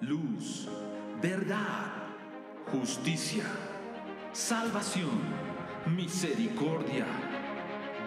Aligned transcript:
luz, 0.00 0.66
verdad, 1.20 1.92
justicia, 2.72 3.44
salvación, 4.32 5.20
misericordia, 5.94 7.04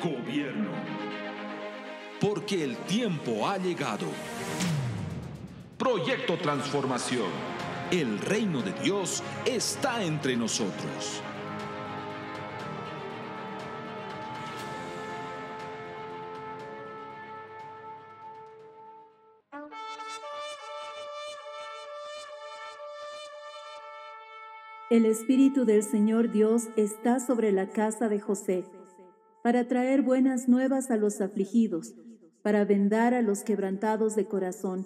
gobierno. 0.03 0.71
Porque 2.19 2.63
el 2.63 2.77
tiempo 2.77 3.47
ha 3.47 3.57
llegado. 3.57 4.07
Proyecto 5.77 6.37
Transformación. 6.37 7.29
El 7.91 8.19
reino 8.19 8.61
de 8.61 8.71
Dios 8.73 9.21
está 9.45 10.03
entre 10.03 10.35
nosotros. 10.35 11.21
El 24.93 25.07
Espíritu 25.07 25.65
del 25.65 25.81
Señor 25.81 26.31
Dios 26.31 26.69
está 26.75 27.19
sobre 27.19 27.51
la 27.51 27.67
casa 27.69 28.09
de 28.09 28.19
José, 28.19 28.63
para 29.41 29.67
traer 29.67 30.03
buenas 30.03 30.47
nuevas 30.47 30.91
a 30.91 30.97
los 30.97 31.19
afligidos, 31.19 31.95
para 32.43 32.63
vendar 32.63 33.15
a 33.15 33.23
los 33.23 33.41
quebrantados 33.41 34.15
de 34.15 34.25
corazón, 34.25 34.85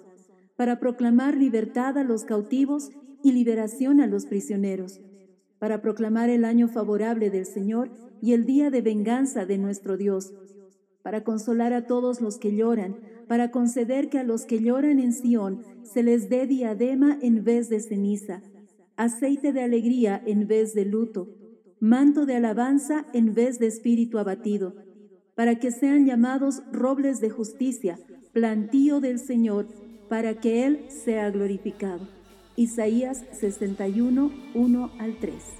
para 0.56 0.80
proclamar 0.80 1.36
libertad 1.36 1.98
a 1.98 2.04
los 2.04 2.24
cautivos 2.24 2.88
y 3.22 3.32
liberación 3.32 4.00
a 4.00 4.06
los 4.06 4.24
prisioneros, 4.24 4.98
para 5.58 5.82
proclamar 5.82 6.30
el 6.30 6.46
año 6.46 6.68
favorable 6.68 7.28
del 7.28 7.44
Señor 7.44 7.90
y 8.22 8.32
el 8.32 8.46
día 8.46 8.70
de 8.70 8.80
venganza 8.80 9.44
de 9.44 9.58
nuestro 9.58 9.98
Dios, 9.98 10.32
para 11.02 11.22
consolar 11.22 11.74
a 11.74 11.84
todos 11.84 12.22
los 12.22 12.38
que 12.38 12.56
lloran, 12.56 12.96
para 13.28 13.50
conceder 13.50 14.08
que 14.08 14.18
a 14.18 14.24
los 14.24 14.46
que 14.46 14.62
lloran 14.62 15.00
en 15.00 15.12
Sión 15.12 15.64
se 15.82 16.02
les 16.02 16.30
dé 16.30 16.46
diadema 16.46 17.18
en 17.20 17.44
vez 17.44 17.68
de 17.68 17.80
ceniza 17.80 18.40
aceite 18.98 19.52
de 19.52 19.62
alegría 19.62 20.20
en 20.26 20.46
vez 20.46 20.74
de 20.74 20.84
luto, 20.84 21.28
manto 21.80 22.26
de 22.26 22.34
alabanza 22.34 23.06
en 23.14 23.32
vez 23.32 23.58
de 23.60 23.68
espíritu 23.68 24.18
abatido, 24.18 24.74
para 25.36 25.54
que 25.54 25.70
sean 25.70 26.04
llamados 26.04 26.62
robles 26.72 27.20
de 27.20 27.30
justicia, 27.30 27.98
plantío 28.32 29.00
del 29.00 29.20
Señor, 29.20 29.68
para 30.08 30.34
que 30.34 30.66
Él 30.66 30.86
sea 30.88 31.30
glorificado. 31.30 32.08
Isaías 32.56 33.24
61, 33.32 34.32
1 34.54 34.90
al 34.98 35.16
3. 35.20 35.57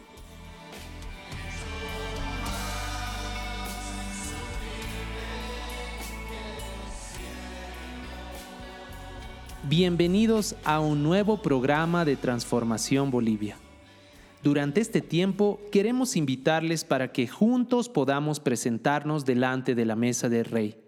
Bienvenidos 9.68 10.54
a 10.64 10.80
un 10.80 11.02
nuevo 11.02 11.42
programa 11.42 12.06
de 12.06 12.16
Transformación 12.16 13.10
Bolivia. 13.10 13.58
Durante 14.42 14.80
este 14.80 15.02
tiempo 15.02 15.60
queremos 15.70 16.16
invitarles 16.16 16.84
para 16.84 17.12
que 17.12 17.28
juntos 17.28 17.90
podamos 17.90 18.40
presentarnos 18.40 19.26
delante 19.26 19.74
de 19.74 19.84
la 19.84 19.94
mesa 19.94 20.30
del 20.30 20.46
Rey. 20.46 20.78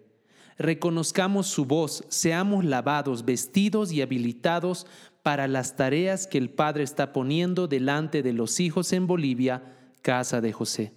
Reconozcamos 0.57 1.47
su 1.49 1.67
voz, 1.67 2.05
seamos 2.09 2.65
lavados, 2.65 3.27
vestidos 3.27 3.93
y 3.93 4.01
habilitados 4.01 4.87
para 5.23 5.47
las 5.47 5.77
tareas 5.77 6.27
que 6.27 6.39
el 6.39 6.49
Padre 6.49 6.83
está 6.83 7.13
poniendo 7.13 7.69
delante 7.69 8.23
de 8.23 8.33
los 8.33 8.61
hijos 8.61 8.95
en 8.95 9.07
Bolivia, 9.07 9.63
casa 10.01 10.41
de 10.41 10.55
José. 10.55 10.95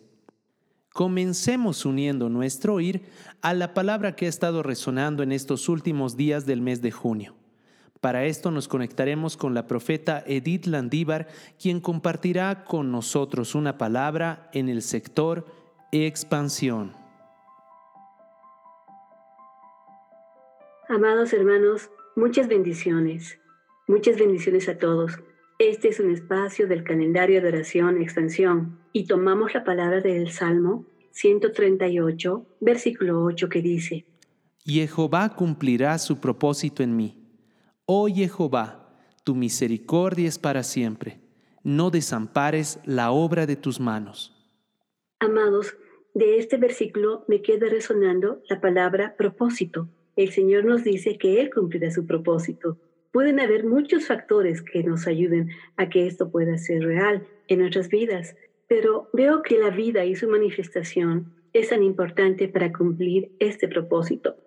Comencemos 0.94 1.86
uniendo 1.86 2.30
nuestro 2.30 2.76
oír 2.76 3.02
a 3.42 3.54
la 3.54 3.74
palabra 3.74 4.16
que 4.16 4.28
ha 4.28 4.30
estado 4.30 4.64
resonando 4.64 5.22
en 5.22 5.34
estos 5.34 5.68
últimos 5.68 6.16
días 6.16 6.46
del 6.46 6.62
mes 6.62 6.82
de 6.82 6.92
junio. 6.92 7.36
Para 8.04 8.26
esto 8.26 8.52
nos 8.52 8.68
conectaremos 8.68 9.38
con 9.38 9.54
la 9.54 9.66
profeta 9.66 10.26
Edith 10.28 10.66
Landívar, 10.66 11.30
quien 11.58 11.80
compartirá 11.80 12.66
con 12.66 12.92
nosotros 12.92 13.56
una 13.56 13.78
palabra 13.78 14.50
en 14.52 14.68
el 14.68 14.82
sector 14.82 15.46
expansión. 15.94 16.92
Amados 20.90 21.32
hermanos, 21.32 21.92
muchas 22.18 22.50
bendiciones. 22.50 23.40
Muchas 23.88 24.18
bendiciones 24.18 24.68
a 24.68 24.78
todos. 24.78 25.14
Este 25.58 25.88
es 25.88 26.02
un 26.02 26.12
espacio 26.12 26.68
del 26.68 26.84
calendario 26.84 27.42
de 27.42 27.48
oración 27.48 28.02
expansión 28.02 28.80
y 28.92 29.08
tomamos 29.08 29.54
la 29.54 29.64
palabra 29.64 30.02
del 30.02 30.30
Salmo 30.30 30.86
138, 31.12 32.46
versículo 32.60 33.24
8 33.24 33.48
que 33.48 33.62
dice, 33.62 34.06
Jehová 34.66 35.34
cumplirá 35.38 35.98
su 36.00 36.20
propósito 36.20 36.84
en 36.84 36.98
mí 36.98 37.23
Oh 37.86 38.08
Jehová, 38.08 38.88
tu 39.26 39.36
misericordia 39.36 40.30
es 40.30 40.40
para 40.40 40.64
siempre. 40.64 41.20
No 41.64 41.90
desampares 41.90 42.80
la 42.86 43.12
obra 43.12 43.46
de 43.46 43.58
tus 43.58 43.82
manos. 43.82 44.34
Amados, 45.20 45.76
de 46.14 46.38
este 46.38 46.56
versículo 46.56 47.26
me 47.28 47.42
queda 47.42 47.68
resonando 47.68 48.42
la 48.48 48.62
palabra 48.62 49.16
propósito. 49.18 49.90
El 50.16 50.32
Señor 50.32 50.64
nos 50.64 50.86
dice 50.86 51.18
que 51.18 51.42
Él 51.42 51.50
cumplirá 51.54 51.92
su 51.92 52.06
propósito. 52.06 52.78
Pueden 53.12 53.42
haber 53.42 53.66
muchos 53.66 54.08
factores 54.08 54.62
que 54.62 54.82
nos 54.82 55.06
ayuden 55.06 55.50
a 55.76 55.90
que 55.90 56.08
esto 56.08 56.32
pueda 56.32 56.58
ser 56.58 56.84
real 56.84 57.28
en 57.50 57.60
nuestras 57.60 57.90
vidas, 57.90 58.38
pero 58.70 59.10
veo 59.12 59.42
que 59.42 59.58
la 59.58 59.72
vida 59.72 60.06
y 60.06 60.16
su 60.16 60.30
manifestación 60.30 61.34
es 61.52 61.68
tan 61.68 61.84
importante 61.84 62.48
para 62.48 62.72
cumplir 62.72 63.34
este 63.40 63.68
propósito. 63.68 64.38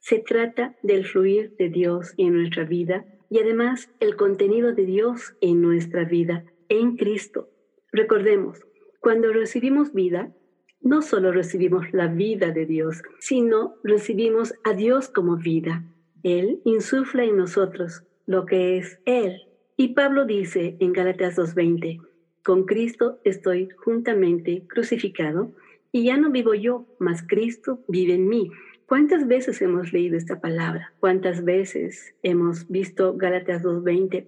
Se 0.00 0.18
trata 0.18 0.76
del 0.82 1.06
fluir 1.06 1.54
de 1.56 1.68
Dios 1.68 2.14
en 2.16 2.34
nuestra 2.34 2.64
vida 2.64 3.04
y 3.28 3.38
además 3.38 3.90
el 4.00 4.16
contenido 4.16 4.74
de 4.74 4.84
Dios 4.84 5.34
en 5.40 5.62
nuestra 5.62 6.04
vida, 6.04 6.44
en 6.68 6.96
Cristo. 6.96 7.48
Recordemos, 7.92 8.60
cuando 9.00 9.32
recibimos 9.32 9.92
vida, 9.92 10.34
no 10.80 11.02
solo 11.02 11.32
recibimos 11.32 11.92
la 11.92 12.08
vida 12.08 12.50
de 12.50 12.66
Dios, 12.66 13.02
sino 13.18 13.76
recibimos 13.84 14.54
a 14.64 14.72
Dios 14.72 15.08
como 15.08 15.36
vida. 15.36 15.84
Él 16.22 16.60
insufla 16.64 17.24
en 17.24 17.36
nosotros 17.36 18.02
lo 18.26 18.46
que 18.46 18.78
es 18.78 18.98
Él. 19.04 19.42
Y 19.76 19.94
Pablo 19.94 20.24
dice 20.24 20.76
en 20.80 20.92
Gálatas 20.92 21.36
2.20, 21.36 22.00
con 22.42 22.64
Cristo 22.64 23.20
estoy 23.24 23.68
juntamente 23.84 24.66
crucificado 24.66 25.52
y 25.92 26.04
ya 26.04 26.16
no 26.16 26.30
vivo 26.30 26.54
yo, 26.54 26.86
mas 26.98 27.22
Cristo 27.26 27.84
vive 27.88 28.14
en 28.14 28.28
mí. 28.28 28.50
¿Cuántas 28.90 29.28
veces 29.28 29.62
hemos 29.62 29.92
leído 29.92 30.16
esta 30.16 30.40
palabra? 30.40 30.92
¿Cuántas 30.98 31.44
veces 31.44 32.12
hemos 32.24 32.68
visto 32.68 33.16
Gálatas 33.16 33.62
2.20? 33.62 34.26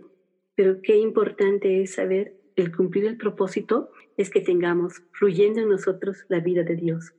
Pero 0.54 0.80
qué 0.80 0.98
importante 0.98 1.82
es 1.82 1.94
saber 1.94 2.36
el 2.54 2.70
cumplir 2.70 3.06
el 3.06 3.16
propósito 3.16 3.90
es 4.16 4.30
que 4.30 4.40
tengamos 4.40 5.02
fluyendo 5.10 5.62
en 5.62 5.68
nosotros 5.68 6.26
la 6.28 6.38
vida 6.38 6.62
de 6.62 6.76
Dios. 6.76 7.12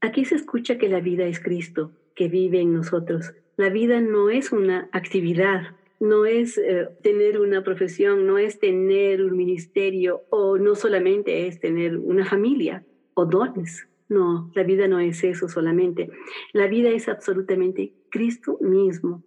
Aquí 0.00 0.24
se 0.24 0.36
escucha 0.36 0.78
que 0.78 0.88
la 0.88 1.00
vida 1.00 1.26
es 1.26 1.38
Cristo, 1.38 1.92
que 2.14 2.28
vive 2.28 2.62
en 2.62 2.72
nosotros. 2.72 3.34
La 3.58 3.68
vida 3.68 4.00
no 4.00 4.30
es 4.30 4.50
una 4.50 4.88
actividad, 4.92 5.76
no 6.00 6.24
es 6.24 6.56
eh, 6.56 6.88
tener 7.02 7.38
una 7.40 7.62
profesión, 7.62 8.26
no 8.26 8.38
es 8.38 8.58
tener 8.58 9.22
un 9.22 9.36
ministerio 9.36 10.22
o 10.30 10.56
no 10.56 10.74
solamente 10.74 11.46
es 11.46 11.60
tener 11.60 11.98
una 11.98 12.24
familia 12.24 12.86
o 13.12 13.26
dones. 13.26 13.86
No, 14.08 14.52
la 14.54 14.62
vida 14.62 14.86
no 14.86 15.00
es 15.00 15.24
eso 15.24 15.48
solamente. 15.48 16.10
La 16.52 16.68
vida 16.68 16.90
es 16.90 17.08
absolutamente 17.08 17.92
Cristo 18.10 18.58
mismo. 18.60 19.24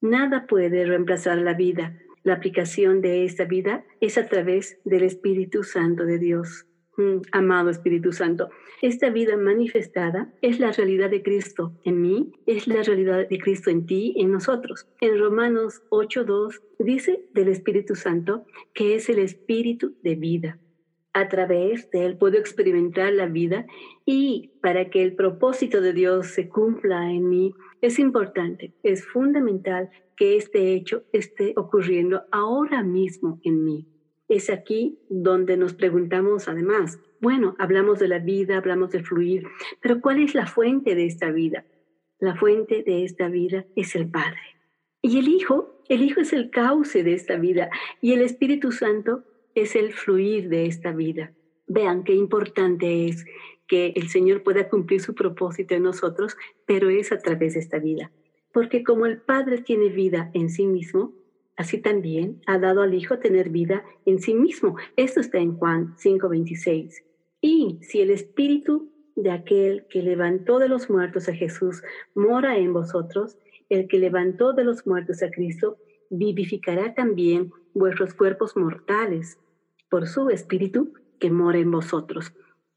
Nada 0.00 0.46
puede 0.46 0.84
reemplazar 0.84 1.38
la 1.38 1.54
vida. 1.54 1.98
La 2.22 2.34
aplicación 2.34 3.00
de 3.00 3.24
esta 3.24 3.44
vida 3.44 3.84
es 4.00 4.18
a 4.18 4.28
través 4.28 4.78
del 4.84 5.02
Espíritu 5.02 5.62
Santo 5.62 6.04
de 6.04 6.18
Dios. 6.18 6.66
Mm, 6.96 7.22
amado 7.32 7.70
Espíritu 7.70 8.12
Santo, 8.12 8.50
esta 8.80 9.10
vida 9.10 9.36
manifestada 9.36 10.32
es 10.42 10.60
la 10.60 10.70
realidad 10.70 11.10
de 11.10 11.22
Cristo 11.22 11.72
en 11.82 12.00
mí, 12.00 12.32
es 12.46 12.68
la 12.68 12.82
realidad 12.82 13.28
de 13.28 13.38
Cristo 13.38 13.70
en 13.70 13.86
ti, 13.86 14.14
en 14.16 14.30
nosotros. 14.30 14.86
En 15.00 15.18
Romanos 15.18 15.82
8.2 15.90 16.60
dice 16.78 17.26
del 17.32 17.48
Espíritu 17.48 17.96
Santo 17.96 18.44
que 18.74 18.94
es 18.94 19.08
el 19.08 19.18
Espíritu 19.18 19.96
de 20.02 20.14
vida 20.14 20.60
a 21.14 21.28
través 21.28 21.90
de 21.90 22.04
él 22.04 22.18
puedo 22.18 22.36
experimentar 22.36 23.12
la 23.12 23.26
vida 23.26 23.66
y 24.04 24.50
para 24.60 24.90
que 24.90 25.02
el 25.02 25.14
propósito 25.14 25.80
de 25.80 25.92
Dios 25.92 26.26
se 26.26 26.48
cumpla 26.48 27.10
en 27.10 27.28
mí, 27.28 27.54
es 27.80 27.98
importante, 27.98 28.74
es 28.82 29.06
fundamental 29.06 29.90
que 30.16 30.36
este 30.36 30.74
hecho 30.74 31.04
esté 31.12 31.54
ocurriendo 31.56 32.24
ahora 32.32 32.82
mismo 32.82 33.40
en 33.44 33.64
mí. 33.64 33.86
Es 34.28 34.50
aquí 34.50 34.98
donde 35.08 35.56
nos 35.56 35.74
preguntamos 35.74 36.48
además, 36.48 36.98
bueno, 37.20 37.54
hablamos 37.58 38.00
de 38.00 38.08
la 38.08 38.18
vida, 38.18 38.56
hablamos 38.56 38.90
de 38.90 39.02
fluir, 39.02 39.44
pero 39.80 40.00
¿cuál 40.00 40.20
es 40.20 40.34
la 40.34 40.46
fuente 40.46 40.94
de 40.94 41.06
esta 41.06 41.30
vida? 41.30 41.64
La 42.18 42.34
fuente 42.34 42.82
de 42.82 43.04
esta 43.04 43.28
vida 43.28 43.66
es 43.76 43.94
el 43.94 44.10
Padre. 44.10 44.40
Y 45.00 45.18
el 45.18 45.28
Hijo, 45.28 45.80
el 45.88 46.02
Hijo 46.02 46.20
es 46.20 46.32
el 46.32 46.50
cauce 46.50 47.04
de 47.04 47.12
esta 47.12 47.36
vida 47.36 47.70
y 48.00 48.14
el 48.14 48.22
Espíritu 48.22 48.72
Santo 48.72 49.24
es 49.54 49.76
el 49.76 49.92
fluir 49.92 50.48
de 50.48 50.66
esta 50.66 50.92
vida. 50.92 51.32
Vean 51.66 52.04
qué 52.04 52.14
importante 52.14 53.06
es 53.06 53.24
que 53.66 53.92
el 53.96 54.08
Señor 54.08 54.42
pueda 54.42 54.68
cumplir 54.68 55.00
su 55.00 55.14
propósito 55.14 55.74
en 55.74 55.84
nosotros, 55.84 56.36
pero 56.66 56.90
es 56.90 57.12
a 57.12 57.18
través 57.18 57.54
de 57.54 57.60
esta 57.60 57.78
vida. 57.78 58.10
Porque 58.52 58.84
como 58.84 59.06
el 59.06 59.20
Padre 59.20 59.58
tiene 59.58 59.88
vida 59.88 60.30
en 60.34 60.50
sí 60.50 60.66
mismo, 60.66 61.14
así 61.56 61.78
también 61.78 62.40
ha 62.46 62.58
dado 62.58 62.82
al 62.82 62.94
Hijo 62.94 63.18
tener 63.18 63.48
vida 63.50 63.84
en 64.04 64.20
sí 64.20 64.34
mismo. 64.34 64.76
Esto 64.96 65.20
está 65.20 65.38
en 65.38 65.56
Juan 65.56 65.94
5:26. 65.96 67.02
Y 67.40 67.78
si 67.82 68.00
el 68.00 68.10
Espíritu 68.10 68.90
de 69.16 69.30
aquel 69.30 69.86
que 69.88 70.02
levantó 70.02 70.58
de 70.58 70.68
los 70.68 70.90
muertos 70.90 71.28
a 71.28 71.34
Jesús 71.34 71.82
mora 72.14 72.58
en 72.58 72.72
vosotros, 72.72 73.38
el 73.68 73.88
que 73.88 73.98
levantó 73.98 74.52
de 74.52 74.64
los 74.64 74.86
muertos 74.86 75.22
a 75.22 75.30
Cristo 75.30 75.78
vivificará 76.10 76.94
también 76.94 77.50
vuestros 77.72 78.14
cuerpos 78.14 78.56
mortales 78.56 79.38
por 79.94 80.08
su 80.08 80.28
Espíritu 80.28 80.92
que 81.20 81.30
mora 81.30 81.58
en 81.58 81.70
vosotros. 81.70 82.34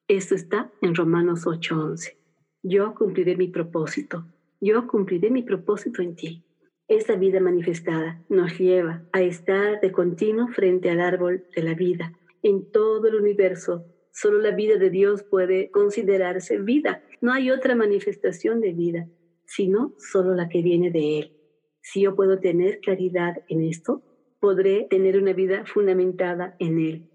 Esto 0.07 0.35
está 0.35 0.71
en 0.83 0.93
Romanos 0.93 1.47
8:11. 1.47 2.15
Yo 2.61 2.93
cumpliré 2.93 3.35
mi 3.35 3.47
propósito. 3.47 4.27
Yo 4.61 4.85
cumpliré 4.85 5.31
mi 5.31 5.41
propósito 5.41 6.03
en 6.03 6.15
ti. 6.15 6.45
Esta 6.87 7.15
vida 7.15 7.39
manifestada 7.39 8.23
nos 8.29 8.59
lleva 8.59 9.01
a 9.13 9.23
estar 9.23 9.81
de 9.81 9.91
continuo 9.91 10.49
frente 10.49 10.91
al 10.91 11.01
árbol 11.01 11.43
de 11.55 11.63
la 11.63 11.73
vida. 11.73 12.13
En 12.43 12.69
todo 12.69 13.07
el 13.07 13.15
universo, 13.15 13.87
solo 14.11 14.37
la 14.37 14.51
vida 14.51 14.77
de 14.77 14.91
Dios 14.91 15.23
puede 15.23 15.71
considerarse 15.71 16.59
vida. 16.59 17.01
No 17.19 17.33
hay 17.33 17.49
otra 17.49 17.73
manifestación 17.73 18.61
de 18.61 18.73
vida, 18.73 19.09
sino 19.47 19.95
solo 19.97 20.35
la 20.35 20.49
que 20.49 20.61
viene 20.61 20.91
de 20.91 21.17
Él. 21.17 21.37
Si 21.81 22.01
yo 22.01 22.15
puedo 22.15 22.37
tener 22.39 22.79
claridad 22.79 23.43
en 23.49 23.63
esto, 23.63 24.03
podré 24.39 24.85
tener 24.89 25.17
una 25.17 25.33
vida 25.33 25.65
fundamentada 25.65 26.55
en 26.59 26.79
Él. 26.79 27.06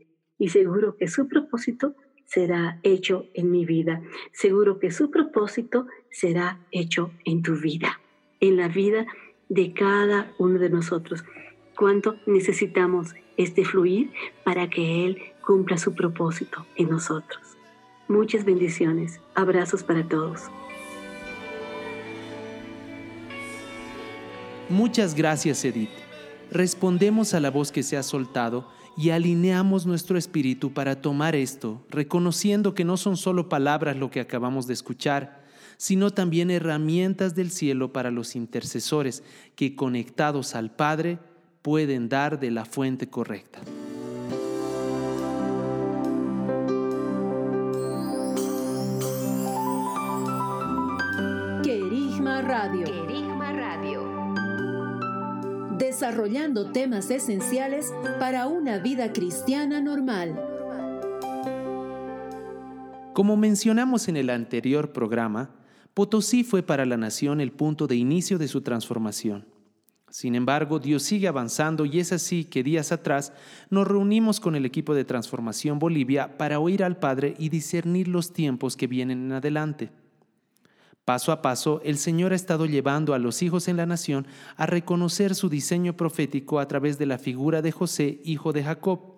Y 0.43 0.49
seguro 0.49 0.97
que 0.97 1.06
su 1.06 1.29
propósito 1.29 1.94
será 2.25 2.81
hecho 2.83 3.27
en 3.33 3.53
mi 3.53 3.65
vida. 3.65 4.03
Seguro 4.33 4.81
que 4.81 4.91
su 4.91 5.09
propósito 5.09 5.87
será 6.11 6.59
hecho 6.73 7.12
en 7.25 7.44
tu 7.44 7.55
vida, 7.55 8.00
en 8.41 8.56
la 8.56 8.67
vida 8.67 9.06
de 9.49 9.73
cada 9.73 10.33
uno 10.39 10.59
de 10.59 10.69
nosotros. 10.69 11.23
Cuánto 11.77 12.17
necesitamos 12.27 13.15
este 13.37 13.65
fluir 13.65 14.11
para 14.43 14.69
que 14.69 15.06
Él 15.06 15.23
cumpla 15.47 15.79
su 15.79 15.94
propósito 15.94 16.67
en 16.75 16.91
nosotros. 16.91 17.56
Muchas 18.09 18.44
bendiciones. 18.44 19.21
Abrazos 19.37 19.85
para 19.85 20.09
todos. 20.09 20.50
Muchas 24.69 25.15
gracias, 25.15 25.65
Edith. 25.65 26.01
Respondemos 26.52 27.32
a 27.32 27.40
la 27.40 27.50
voz 27.50 27.72
que 27.72 27.82
se 27.82 27.96
ha 27.96 28.02
soltado 28.02 28.69
y 28.94 29.08
alineamos 29.08 29.87
nuestro 29.87 30.19
espíritu 30.19 30.75
para 30.75 31.00
tomar 31.00 31.34
esto, 31.34 31.82
reconociendo 31.88 32.75
que 32.75 32.84
no 32.84 32.99
son 32.99 33.16
solo 33.16 33.49
palabras 33.49 33.96
lo 33.96 34.10
que 34.10 34.20
acabamos 34.20 34.66
de 34.66 34.75
escuchar, 34.75 35.43
sino 35.78 36.10
también 36.10 36.50
herramientas 36.50 37.34
del 37.34 37.50
cielo 37.50 37.94
para 37.94 38.10
los 38.10 38.37
intercesores 38.37 39.22
que 39.56 39.75
conectados 39.75 40.54
al 40.54 40.70
Padre 40.70 41.19
pueden 41.62 42.10
dar 42.10 42.38
de 42.38 42.50
la 42.50 42.66
fuente 42.66 43.08
correcta. 43.08 43.60
Querigma 51.62 52.43
Radio. 52.43 53.12
Desarrollando 56.02 56.72
temas 56.72 57.12
esenciales 57.12 57.94
para 58.19 58.49
una 58.49 58.78
vida 58.78 59.12
cristiana 59.12 59.81
normal. 59.81 60.37
Como 63.14 63.37
mencionamos 63.37 64.08
en 64.08 64.16
el 64.16 64.28
anterior 64.31 64.93
programa, 64.93 65.54
Potosí 65.94 66.43
fue 66.43 66.64
para 66.64 66.87
la 66.87 66.96
nación 66.96 67.40
el 67.40 67.52
punto 67.52 67.87
de 67.87 67.94
inicio 67.94 68.37
de 68.37 68.49
su 68.49 68.62
transformación. 68.62 69.46
Sin 70.10 70.34
embargo, 70.34 70.81
Dios 70.81 71.04
sigue 71.04 71.28
avanzando 71.28 71.84
y 71.84 72.00
es 72.00 72.10
así 72.10 72.46
que 72.46 72.64
días 72.64 72.90
atrás 72.90 73.32
nos 73.70 73.87
reunimos 73.87 74.40
con 74.40 74.56
el 74.56 74.66
equipo 74.66 74.94
de 74.94 75.05
Transformación 75.05 75.78
Bolivia 75.78 76.37
para 76.37 76.58
oír 76.58 76.82
al 76.82 76.96
Padre 76.96 77.37
y 77.38 77.48
discernir 77.48 78.08
los 78.08 78.32
tiempos 78.32 78.76
que 78.76 78.88
vienen 78.88 79.26
en 79.26 79.32
adelante. 79.34 79.93
Paso 81.04 81.32
a 81.32 81.43
paso, 81.43 81.81
el 81.84 81.99
Señor 81.99 82.32
ha 82.32 82.37
estado 82.37 82.66
llevando 82.66 83.12
a 83.12 83.19
los 83.19 83.43
hijos 83.43 83.66
en 83.66 83.76
la 83.76 83.87
nación 83.87 84.26
a 84.56 84.66
reconocer 84.66 85.34
su 85.34 85.49
diseño 85.49 85.96
profético 85.96 86.60
a 86.60 86.69
través 86.69 86.99
de 86.99 87.06
la 87.06 87.19
figura 87.19 87.60
de 87.60 87.72
José, 87.72 88.20
hijo 88.25 88.52
de 88.52 88.62
Jacob, 88.62 89.12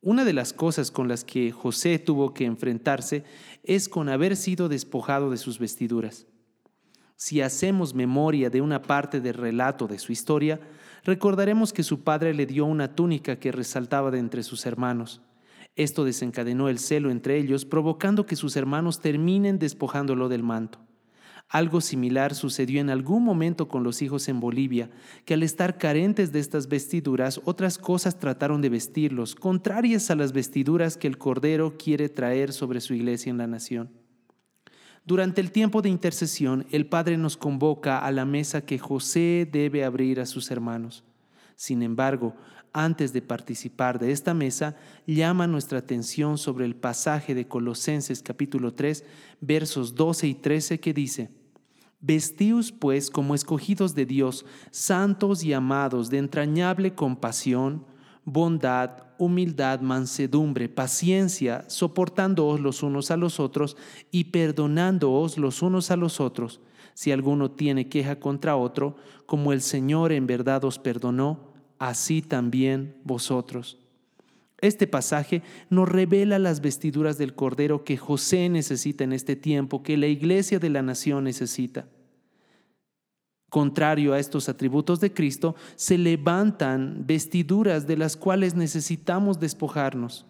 una 0.00 0.24
de 0.24 0.32
las 0.32 0.52
cosas 0.52 0.92
con 0.92 1.08
las 1.08 1.24
que 1.24 1.50
José 1.50 1.98
tuvo 1.98 2.32
que 2.32 2.44
enfrentarse 2.44 3.24
es 3.64 3.88
con 3.88 4.08
haber 4.08 4.36
sido 4.36 4.68
despojado 4.68 5.30
de 5.30 5.38
sus 5.38 5.58
vestiduras. 5.58 6.26
Si 7.16 7.40
hacemos 7.40 7.94
memoria 7.94 8.48
de 8.48 8.60
una 8.60 8.80
parte 8.80 9.20
del 9.20 9.34
relato 9.34 9.88
de 9.88 9.98
su 9.98 10.12
historia, 10.12 10.60
recordaremos 11.02 11.72
que 11.72 11.82
su 11.82 12.04
padre 12.04 12.32
le 12.32 12.46
dio 12.46 12.64
una 12.64 12.94
túnica 12.94 13.40
que 13.40 13.50
resaltaba 13.50 14.12
de 14.12 14.20
entre 14.20 14.44
sus 14.44 14.66
hermanos. 14.66 15.20
Esto 15.74 16.04
desencadenó 16.04 16.68
el 16.68 16.78
celo 16.78 17.10
entre 17.10 17.36
ellos, 17.36 17.64
provocando 17.64 18.24
que 18.24 18.36
sus 18.36 18.56
hermanos 18.56 19.00
terminen 19.00 19.58
despojándolo 19.58 20.28
del 20.28 20.44
manto. 20.44 20.87
Algo 21.50 21.80
similar 21.80 22.34
sucedió 22.34 22.78
en 22.80 22.90
algún 22.90 23.24
momento 23.24 23.68
con 23.68 23.82
los 23.82 24.02
hijos 24.02 24.28
en 24.28 24.38
Bolivia, 24.38 24.90
que 25.24 25.32
al 25.32 25.42
estar 25.42 25.78
carentes 25.78 26.30
de 26.30 26.40
estas 26.40 26.68
vestiduras, 26.68 27.40
otras 27.44 27.78
cosas 27.78 28.18
trataron 28.18 28.60
de 28.60 28.68
vestirlos, 28.68 29.34
contrarias 29.34 30.10
a 30.10 30.14
las 30.14 30.32
vestiduras 30.32 30.98
que 30.98 31.06
el 31.06 31.16
Cordero 31.16 31.78
quiere 31.78 32.10
traer 32.10 32.52
sobre 32.52 32.82
su 32.82 32.92
iglesia 32.92 33.30
en 33.30 33.38
la 33.38 33.46
nación. 33.46 33.90
Durante 35.06 35.40
el 35.40 35.50
tiempo 35.50 35.80
de 35.80 35.88
intercesión, 35.88 36.66
el 36.70 36.86
Padre 36.86 37.16
nos 37.16 37.38
convoca 37.38 37.98
a 38.00 38.12
la 38.12 38.26
mesa 38.26 38.66
que 38.66 38.78
José 38.78 39.48
debe 39.50 39.84
abrir 39.84 40.20
a 40.20 40.26
sus 40.26 40.50
hermanos. 40.50 41.02
Sin 41.56 41.82
embargo, 41.82 42.34
antes 42.74 43.14
de 43.14 43.22
participar 43.22 43.98
de 43.98 44.12
esta 44.12 44.34
mesa, 44.34 44.76
llama 45.06 45.46
nuestra 45.46 45.78
atención 45.78 46.36
sobre 46.36 46.66
el 46.66 46.76
pasaje 46.76 47.34
de 47.34 47.48
Colosenses 47.48 48.22
capítulo 48.22 48.74
3, 48.74 49.02
versos 49.40 49.94
12 49.94 50.26
y 50.26 50.34
13 50.34 50.78
que 50.78 50.92
dice, 50.92 51.37
Vestíos 52.00 52.70
pues 52.70 53.10
como 53.10 53.34
escogidos 53.34 53.94
de 53.94 54.06
Dios, 54.06 54.44
santos 54.70 55.42
y 55.42 55.52
amados 55.52 56.10
de 56.10 56.18
entrañable 56.18 56.94
compasión, 56.94 57.84
bondad, 58.24 59.04
humildad, 59.18 59.80
mansedumbre, 59.80 60.68
paciencia, 60.68 61.64
soportándoos 61.68 62.60
los 62.60 62.82
unos 62.82 63.10
a 63.10 63.16
los 63.16 63.40
otros 63.40 63.76
y 64.12 64.24
perdonándoos 64.24 65.38
los 65.38 65.60
unos 65.60 65.90
a 65.90 65.96
los 65.96 66.20
otros, 66.20 66.60
si 66.94 67.10
alguno 67.10 67.50
tiene 67.50 67.88
queja 67.88 68.20
contra 68.20 68.56
otro, 68.56 68.96
como 69.26 69.52
el 69.52 69.60
Señor 69.60 70.12
en 70.12 70.26
verdad 70.26 70.64
os 70.64 70.78
perdonó, 70.78 71.40
así 71.78 72.22
también 72.22 72.96
vosotros. 73.02 73.78
Este 74.60 74.88
pasaje 74.88 75.42
nos 75.70 75.88
revela 75.88 76.38
las 76.38 76.60
vestiduras 76.60 77.16
del 77.16 77.34
Cordero 77.34 77.84
que 77.84 77.96
José 77.96 78.48
necesita 78.48 79.04
en 79.04 79.12
este 79.12 79.36
tiempo, 79.36 79.84
que 79.84 79.96
la 79.96 80.08
iglesia 80.08 80.58
de 80.58 80.68
la 80.68 80.82
nación 80.82 81.24
necesita. 81.24 81.88
Contrario 83.50 84.12
a 84.12 84.18
estos 84.18 84.48
atributos 84.48 85.00
de 85.00 85.12
Cristo, 85.12 85.54
se 85.76 85.96
levantan 85.96 87.04
vestiduras 87.06 87.86
de 87.86 87.96
las 87.96 88.16
cuales 88.16 88.54
necesitamos 88.56 89.38
despojarnos. 89.38 90.26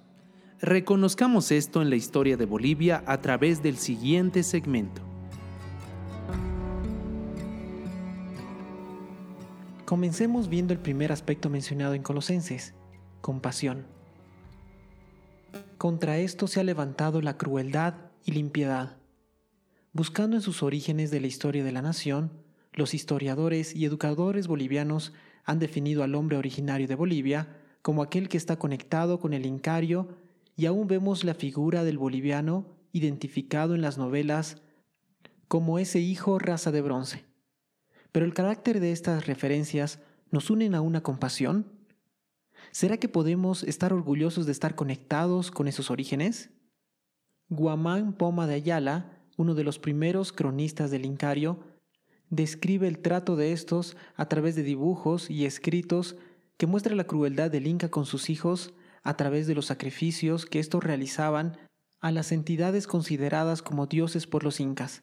Reconozcamos 0.61 1.51
esto 1.51 1.81
en 1.81 1.89
la 1.89 1.97
historia 1.97 2.37
de 2.37 2.45
Bolivia 2.45 3.03
a 3.07 3.21
través 3.21 3.63
del 3.63 3.77
siguiente 3.77 4.43
segmento. 4.43 5.03
Comencemos 9.85 10.49
viendo 10.49 10.75
el 10.75 10.81
primer 10.81 11.13
aspecto 11.13 11.49
mencionado 11.49 11.95
en 11.95 12.03
Colosenses, 12.03 12.75
compasión. 13.23 13.98
Contra 15.79 16.19
esto 16.19 16.49
se 16.49 16.59
ha 16.59 16.65
levantado 16.65 17.23
la 17.23 17.39
crueldad 17.39 17.95
y 18.25 18.33
la 18.33 18.41
impiedad. 18.41 18.97
Buscando 19.93 20.37
en 20.37 20.43
sus 20.43 20.65
orígenes 20.65 21.13
de 21.13 21.21
la 21.21 21.29
historia 21.29 21.63
de 21.63 21.71
la 21.71 21.83
nación, 21.83 22.33
los 22.73 22.95
historiadores 22.95 23.77
y 23.77 23.85
educadores 23.85 24.49
bolivianos 24.49 25.13
han 25.45 25.61
definido 25.61 26.03
al 26.03 26.17
hombre 26.17 26.37
originario 26.37 26.89
de 26.89 26.97
Bolivia 26.97 27.57
como 27.81 28.03
aquel 28.03 28.29
que 28.29 28.37
está 28.37 28.59
conectado 28.59 29.21
con 29.21 29.33
el 29.33 29.47
incario 29.47 30.09
y 30.57 30.67
aún 30.67 30.89
vemos 30.89 31.23
la 31.23 31.35
figura 31.35 31.85
del 31.85 31.97
boliviano 31.97 32.67
identificado 32.91 33.77
en 33.77 33.81
las 33.81 33.99
novelas 33.99 34.61
como 35.47 35.79
ese 35.79 36.01
hijo 36.01 36.41
raza 36.41 36.73
de 36.73 36.83
bronce. 36.83 37.25
Pero 38.11 38.27
el 38.27 38.35
carácter 38.35 38.81
de 38.81 38.91
estas 38.91 39.27
referencias 39.27 40.01
nos 40.33 40.51
unen 40.51 40.75
a 40.75 40.81
una 40.81 41.05
compasión. 41.05 41.78
¿Será 42.71 42.97
que 42.99 43.09
podemos 43.09 43.63
estar 43.63 43.93
orgullosos 43.93 44.47
de 44.47 44.53
estar 44.53 44.75
conectados 44.75 45.51
con 45.51 45.69
esos 45.69 45.91
orígenes? 45.91 46.51
Guamán 47.49 48.13
Poma 48.13 48.47
de 48.47 48.55
Ayala, 48.55 49.19
uno 49.37 49.55
de 49.55 49.65
los 49.65 49.79
primeros 49.79 50.33
cronistas 50.33 50.91
del 50.91 51.05
Incario, 51.05 51.61
describe 52.31 52.89
el 52.89 52.99
trato 52.99 53.37
de 53.37 53.53
estos 53.53 53.97
a 54.17 54.29
través 54.29 54.55
de 54.55 54.63
dibujos 54.63 55.31
y 55.31 55.47
escritos 55.47 56.17
que 56.57 56.67
muestra 56.67 56.95
la 56.95 57.05
crueldad 57.05 57.51
del 57.51 57.67
Inca 57.67 57.89
con 57.89 58.05
sus 58.05 58.29
hijos 58.31 58.75
a 59.03 59.17
través 59.17 59.47
de 59.47 59.55
los 59.55 59.67
sacrificios 59.67 60.45
que 60.45 60.59
estos 60.59 60.85
realizaban 60.85 61.57
a 62.01 62.13
las 62.13 62.33
entidades 62.33 62.87
consideradas 62.87 63.63
como 63.63 63.87
dioses 63.87 64.27
por 64.27 64.45
los 64.45 64.61
incas. 64.61 65.03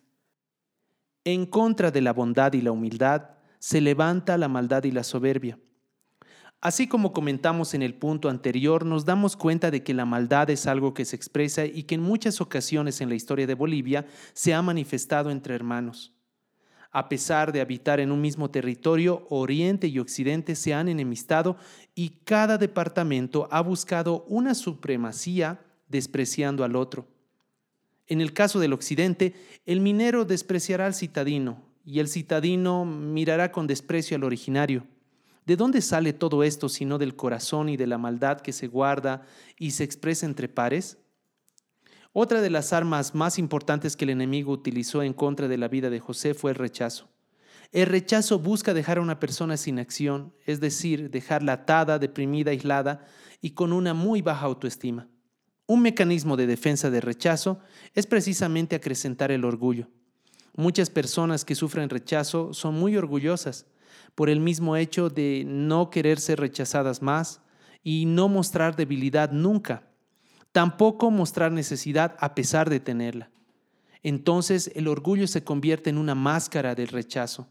En 1.23 1.45
contra 1.45 1.91
de 1.91 2.01
la 2.01 2.13
bondad 2.13 2.53
y 2.53 2.61
la 2.61 2.71
humildad 2.71 3.31
se 3.59 3.81
levanta 3.81 4.37
la 4.37 4.47
maldad 4.47 4.83
y 4.83 4.91
la 4.91 5.03
soberbia. 5.03 5.57
Así 6.65 6.87
como 6.87 7.13
comentamos 7.13 7.75
en 7.75 7.83
el 7.83 7.93
punto 7.93 8.27
anterior, 8.27 8.87
nos 8.87 9.05
damos 9.05 9.35
cuenta 9.35 9.69
de 9.69 9.83
que 9.83 9.93
la 9.93 10.03
maldad 10.03 10.49
es 10.49 10.65
algo 10.65 10.95
que 10.95 11.05
se 11.05 11.15
expresa 11.15 11.63
y 11.63 11.83
que 11.83 11.93
en 11.93 12.01
muchas 12.01 12.41
ocasiones 12.41 13.01
en 13.01 13.09
la 13.09 13.13
historia 13.13 13.45
de 13.45 13.53
Bolivia 13.53 14.07
se 14.33 14.51
ha 14.51 14.63
manifestado 14.63 15.29
entre 15.29 15.53
hermanos. 15.53 16.11
A 16.89 17.07
pesar 17.07 17.51
de 17.51 17.61
habitar 17.61 17.99
en 17.99 18.11
un 18.11 18.19
mismo 18.19 18.49
territorio, 18.49 19.27
Oriente 19.29 19.85
y 19.85 19.99
Occidente 19.99 20.55
se 20.55 20.73
han 20.73 20.89
enemistado 20.89 21.55
y 21.93 22.21
cada 22.23 22.57
departamento 22.57 23.47
ha 23.51 23.61
buscado 23.61 24.25
una 24.27 24.55
supremacía 24.55 25.63
despreciando 25.87 26.63
al 26.63 26.75
otro. 26.75 27.07
En 28.07 28.21
el 28.21 28.33
caso 28.33 28.59
del 28.59 28.73
Occidente, 28.73 29.35
el 29.67 29.81
minero 29.81 30.25
despreciará 30.25 30.87
al 30.87 30.95
citadino 30.95 31.61
y 31.85 31.99
el 31.99 32.07
citadino 32.07 32.85
mirará 32.85 33.51
con 33.51 33.67
desprecio 33.67 34.17
al 34.17 34.23
originario. 34.23 34.87
¿De 35.45 35.55
dónde 35.55 35.81
sale 35.81 36.11
todo 36.11 36.43
esto 36.43 36.69
sino 36.69 36.97
del 36.97 37.15
corazón 37.15 37.69
y 37.69 37.77
de 37.77 37.85
la 37.85 37.99
maldad 37.99 38.41
que 38.41 38.51
se 38.51 38.67
guarda 38.67 39.21
y 39.59 39.71
se 39.71 39.83
expresa 39.83 40.25
entre 40.25 40.49
pares? 40.49 40.97
Otra 42.13 42.41
de 42.41 42.49
las 42.49 42.73
armas 42.73 43.13
más 43.13 43.37
importantes 43.37 43.95
que 43.95 44.05
el 44.05 44.11
enemigo 44.11 44.51
utilizó 44.51 45.03
en 45.03 45.13
contra 45.13 45.47
de 45.47 45.57
la 45.57 45.67
vida 45.67 45.89
de 45.89 45.99
José 45.99 46.33
fue 46.33 46.51
el 46.51 46.55
rechazo. 46.55 47.09
El 47.71 47.87
rechazo 47.87 48.39
busca 48.39 48.73
dejar 48.73 48.97
a 48.97 49.01
una 49.01 49.19
persona 49.19 49.57
sin 49.57 49.79
acción, 49.79 50.33
es 50.45 50.59
decir, 50.59 51.11
dejarla 51.11 51.53
atada, 51.53 51.99
deprimida, 51.99 52.51
aislada 52.51 53.05
y 53.41 53.51
con 53.51 53.73
una 53.73 53.93
muy 53.93 54.21
baja 54.21 54.45
autoestima. 54.45 55.09
Un 55.67 55.81
mecanismo 55.81 56.37
de 56.37 56.47
defensa 56.47 56.89
de 56.89 57.01
rechazo 57.01 57.59
es 57.93 58.07
precisamente 58.07 58.75
acrecentar 58.75 59.31
el 59.31 59.45
orgullo. 59.45 59.89
Muchas 60.55 60.89
personas 60.89 61.43
que 61.43 61.53
sufren 61.53 61.89
rechazo 61.89 62.53
son 62.53 62.75
muy 62.75 62.95
orgullosas 62.95 63.65
por 64.15 64.29
el 64.29 64.39
mismo 64.39 64.77
hecho 64.77 65.09
de 65.09 65.43
no 65.45 65.89
querer 65.89 66.19
ser 66.19 66.39
rechazadas 66.39 67.01
más 67.01 67.41
y 67.83 68.05
no 68.05 68.29
mostrar 68.29 68.75
debilidad 68.75 69.31
nunca, 69.31 69.83
tampoco 70.53 71.11
mostrar 71.11 71.51
necesidad 71.51 72.15
a 72.19 72.33
pesar 72.33 72.69
de 72.69 72.79
tenerla. 72.79 73.29
Entonces 74.01 74.71
el 74.73 74.87
orgullo 74.87 75.27
se 75.27 75.43
convierte 75.43 75.89
en 75.89 75.97
una 75.97 76.15
máscara 76.15 76.75
del 76.75 76.87
rechazo. 76.87 77.47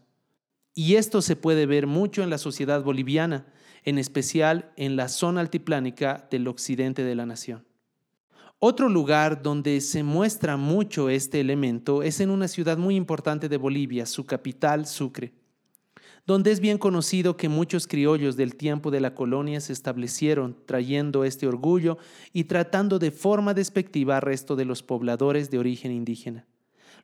Y 0.73 0.95
esto 0.95 1.21
se 1.21 1.35
puede 1.35 1.65
ver 1.67 1.87
mucho 1.87 2.23
en 2.23 2.29
la 2.29 2.37
sociedad 2.37 2.83
boliviana, 2.83 3.45
en 3.83 3.97
especial 3.97 4.73
en 4.75 4.95
la 4.95 5.07
zona 5.07 5.41
altiplánica 5.41 6.27
del 6.31 6.47
occidente 6.47 7.03
de 7.03 7.15
la 7.15 7.25
nación. 7.25 7.65
Otro 8.59 8.89
lugar 8.89 9.41
donde 9.43 9.79
se 9.79 10.03
muestra 10.03 10.57
mucho 10.57 11.09
este 11.09 11.39
elemento 11.39 12.01
es 12.03 12.19
en 12.19 12.29
una 12.29 12.47
ciudad 12.47 12.77
muy 12.77 12.95
importante 12.95 13.47
de 13.47 13.57
Bolivia, 13.57 14.05
su 14.05 14.25
capital, 14.25 14.87
Sucre 14.87 15.33
donde 16.25 16.51
es 16.51 16.59
bien 16.59 16.77
conocido 16.77 17.37
que 17.37 17.49
muchos 17.49 17.87
criollos 17.87 18.35
del 18.35 18.55
tiempo 18.55 18.89
de 18.89 18.99
la 18.99 19.13
colonia 19.13 19.61
se 19.61 19.73
establecieron 19.73 20.57
trayendo 20.65 21.23
este 21.23 21.47
orgullo 21.47 21.97
y 22.33 22.45
tratando 22.45 22.97
de 22.97 23.11
forma 23.11 23.53
despectiva 23.53 24.15
al 24.15 24.23
resto 24.23 24.55
de 24.55 24.65
los 24.65 24.81
pobladores 24.81 25.51
de 25.51 25.59
origen 25.59 25.91
indígena. 25.91 26.45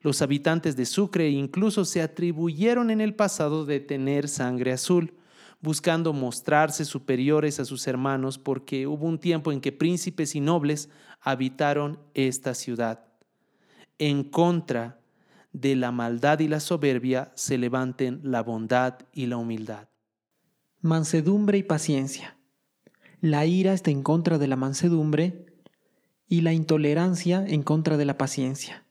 Los 0.01 0.23
habitantes 0.23 0.75
de 0.75 0.85
Sucre 0.85 1.29
incluso 1.29 1.85
se 1.85 2.01
atribuyeron 2.01 2.89
en 2.89 3.01
el 3.01 3.13
pasado 3.13 3.65
de 3.65 3.79
tener 3.79 4.27
sangre 4.27 4.71
azul, 4.71 5.13
buscando 5.61 6.11
mostrarse 6.11 6.85
superiores 6.85 7.59
a 7.59 7.65
sus 7.65 7.85
hermanos 7.85 8.39
porque 8.39 8.87
hubo 8.87 9.05
un 9.05 9.19
tiempo 9.19 9.51
en 9.51 9.61
que 9.61 9.71
príncipes 9.71 10.33
y 10.33 10.39
nobles 10.39 10.89
habitaron 11.21 11.99
esta 12.15 12.55
ciudad. 12.55 13.05
En 13.99 14.23
contra 14.23 15.00
de 15.53 15.75
la 15.75 15.91
maldad 15.91 16.39
y 16.39 16.47
la 16.47 16.59
soberbia 16.59 17.31
se 17.35 17.57
levanten 17.57 18.21
la 18.23 18.41
bondad 18.41 18.99
y 19.13 19.25
la 19.25 19.37
humildad. 19.37 19.89
Mansedumbre 20.81 21.57
y 21.57 21.63
paciencia. 21.63 22.37
La 23.19 23.45
ira 23.45 23.73
está 23.73 23.91
en 23.91 24.01
contra 24.01 24.37
de 24.37 24.47
la 24.47 24.55
mansedumbre 24.55 25.45
y 26.27 26.41
la 26.41 26.53
intolerancia 26.53 27.45
en 27.45 27.61
contra 27.61 27.97
de 27.97 28.05
la 28.05 28.17
paciencia. 28.17 28.85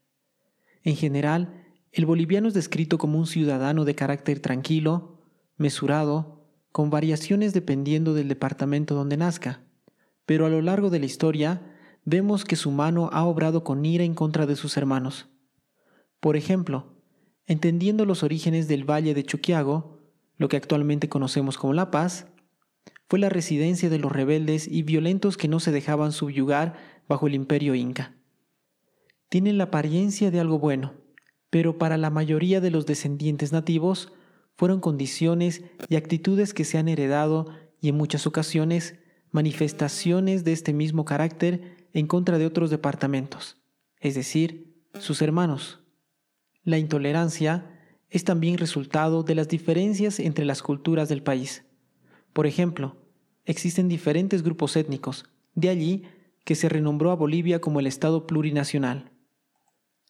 En 0.85 0.95
general, 0.97 1.65
el 1.93 2.07
boliviano 2.07 2.49
es 2.49 2.55
descrito 2.55 2.99
como 2.99 3.19
un 3.19 3.27
ciudadano 3.27 3.85
de 3.85 3.95
carácter 3.95 4.41
tranquilo, 4.41 5.19
mesurado, 5.57 6.45
con 6.71 6.91
variaciones 6.91 7.53
dependiendo 7.53 8.15
del 8.15 8.29
departamento 8.29 8.95
donde 8.95 9.17
nazca, 9.17 9.63
pero 10.27 10.47
a 10.47 10.51
lo 10.51 10.63
largo 10.63 10.91
de 10.91 11.01
la 11.01 11.07
historia 11.07 11.63
vemos 12.05 12.45
que 12.45 12.55
su 12.57 12.71
mano 12.71 13.11
ha 13.13 13.25
obrado 13.25 13.65
con 13.65 13.85
ira 13.85 14.05
en 14.05 14.15
contra 14.15 14.47
de 14.47 14.55
sus 14.55 14.77
hermanos. 14.77 15.29
Por 16.21 16.37
ejemplo, 16.37 16.87
entendiendo 17.47 18.05
los 18.05 18.23
orígenes 18.23 18.69
del 18.69 18.89
Valle 18.89 19.15
de 19.15 19.25
Chuquiago, 19.25 19.99
lo 20.37 20.49
que 20.49 20.57
actualmente 20.57 21.09
conocemos 21.09 21.59
como 21.59 21.73
La 21.73 21.91
Paz, 21.91 22.27
fue 23.09 23.19
la 23.19 23.29
residencia 23.29 23.91
de 23.91 23.99
los 23.99 24.13
rebeldes 24.13 24.69
y 24.69 24.83
violentos 24.83 25.37
que 25.37 25.49
no 25.49 25.59
se 25.59 25.73
dejaban 25.73 26.13
subyugar 26.13 26.77
bajo 27.09 27.27
el 27.27 27.35
imperio 27.35 27.75
inca. 27.75 28.15
Tienen 29.29 29.59
la 29.59 29.65
apariencia 29.65 30.31
de 30.31 30.41
algo 30.41 30.59
bueno, 30.59 30.95
pero 31.51 31.77
para 31.77 31.97
la 31.97 32.11
mayoría 32.11 32.61
de 32.61 32.71
los 32.71 32.87
descendientes 32.87 33.51
nativos 33.51 34.13
fueron 34.57 34.81
condiciones 34.81 35.63
y 35.89 35.97
actitudes 35.97 36.55
que 36.55 36.65
se 36.65 36.79
han 36.79 36.89
heredado 36.89 37.47
y 37.81 37.89
en 37.89 37.97
muchas 37.97 38.27
ocasiones 38.27 38.97
manifestaciones 39.33 40.45
de 40.45 40.53
este 40.53 40.73
mismo 40.73 41.05
carácter 41.05 41.89
en 41.93 42.07
contra 42.07 42.39
de 42.39 42.47
otros 42.47 42.71
departamentos, 42.71 43.57
es 43.99 44.15
decir, 44.15 44.77
sus 44.99 45.23
hermanos. 45.23 45.80
La 46.65 46.79
intolerancia 46.79 47.79
es 48.11 48.25
también 48.25 48.59
resultado 48.59 49.23
de 49.23 49.35
las 49.35 49.49
diferencias 49.49 50.21
entre 50.21 50.45
las 50.45 50.63
culturas 50.63 51.09
del 51.09 51.23
país. 51.23 51.65
Por 52.33 52.47
ejemplo, 52.47 52.97
existen 53.47 53.89
diferentes 53.89 54.43
grupos 54.43 54.77
étnicos, 54.77 55.31
de 55.55 55.71
allí 55.71 56.03
que 56.45 56.55
se 56.55 56.69
renombró 56.69 57.13
a 57.13 57.17
Bolivia 57.17 57.61
como 57.61 57.81
el 57.81 57.87
Estado 57.87 58.27
plurinacional. 58.27 59.11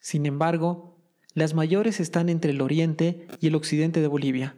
Sin 0.00 0.26
embargo, 0.26 0.98
las 1.34 1.54
mayores 1.54 2.00
están 2.00 2.28
entre 2.28 2.50
el 2.50 2.62
oriente 2.62 3.26
y 3.40 3.46
el 3.46 3.54
occidente 3.54 4.00
de 4.00 4.08
Bolivia, 4.08 4.56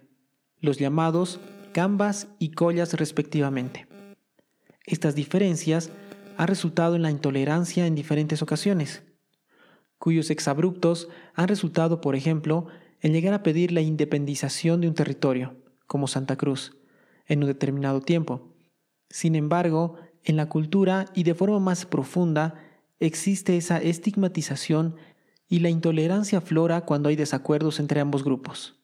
los 0.60 0.78
llamados 0.78 1.40
cambas 1.72 2.28
y 2.38 2.52
collas 2.52 2.94
respectivamente. 2.94 3.86
Estas 4.86 5.14
diferencias 5.14 5.90
han 6.36 6.48
resultado 6.48 6.96
en 6.96 7.02
la 7.02 7.10
intolerancia 7.10 7.86
en 7.86 7.94
diferentes 7.94 8.40
ocasiones 8.40 9.02
cuyos 10.02 10.30
exabruptos 10.30 11.06
han 11.32 11.46
resultado, 11.46 12.00
por 12.00 12.16
ejemplo, 12.16 12.66
en 13.02 13.12
llegar 13.12 13.34
a 13.34 13.44
pedir 13.44 13.70
la 13.70 13.82
independización 13.82 14.80
de 14.80 14.88
un 14.88 14.94
territorio, 14.94 15.54
como 15.86 16.08
Santa 16.08 16.34
Cruz, 16.34 16.76
en 17.28 17.44
un 17.44 17.46
determinado 17.46 18.00
tiempo. 18.00 18.52
Sin 19.10 19.36
embargo, 19.36 19.94
en 20.24 20.34
la 20.34 20.48
cultura 20.48 21.04
y 21.14 21.22
de 21.22 21.36
forma 21.36 21.60
más 21.60 21.86
profunda 21.86 22.56
existe 22.98 23.56
esa 23.56 23.78
estigmatización 23.78 24.96
y 25.48 25.60
la 25.60 25.70
intolerancia 25.70 26.40
flora 26.40 26.80
cuando 26.80 27.08
hay 27.08 27.14
desacuerdos 27.14 27.78
entre 27.78 28.00
ambos 28.00 28.24
grupos. 28.24 28.82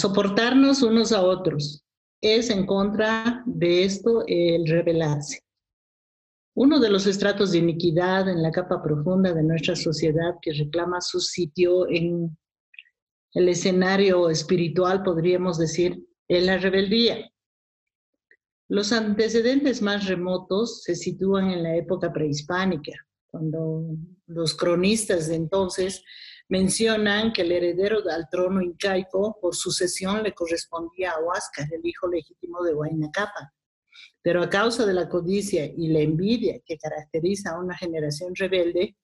Soportarnos 0.00 0.82
unos 0.82 1.12
a 1.12 1.20
otros 1.20 1.84
es 2.22 2.48
en 2.48 2.64
contra 2.64 3.42
de 3.44 3.84
esto 3.84 4.24
el 4.26 4.66
rebelarse. 4.66 5.45
Uno 6.58 6.80
de 6.80 6.88
los 6.88 7.06
estratos 7.06 7.52
de 7.52 7.58
iniquidad 7.58 8.30
en 8.30 8.42
la 8.42 8.50
capa 8.50 8.82
profunda 8.82 9.34
de 9.34 9.42
nuestra 9.42 9.76
sociedad 9.76 10.36
que 10.40 10.54
reclama 10.54 11.02
su 11.02 11.20
sitio 11.20 11.86
en 11.86 12.34
el 13.34 13.50
escenario 13.50 14.30
espiritual, 14.30 15.02
podríamos 15.02 15.58
decir, 15.58 16.02
es 16.26 16.46
la 16.46 16.56
rebeldía. 16.56 17.30
Los 18.68 18.90
antecedentes 18.92 19.82
más 19.82 20.06
remotos 20.06 20.82
se 20.82 20.94
sitúan 20.94 21.50
en 21.50 21.62
la 21.62 21.76
época 21.76 22.10
prehispánica, 22.10 22.92
cuando 23.26 23.90
los 24.26 24.54
cronistas 24.54 25.28
de 25.28 25.34
entonces 25.34 26.02
mencionan 26.48 27.34
que 27.34 27.42
el 27.42 27.52
heredero 27.52 27.98
al 28.10 28.30
trono 28.30 28.62
incaico 28.62 29.38
por 29.42 29.54
sucesión 29.54 30.22
le 30.22 30.32
correspondía 30.32 31.10
a 31.10 31.20
Huáscar, 31.22 31.68
el 31.70 31.84
hijo 31.84 32.08
legítimo 32.08 32.62
de 32.62 32.74
Huayna 32.74 33.10
Capa. 33.12 33.52
Pero 34.26 34.42
a 34.42 34.50
causa 34.50 34.84
de 34.84 34.92
la 34.92 35.08
codicia 35.08 35.66
y 35.66 35.86
la 35.86 36.00
envidia 36.00 36.58
que 36.66 36.76
caracteriza 36.78 37.52
a 37.52 37.60
una 37.60 37.76
generación 37.76 38.34
rebelde, 38.34 38.96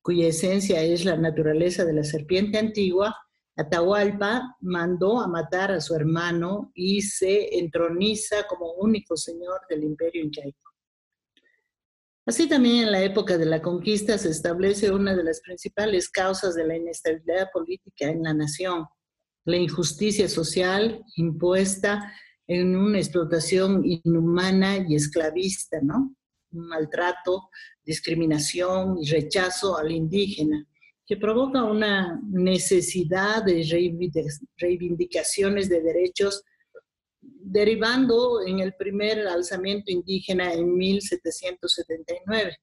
cuya 0.00 0.28
esencia 0.28 0.80
es 0.80 1.04
la 1.04 1.16
naturaleza 1.16 1.84
de 1.84 1.92
la 1.92 2.04
serpiente 2.04 2.56
antigua, 2.56 3.16
Atahualpa 3.56 4.56
mandó 4.60 5.20
a 5.20 5.26
matar 5.26 5.72
a 5.72 5.80
su 5.80 5.96
hermano 5.96 6.70
y 6.72 7.02
se 7.02 7.58
entroniza 7.58 8.46
como 8.46 8.74
único 8.74 9.16
señor 9.16 9.58
del 9.68 9.82
imperio 9.82 10.22
incaico. 10.22 10.70
Así 12.24 12.48
también 12.48 12.84
en 12.84 12.92
la 12.92 13.02
época 13.02 13.36
de 13.38 13.46
la 13.46 13.60
conquista 13.60 14.18
se 14.18 14.30
establece 14.30 14.92
una 14.92 15.16
de 15.16 15.24
las 15.24 15.40
principales 15.40 16.08
causas 16.08 16.54
de 16.54 16.64
la 16.64 16.76
inestabilidad 16.76 17.50
política 17.52 18.08
en 18.08 18.22
la 18.22 18.34
nación, 18.34 18.86
la 19.44 19.56
injusticia 19.56 20.28
social 20.28 21.02
impuesta 21.16 22.14
en 22.50 22.74
una 22.74 22.98
explotación 22.98 23.84
inhumana 23.84 24.78
y 24.78 24.96
esclavista, 24.96 25.80
¿no? 25.80 26.16
Un 26.50 26.66
maltrato, 26.66 27.48
discriminación 27.84 28.98
y 29.00 29.08
rechazo 29.08 29.78
al 29.78 29.92
indígena, 29.92 30.66
que 31.06 31.16
provoca 31.16 31.62
una 31.62 32.20
necesidad 32.28 33.44
de 33.44 33.62
reivindicaciones 34.58 35.68
de 35.68 35.80
derechos 35.80 36.42
derivando 37.20 38.44
en 38.44 38.58
el 38.58 38.74
primer 38.74 39.28
alzamiento 39.28 39.92
indígena 39.92 40.52
en 40.52 40.74
1779. 40.74 42.56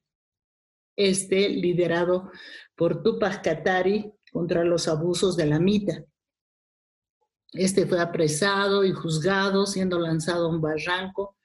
Este 0.96 1.48
liderado 1.48 2.30
por 2.76 3.02
Tupac 3.02 3.42
Katari 3.42 4.12
contra 4.30 4.64
los 4.64 4.86
abusos 4.86 5.34
de 5.34 5.46
la 5.46 5.58
mita. 5.58 6.04
Este 7.52 7.86
fue 7.86 8.00
apresado 8.00 8.84
y 8.84 8.92
juzgado, 8.92 9.66
siendo 9.66 9.98
lanzado 9.98 10.46
a 10.46 10.50
un 10.50 10.60
barranco, 10.60 11.36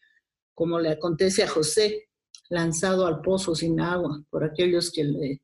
como 0.54 0.80
le 0.80 0.90
acontece 0.90 1.44
a 1.44 1.48
José, 1.48 2.10
lanzado 2.50 3.08
al 3.08 3.22
pozo 3.22 3.56
sin 3.56 3.80
agua 3.80 4.22
por 4.30 4.44
aquellos 4.44 4.92
que 4.92 5.04
le 5.04 5.42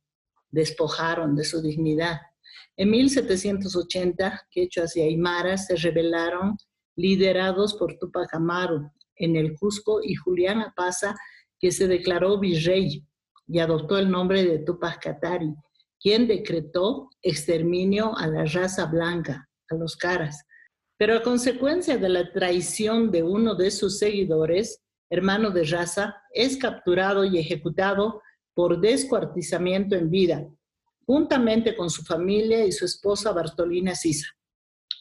despojaron 0.52 1.36
de 1.36 1.44
su 1.44 1.62
dignidad. 1.62 2.20
En 2.76 2.92
1780, 2.92 4.48
quechuas 4.52 4.96
y 4.96 5.02
aymaras 5.02 5.68
se 5.68 5.76
rebelaron, 5.76 6.58
liderados 6.96 7.76
por 7.76 7.98
Tupac 7.98 8.34
Amaru 8.34 8.90
en 9.16 9.36
el 9.36 9.58
Cusco 9.58 10.02
y 10.04 10.16
Julián 10.16 10.62
Apaza, 10.62 11.16
que 11.60 11.72
se 11.72 11.88
declaró 11.88 12.40
virrey 12.40 13.06
y 13.48 13.60
adoptó 13.60 13.98
el 13.98 14.10
nombre 14.10 14.44
de 14.44 14.60
Tupac 14.60 15.02
Katari, 15.02 15.54
quien 16.00 16.28
decretó 16.28 17.10
exterminio 17.22 18.18
a 18.18 18.28
la 18.28 18.46
raza 18.46 18.86
blanca, 18.86 19.50
a 19.70 19.76
los 19.76 19.98
caras. 19.98 20.46
Pero 21.00 21.16
a 21.16 21.24
consecuencia 21.24 21.98
de 21.98 22.10
la 22.10 22.30
traición 22.30 23.10
de 23.10 23.24
uno 23.24 23.56
de 23.56 23.72
sus 23.72 24.00
seguidores, 24.00 24.82
hermano 25.10 25.50
de 25.50 25.64
raza, 25.64 26.18
es 26.34 26.58
capturado 26.58 27.24
y 27.24 27.40
ejecutado 27.40 28.22
por 28.54 28.82
descuartizamiento 28.82 29.96
en 29.96 30.10
vida, 30.10 30.46
juntamente 31.06 31.78
con 31.78 31.90
su 31.90 32.04
familia 32.04 32.66
y 32.66 32.74
su 32.74 32.84
esposa 32.84 33.32
Bartolina 33.32 33.96
Sisa. 33.96 34.28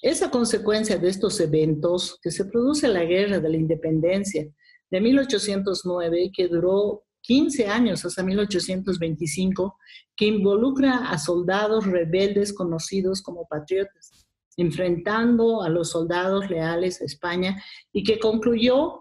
Es 0.01 0.23
a 0.23 0.31
consecuencia 0.31 0.99
de 0.99 1.09
estos 1.09 1.41
eventos 1.41 2.17
que 2.23 2.31
se 2.31 2.45
produce 2.45 2.87
la 2.87 3.03
Guerra 3.03 3.41
de 3.41 3.49
la 3.49 3.57
Independencia 3.57 4.49
de 4.89 5.01
1809, 5.01 6.31
que 6.33 6.47
duró 6.47 7.03
15 7.23 7.67
años 7.67 8.05
hasta 8.05 8.23
1825, 8.23 9.77
que 10.15 10.27
involucra 10.27 11.11
a 11.11 11.19
soldados 11.19 11.87
rebeldes 11.87 12.53
conocidos 12.53 13.21
como 13.21 13.49
patriotas, 13.49 14.28
enfrentando 14.59 15.63
a 15.63 15.69
los 15.69 15.91
soldados 15.91 16.51
leales 16.51 17.01
a 17.01 17.05
España 17.05 17.63
y 17.93 18.03
que 18.03 18.19
concluyó 18.19 19.01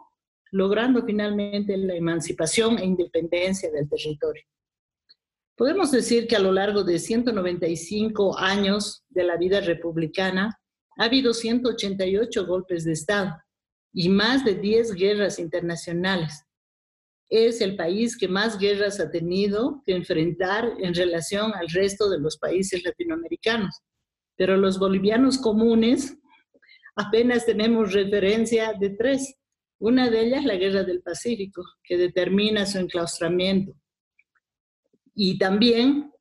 logrando 0.51 1.03
finalmente 1.03 1.75
la 1.75 1.95
emancipación 1.95 2.77
e 2.77 2.85
independencia 2.85 3.69
del 3.71 3.89
territorio. 3.89 4.43
Podemos 5.55 5.91
decir 5.91 6.27
que 6.27 6.35
a 6.35 6.39
lo 6.39 6.51
largo 6.51 6.83
de 6.83 6.99
195 6.99 8.37
años 8.37 9.03
de 9.09 9.23
la 9.23 9.35
vida 9.35 9.59
republicana 9.59 10.59
ha 10.97 11.05
habido 11.05 11.33
188 11.33 12.45
golpes 12.45 12.85
de 12.85 12.93
Estado 12.93 13.35
y 13.91 14.09
más 14.09 14.45
de 14.45 14.53
10 14.53 14.93
guerras 14.93 15.39
internacionales. 15.39 16.45
Es 17.29 17.61
el 17.61 17.75
país 17.75 18.15
que 18.15 18.27
más 18.27 18.59
guerras 18.59 18.99
ha 18.99 19.09
tenido 19.09 19.81
que 19.87 19.95
enfrentar 19.95 20.71
en 20.79 20.93
relación 20.93 21.51
al 21.55 21.67
resto 21.69 22.07
de 22.11 22.19
los 22.19 22.37
países 22.37 22.83
latinoamericanos. 22.83 23.81
Pero 24.37 24.55
los 24.55 24.79
bolivianos 24.79 25.37
comunes 25.37 26.17
apenas 26.95 27.45
tenemos 27.45 27.93
referencia 27.93 28.73
de 28.79 28.91
tres. 28.91 29.35
Una 29.79 30.09
de 30.09 30.27
ellas, 30.27 30.45
la 30.45 30.55
Guerra 30.55 30.83
del 30.83 31.01
Pacífico, 31.01 31.63
que 31.83 31.97
determina 31.97 32.65
su 32.65 32.79
enclaustramiento. 32.79 33.73
Y 35.13 35.37
también 35.37 36.11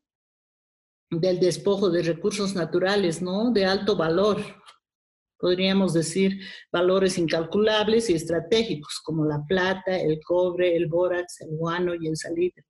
del 1.10 1.38
despojo 1.38 1.90
de 1.90 2.02
recursos 2.02 2.54
naturales, 2.54 3.22
¿no? 3.22 3.50
De 3.52 3.64
alto 3.64 3.96
valor. 3.96 4.42
Podríamos 5.38 5.92
decir 5.92 6.40
valores 6.72 7.18
incalculables 7.18 8.10
y 8.10 8.14
estratégicos, 8.14 9.00
como 9.04 9.24
la 9.24 9.44
plata, 9.46 9.96
el 9.98 10.20
cobre, 10.24 10.74
el 10.74 10.86
bórax, 10.86 11.42
el 11.42 11.56
guano 11.56 11.94
y 11.94 12.08
el 12.08 12.16
salitre. 12.16 12.64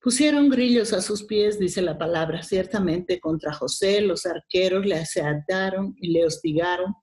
Pusieron 0.00 0.48
grillos 0.48 0.92
a 0.92 1.02
sus 1.02 1.24
pies, 1.24 1.58
dice 1.58 1.82
la 1.82 1.98
palabra, 1.98 2.42
ciertamente 2.42 3.18
contra 3.18 3.52
José 3.52 4.00
los 4.00 4.26
arqueros 4.26 4.86
le 4.86 4.94
asaltaron 4.94 5.94
y 5.98 6.12
le 6.12 6.24
hostigaron, 6.24 6.94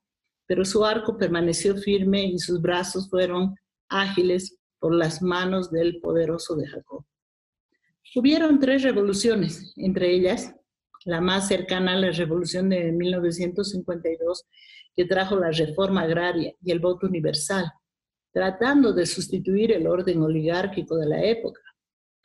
pero 0.46 0.64
su 0.64 0.84
arco 0.84 1.18
permaneció 1.18 1.76
firme 1.76 2.24
y 2.24 2.38
sus 2.38 2.60
brazos 2.60 3.10
fueron 3.10 3.54
ágiles 3.88 4.58
por 4.78 4.94
las 4.94 5.20
manos 5.20 5.70
del 5.70 6.00
poderoso 6.00 6.56
de 6.56 6.68
Jacob. 6.68 7.04
Hubieron 8.14 8.58
tres 8.60 8.82
revoluciones, 8.82 9.74
entre 9.76 10.14
ellas 10.14 10.54
la 11.04 11.20
más 11.20 11.46
cercana 11.48 11.92
a 11.92 11.96
la 11.96 12.10
revolución 12.10 12.68
de 12.68 12.90
1952, 12.90 14.44
que 14.94 15.04
trajo 15.04 15.36
la 15.36 15.50
reforma 15.52 16.02
agraria 16.02 16.52
y 16.60 16.72
el 16.72 16.80
voto 16.80 17.06
universal, 17.06 17.70
tratando 18.32 18.92
de 18.92 19.06
sustituir 19.06 19.70
el 19.70 19.86
orden 19.86 20.22
oligárquico 20.22 20.96
de 20.96 21.06
la 21.06 21.22
época. 21.22 21.60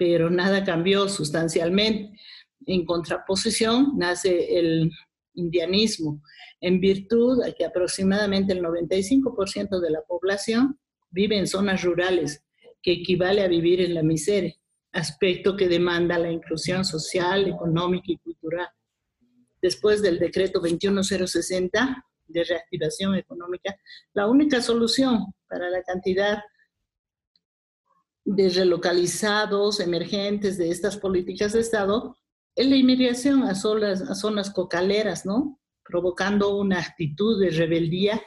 Pero 0.01 0.31
nada 0.31 0.63
cambió 0.63 1.07
sustancialmente. 1.07 2.19
En 2.65 2.85
contraposición 2.85 3.91
nace 3.99 4.57
el 4.57 4.89
indianismo, 5.35 6.23
en 6.59 6.79
virtud 6.79 7.45
de 7.45 7.53
que 7.53 7.65
aproximadamente 7.65 8.53
el 8.53 8.63
95% 8.63 9.79
de 9.79 9.91
la 9.91 10.01
población 10.01 10.79
vive 11.11 11.37
en 11.37 11.45
zonas 11.45 11.83
rurales, 11.83 12.43
que 12.81 12.93
equivale 12.93 13.43
a 13.43 13.47
vivir 13.47 13.79
en 13.79 13.93
la 13.93 14.01
miseria, 14.01 14.55
aspecto 14.91 15.55
que 15.55 15.67
demanda 15.67 16.17
la 16.17 16.31
inclusión 16.31 16.83
social, 16.83 17.47
económica 17.47 18.07
y 18.07 18.17
cultural. 18.17 18.69
Después 19.61 20.01
del 20.01 20.17
decreto 20.17 20.59
21060 20.61 22.07
de 22.25 22.43
reactivación 22.43 23.13
económica, 23.13 23.75
la 24.15 24.25
única 24.25 24.61
solución 24.61 25.27
para 25.47 25.69
la 25.69 25.83
cantidad 25.83 26.39
de 28.25 28.49
relocalizados 28.49 29.79
emergentes 29.79 30.57
de 30.57 30.69
estas 30.69 30.97
políticas 30.97 31.53
de 31.53 31.61
Estado 31.61 32.15
es 32.55 32.67
la 32.67 32.75
inmigración 32.75 33.43
a 33.43 33.55
zonas, 33.55 34.01
a 34.01 34.15
zonas 34.15 34.51
cocaleras, 34.51 35.25
¿no? 35.25 35.59
Provocando 35.83 36.57
una 36.57 36.79
actitud 36.79 37.39
de 37.41 37.49
rebeldía 37.49 38.21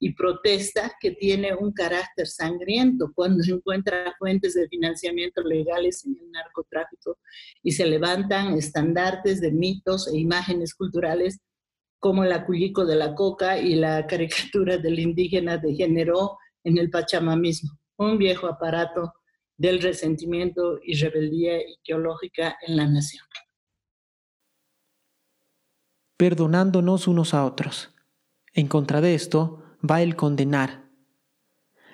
y 0.00 0.14
protesta 0.14 0.92
que 1.00 1.12
tiene 1.12 1.54
un 1.54 1.72
carácter 1.72 2.26
sangriento 2.26 3.10
cuando 3.14 3.42
se 3.42 3.52
encuentra 3.52 4.14
fuentes 4.18 4.54
de 4.54 4.68
financiamiento 4.68 5.42
legales 5.42 6.04
en 6.04 6.16
el 6.18 6.30
narcotráfico 6.30 7.18
y 7.62 7.72
se 7.72 7.86
levantan 7.86 8.54
estandartes 8.54 9.40
de 9.40 9.50
mitos 9.50 10.06
e 10.08 10.18
imágenes 10.18 10.74
culturales 10.74 11.40
como 11.98 12.22
el 12.22 12.32
acuyico 12.32 12.86
de 12.86 12.94
la 12.94 13.14
coca 13.14 13.58
y 13.58 13.74
la 13.74 14.06
caricatura 14.06 14.78
del 14.78 15.00
indígena 15.00 15.58
degeneró 15.58 16.38
en 16.62 16.78
el 16.78 16.90
Pachamamismo, 16.90 17.70
un 17.96 18.18
viejo 18.18 18.46
aparato 18.46 19.12
del 19.58 19.82
resentimiento 19.82 20.78
y 20.82 20.94
rebeldía 20.94 21.58
ideológica 21.84 22.56
en 22.66 22.76
la 22.76 22.86
nación 22.86 23.28
perdonándonos 26.18 27.06
unos 27.06 27.32
a 27.32 27.46
otros. 27.46 27.94
En 28.52 28.66
contra 28.66 29.00
de 29.00 29.14
esto 29.14 29.62
va 29.88 30.02
el 30.02 30.16
condenar. 30.16 30.90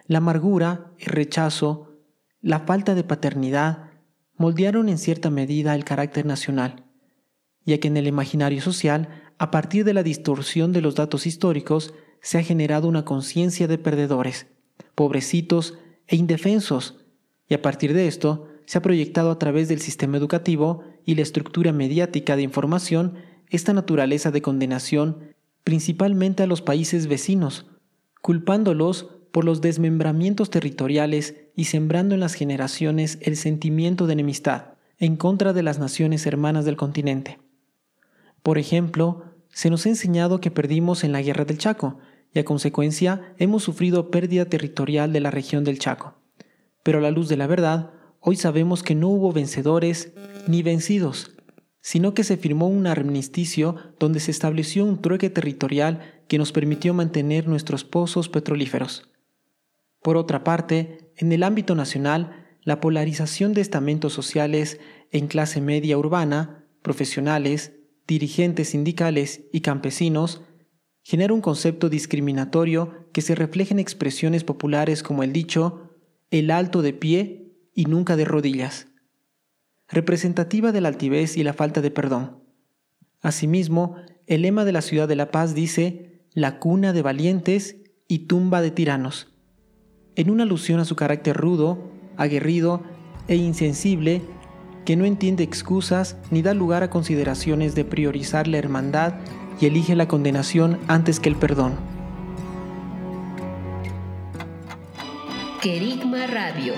La 0.07 0.19
amargura, 0.19 0.93
el 0.99 1.13
rechazo, 1.13 2.01
la 2.41 2.61
falta 2.61 2.95
de 2.95 3.05
paternidad 3.05 3.91
moldearon 4.37 4.89
en 4.89 4.99
cierta 4.99 5.31
medida 5.31 5.75
el 5.75 5.85
carácter 5.85 6.25
nacional, 6.25 6.85
ya 7.65 7.79
que 7.79 7.89
en 7.89 7.99
el 7.99 8.07
imaginario 8.07 8.63
social, 8.63 9.09
a 9.39 9.51
partir 9.51 9.85
de 9.85 9.93
la 9.93 10.03
distorsión 10.03 10.73
de 10.73 10.81
los 10.81 10.95
datos 10.95 11.27
históricos, 11.27 11.93
se 12.23 12.39
ha 12.39 12.43
generado 12.43 12.89
una 12.89 13.05
conciencia 13.05 13.69
de 13.69 13.77
perdedores, 13.77 14.47
pobrecitos 14.95 15.79
e 16.07 16.17
indefensos, 16.17 17.04
y 17.49 17.55
a 17.55 17.63
partir 17.63 17.95
de 17.95 18.07
esto 18.07 18.49
se 18.67 18.79
ha 18.79 18.83
proyectado 18.83 19.31
a 19.31 19.39
través 19.39 19.69
del 19.69 19.81
sistema 19.81 20.17
educativo 20.17 20.83
y 21.05 21.15
la 21.15 21.23
estructura 21.23 21.73
mediática 21.73 22.37
de 22.37 22.43
información 22.43 23.15
esta 23.51 23.73
naturaleza 23.73 24.31
de 24.31 24.43
condenación 24.43 25.35
principalmente 25.63 26.43
a 26.43 26.47
los 26.47 26.61
países 26.61 27.07
vecinos, 27.07 27.67
culpándolos 28.21 29.11
por 29.33 29.45
los 29.45 29.61
desmembramientos 29.61 30.51
territoriales 30.51 31.35
y 31.57 31.65
sembrando 31.65 32.15
en 32.15 32.21
las 32.21 32.35
generaciones 32.35 33.19
el 33.23 33.37
sentimiento 33.37 34.07
de 34.07 34.13
enemistad 34.13 34.75
en 34.99 35.17
contra 35.17 35.53
de 35.53 35.63
las 35.63 35.79
naciones 35.79 36.27
hermanas 36.27 36.65
del 36.65 36.77
continente. 36.77 37.39
Por 38.43 38.59
ejemplo, 38.59 39.25
se 39.49 39.71
nos 39.71 39.87
ha 39.87 39.89
enseñado 39.89 40.41
que 40.41 40.51
perdimos 40.51 41.03
en 41.03 41.13
la 41.13 41.23
guerra 41.23 41.45
del 41.45 41.59
Chaco 41.59 41.99
y 42.33 42.39
a 42.39 42.45
consecuencia 42.45 43.35
hemos 43.39 43.63
sufrido 43.63 44.11
pérdida 44.11 44.45
territorial 44.45 45.13
de 45.13 45.21
la 45.21 45.31
región 45.31 45.65
del 45.65 45.79
Chaco. 45.79 46.15
Pero 46.85 46.99
a 46.99 47.01
la 47.01 47.11
luz 47.11 47.29
de 47.29 47.37
la 47.37 47.49
verdad, 47.49 47.91
hoy 48.21 48.37
sabemos 48.37 48.85
que 48.85 48.95
no 48.95 49.09
hubo 49.09 49.33
vencedores 49.33 50.13
ni 50.47 50.63
vencidos, 50.63 51.33
sino 51.81 52.15
que 52.15 52.23
se 52.25 52.37
firmó 52.37 52.69
un 52.69 52.87
armisticio 52.87 53.77
donde 53.99 54.21
se 54.21 54.31
estableció 54.31 54.85
un 54.85 55.03
trueque 55.03 55.31
territorial 55.31 56.23
que 56.29 56.39
nos 56.39 56.53
permitió 56.53 56.95
mantener 56.95 57.49
nuestros 57.49 57.85
pozos 57.85 58.29
petrolíferos. 58.29 59.11
Por 60.03 60.17
otra 60.17 60.45
parte, 60.45 61.11
en 61.17 61.33
el 61.33 61.43
ámbito 61.43 61.75
nacional, 61.75 62.47
la 62.63 62.81
polarización 62.81 63.55
de 63.55 63.63
estamentos 63.63 64.13
sociales 64.13 64.79
en 65.11 65.27
clase 65.27 65.61
media 65.61 65.99
urbana, 65.99 66.67
profesionales, 66.83 67.73
dirigentes 68.07 68.71
sindicales 68.71 69.43
y 69.53 69.63
campesinos 69.63 70.43
genera 71.03 71.33
un 71.33 71.41
concepto 71.41 71.89
discriminatorio 71.89 73.09
que 73.13 73.23
se 73.23 73.35
refleja 73.35 73.73
en 73.73 73.79
expresiones 73.79 74.45
populares 74.45 75.03
como 75.03 75.23
el 75.23 75.33
dicho 75.33 75.84
el 76.39 76.51
alto 76.51 76.83
de 76.83 76.93
pie 76.93 77.53
y 77.75 77.85
nunca 77.85 78.17
de 78.17 78.25
rodillas, 78.25 78.89
representativa 79.87 80.73
de 80.73 80.81
la 80.81 80.89
altivez 80.89 81.37
y 81.37 81.45
la 81.45 81.53
falta 81.53 81.81
de 81.81 81.93
perdón. 81.93 82.43
Asimismo, 83.23 83.95
el 84.27 84.43
lema 84.43 84.65
de 84.65 84.73
la 84.73 84.83
ciudad 84.83 85.07
de 85.07 85.15
La 85.15 85.31
Paz 85.31 85.55
dice 85.55 86.27
la 86.33 86.59
cuna 86.59 86.93
de 86.93 87.03
valientes 87.03 87.77
y 88.09 88.27
tumba 88.27 88.63
de 88.63 88.73
tiranos, 88.73 89.33
en 90.17 90.29
una 90.29 90.43
alusión 90.43 90.81
a 90.81 90.85
su 90.85 90.97
carácter 90.97 91.37
rudo, 91.37 91.93
aguerrido 92.17 92.83
e 93.29 93.37
insensible 93.37 94.21
que 94.85 94.97
no 94.97 95.05
entiende 95.05 95.45
excusas 95.45 96.17
ni 96.33 96.43
da 96.43 96.53
lugar 96.53 96.83
a 96.83 96.91
consideraciones 96.91 97.77
de 97.77 97.85
priorizar 97.85 98.49
la 98.49 98.59
hermandad 98.59 99.15
y 99.61 99.67
elige 99.67 99.95
la 99.95 100.09
condenación 100.09 100.81
antes 100.89 101.21
que 101.21 101.29
el 101.29 101.37
perdón. 101.37 101.94
Querigma 105.65 106.27
Radio. 106.27 106.75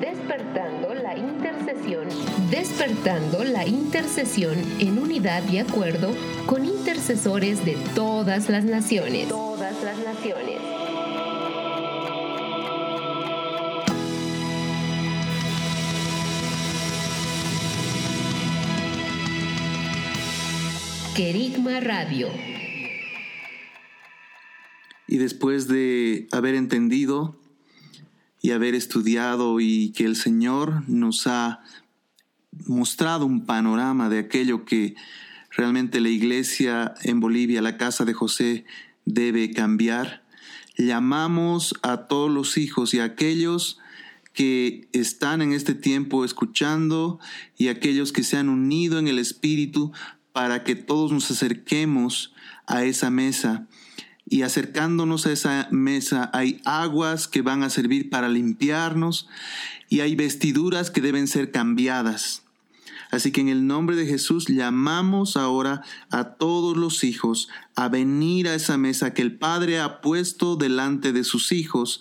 Despertando 0.00 0.94
la 0.94 1.18
intercesión. 1.18 2.08
Despertando 2.52 3.42
la 3.42 3.66
intercesión 3.66 4.54
en 4.78 4.96
unidad 4.96 5.42
y 5.50 5.58
acuerdo 5.58 6.14
con 6.46 6.64
intercesores 6.64 7.64
de 7.64 7.76
todas 7.96 8.48
las 8.48 8.64
naciones. 8.64 9.28
Todas 9.28 9.74
las 9.82 9.98
naciones. 9.98 10.60
Querigma 21.16 21.80
Radio. 21.80 22.53
Y 25.14 25.18
después 25.18 25.68
de 25.68 26.26
haber 26.32 26.56
entendido 26.56 27.38
y 28.42 28.50
haber 28.50 28.74
estudiado 28.74 29.60
y 29.60 29.92
que 29.92 30.06
el 30.06 30.16
Señor 30.16 30.82
nos 30.88 31.28
ha 31.28 31.60
mostrado 32.66 33.24
un 33.24 33.46
panorama 33.46 34.08
de 34.08 34.18
aquello 34.18 34.64
que 34.64 34.96
realmente 35.56 36.00
la 36.00 36.08
iglesia 36.08 36.94
en 37.02 37.20
Bolivia, 37.20 37.62
la 37.62 37.76
casa 37.76 38.04
de 38.04 38.12
José, 38.12 38.64
debe 39.04 39.52
cambiar, 39.52 40.24
llamamos 40.76 41.76
a 41.82 42.08
todos 42.08 42.28
los 42.28 42.58
hijos 42.58 42.92
y 42.92 42.98
a 42.98 43.04
aquellos 43.04 43.78
que 44.32 44.88
están 44.92 45.42
en 45.42 45.52
este 45.52 45.74
tiempo 45.74 46.24
escuchando 46.24 47.20
y 47.56 47.68
aquellos 47.68 48.10
que 48.10 48.24
se 48.24 48.36
han 48.36 48.48
unido 48.48 48.98
en 48.98 49.06
el 49.06 49.20
Espíritu 49.20 49.92
para 50.32 50.64
que 50.64 50.74
todos 50.74 51.12
nos 51.12 51.30
acerquemos 51.30 52.34
a 52.66 52.82
esa 52.82 53.10
mesa. 53.10 53.68
Y 54.26 54.42
acercándonos 54.42 55.26
a 55.26 55.32
esa 55.32 55.68
mesa 55.70 56.30
hay 56.32 56.60
aguas 56.64 57.28
que 57.28 57.42
van 57.42 57.62
a 57.62 57.70
servir 57.70 58.10
para 58.10 58.28
limpiarnos 58.28 59.28
y 59.88 60.00
hay 60.00 60.16
vestiduras 60.16 60.90
que 60.90 61.00
deben 61.00 61.28
ser 61.28 61.50
cambiadas. 61.50 62.42
Así 63.10 63.30
que 63.30 63.40
en 63.40 63.48
el 63.48 63.66
nombre 63.66 63.96
de 63.96 64.06
Jesús 64.06 64.48
llamamos 64.48 65.36
ahora 65.36 65.82
a 66.10 66.30
todos 66.34 66.76
los 66.76 67.04
hijos 67.04 67.48
a 67.76 67.88
venir 67.88 68.48
a 68.48 68.54
esa 68.54 68.76
mesa 68.76 69.14
que 69.14 69.22
el 69.22 69.36
Padre 69.36 69.78
ha 69.78 70.00
puesto 70.00 70.56
delante 70.56 71.12
de 71.12 71.22
sus 71.22 71.52
hijos 71.52 72.00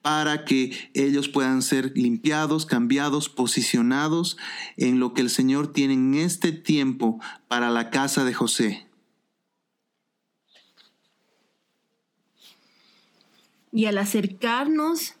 para 0.00 0.44
que 0.44 0.90
ellos 0.92 1.28
puedan 1.28 1.62
ser 1.62 1.92
limpiados, 1.96 2.66
cambiados, 2.66 3.30
posicionados 3.30 4.36
en 4.76 5.00
lo 5.00 5.14
que 5.14 5.22
el 5.22 5.30
Señor 5.30 5.72
tiene 5.72 5.94
en 5.94 6.14
este 6.14 6.52
tiempo 6.52 7.20
para 7.48 7.70
la 7.70 7.90
casa 7.90 8.22
de 8.24 8.34
José. 8.34 8.83
Y 13.74 13.86
al 13.86 13.98
acercarnos 13.98 15.16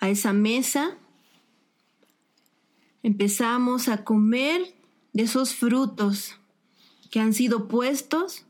a 0.00 0.08
esa 0.08 0.32
mesa, 0.32 0.96
empezamos 3.02 3.88
a 3.88 4.02
comer 4.02 4.74
de 5.12 5.24
esos 5.24 5.54
frutos 5.54 6.36
que 7.10 7.20
han 7.20 7.34
sido 7.34 7.68
puestos 7.68 8.46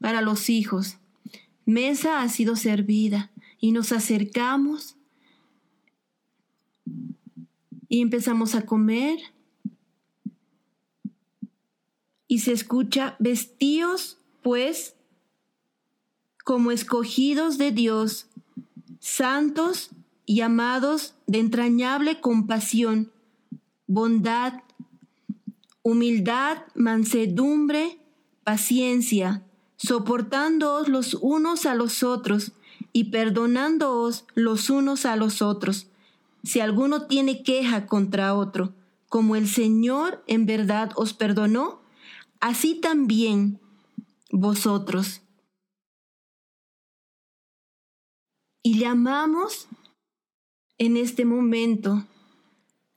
para 0.00 0.22
los 0.22 0.50
hijos. 0.50 0.96
Mesa 1.66 2.20
ha 2.20 2.28
sido 2.28 2.56
servida 2.56 3.30
y 3.60 3.70
nos 3.70 3.92
acercamos 3.92 4.96
y 7.88 8.00
empezamos 8.00 8.56
a 8.56 8.66
comer 8.66 9.20
y 12.26 12.40
se 12.40 12.50
escucha 12.50 13.14
vestíos 13.20 14.18
pues 14.42 14.95
como 16.46 16.70
escogidos 16.70 17.58
de 17.58 17.72
Dios, 17.72 18.28
santos 19.00 19.90
y 20.26 20.42
amados 20.42 21.16
de 21.26 21.40
entrañable 21.40 22.20
compasión, 22.20 23.10
bondad, 23.88 24.62
humildad, 25.82 26.58
mansedumbre, 26.76 27.98
paciencia, 28.44 29.42
soportándoos 29.76 30.86
los 30.86 31.14
unos 31.14 31.66
a 31.66 31.74
los 31.74 32.04
otros 32.04 32.52
y 32.92 33.10
perdonándoos 33.10 34.24
los 34.36 34.70
unos 34.70 35.04
a 35.04 35.16
los 35.16 35.42
otros, 35.42 35.88
si 36.44 36.60
alguno 36.60 37.08
tiene 37.08 37.42
queja 37.42 37.86
contra 37.86 38.36
otro, 38.36 38.72
como 39.08 39.34
el 39.34 39.48
Señor 39.48 40.22
en 40.28 40.46
verdad 40.46 40.92
os 40.94 41.12
perdonó, 41.12 41.80
así 42.38 42.76
también 42.76 43.58
vosotros. 44.30 45.22
Y 48.66 48.80
llamamos 48.80 49.68
en 50.76 50.96
este 50.96 51.24
momento 51.24 52.04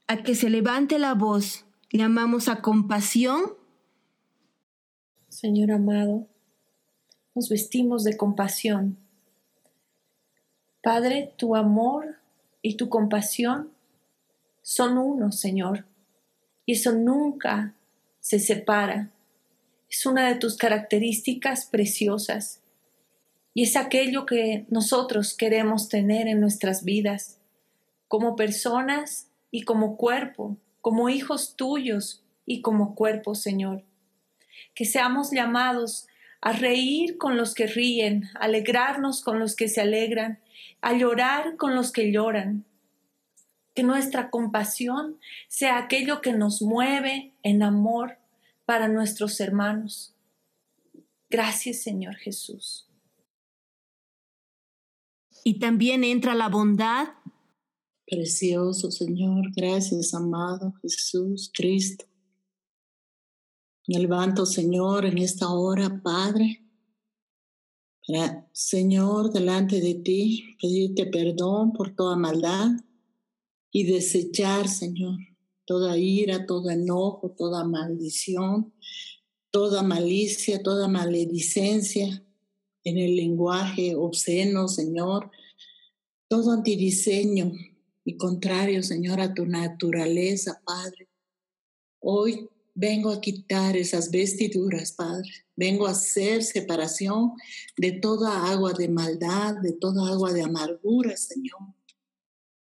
a 0.08 0.24
que 0.24 0.34
se 0.34 0.50
levante 0.50 0.98
la 0.98 1.14
voz, 1.14 1.64
llamamos 1.92 2.48
a 2.48 2.64
compasión. 2.64 3.54
Señor 5.28 5.70
amado, 5.70 6.26
nos 7.36 7.50
vestimos 7.50 8.04
de 8.04 8.18
compasión 8.18 8.98
Padre, 10.82 11.36
tu 11.38 11.56
amor 11.56 12.16
y 12.64 12.76
tu 12.76 12.90
compasión 12.90 13.70
son 14.64 14.98
uno, 14.98 15.32
Señor, 15.32 15.86
y 16.66 16.72
eso 16.72 16.94
nunca 16.94 17.76
se 18.20 18.40
separa. 18.40 19.12
Es 19.88 20.08
una 20.08 20.30
de 20.30 20.34
tus 20.40 20.58
características 20.58 21.68
preciosas 21.68 22.64
y 23.60 23.64
es 23.64 23.76
aquello 23.76 24.26
que 24.26 24.66
nosotros 24.70 25.36
queremos 25.36 25.90
tener 25.90 26.30
en 26.30 26.40
nuestras 26.40 26.86
vidas, 26.86 27.42
como 28.08 28.38
personas 28.38 29.34
y 29.52 29.64
como 29.64 29.98
cuerpo, 29.98 30.56
como 30.80 31.10
hijos 31.10 31.58
tuyos 31.58 32.24
y 32.46 32.62
como 32.62 32.96
cuerpo, 32.96 33.36
Señor. 33.36 33.84
Que 34.76 34.86
seamos 34.86 35.32
llamados 35.32 36.08
a 36.40 36.54
reír 36.54 37.18
con 37.18 37.36
los 37.36 37.54
que 37.54 37.68
ríen, 37.68 38.30
alegrarnos 38.36 39.22
con 39.22 39.40
los 39.40 39.58
que 39.58 39.68
se 39.68 39.82
alegran 39.82 40.40
a 40.80 40.94
llorar 40.94 41.58
con 41.58 41.76
los 41.76 41.92
que 41.92 42.14
lloran. 42.14 42.64
Que 43.76 43.84
nuestra 43.84 44.30
compasión 44.30 45.20
sea 45.50 45.80
aquello 45.80 46.22
que 46.22 46.32
nos 46.32 46.62
mueve 46.62 47.34
en 47.44 47.62
amor 47.62 48.20
para 48.64 48.88
nuestros 48.88 49.38
hermanos. 49.42 50.16
Gracias 51.30 51.82
Señor 51.82 52.16
Jesús. 52.16 52.89
Y 55.44 55.60
también 55.60 56.04
entra 56.04 56.36
la 56.36 56.50
bondad. 56.50 57.08
Precioso 58.06 58.92
Señor, 58.92 59.52
gracias 59.56 60.14
amado 60.14 60.74
Jesús, 60.82 61.52
Cristo. 61.54 62.06
Me 63.88 64.00
levanto 64.00 64.46
Señor 64.46 65.06
en 65.06 65.18
esta 65.18 65.50
hora, 65.50 66.02
Padre 66.02 66.70
Señor, 68.52 69.32
delante 69.32 69.82
de 69.82 69.94
ti, 69.94 70.58
pedirte 70.60 71.06
perdón 71.06 71.74
por 71.74 71.96
toda 71.96 72.16
maldad 72.16 72.72
y 73.72 73.84
desechar, 73.84 74.68
Señor, 74.68 75.20
toda 75.66 75.96
ira, 75.96 76.48
todo 76.48 76.72
enojo, 76.72 77.36
toda 77.38 77.64
maldición, 77.66 78.74
toda 79.52 79.84
malicia, 79.84 80.64
toda 80.64 80.88
maledicencia 80.88 82.26
en 82.90 82.98
el 82.98 83.16
lenguaje 83.16 83.96
obsceno, 83.96 84.68
Señor, 84.68 85.32
todo 86.28 86.52
antidiseño 86.52 87.52
y 88.04 88.18
contrario, 88.18 88.84
Señor, 88.84 89.20
a 89.22 89.34
tu 89.34 89.46
naturaleza, 89.46 90.62
Padre. 90.66 91.08
Hoy 92.00 92.50
Vengo 92.82 93.12
a 93.12 93.20
quitar 93.20 93.76
esas 93.76 94.10
vestiduras, 94.10 94.94
Padre. 94.94 95.30
Vengo 95.58 95.86
a 95.86 95.92
hacer 95.92 96.44
separación 96.44 97.34
de 97.76 97.92
toda 97.92 98.50
agua 98.50 98.72
de 98.72 98.88
maldad, 98.88 99.56
de 99.62 99.74
toda 99.74 100.08
agua 100.10 100.32
de 100.32 100.44
amargura, 100.44 101.18
Señor. 101.18 101.60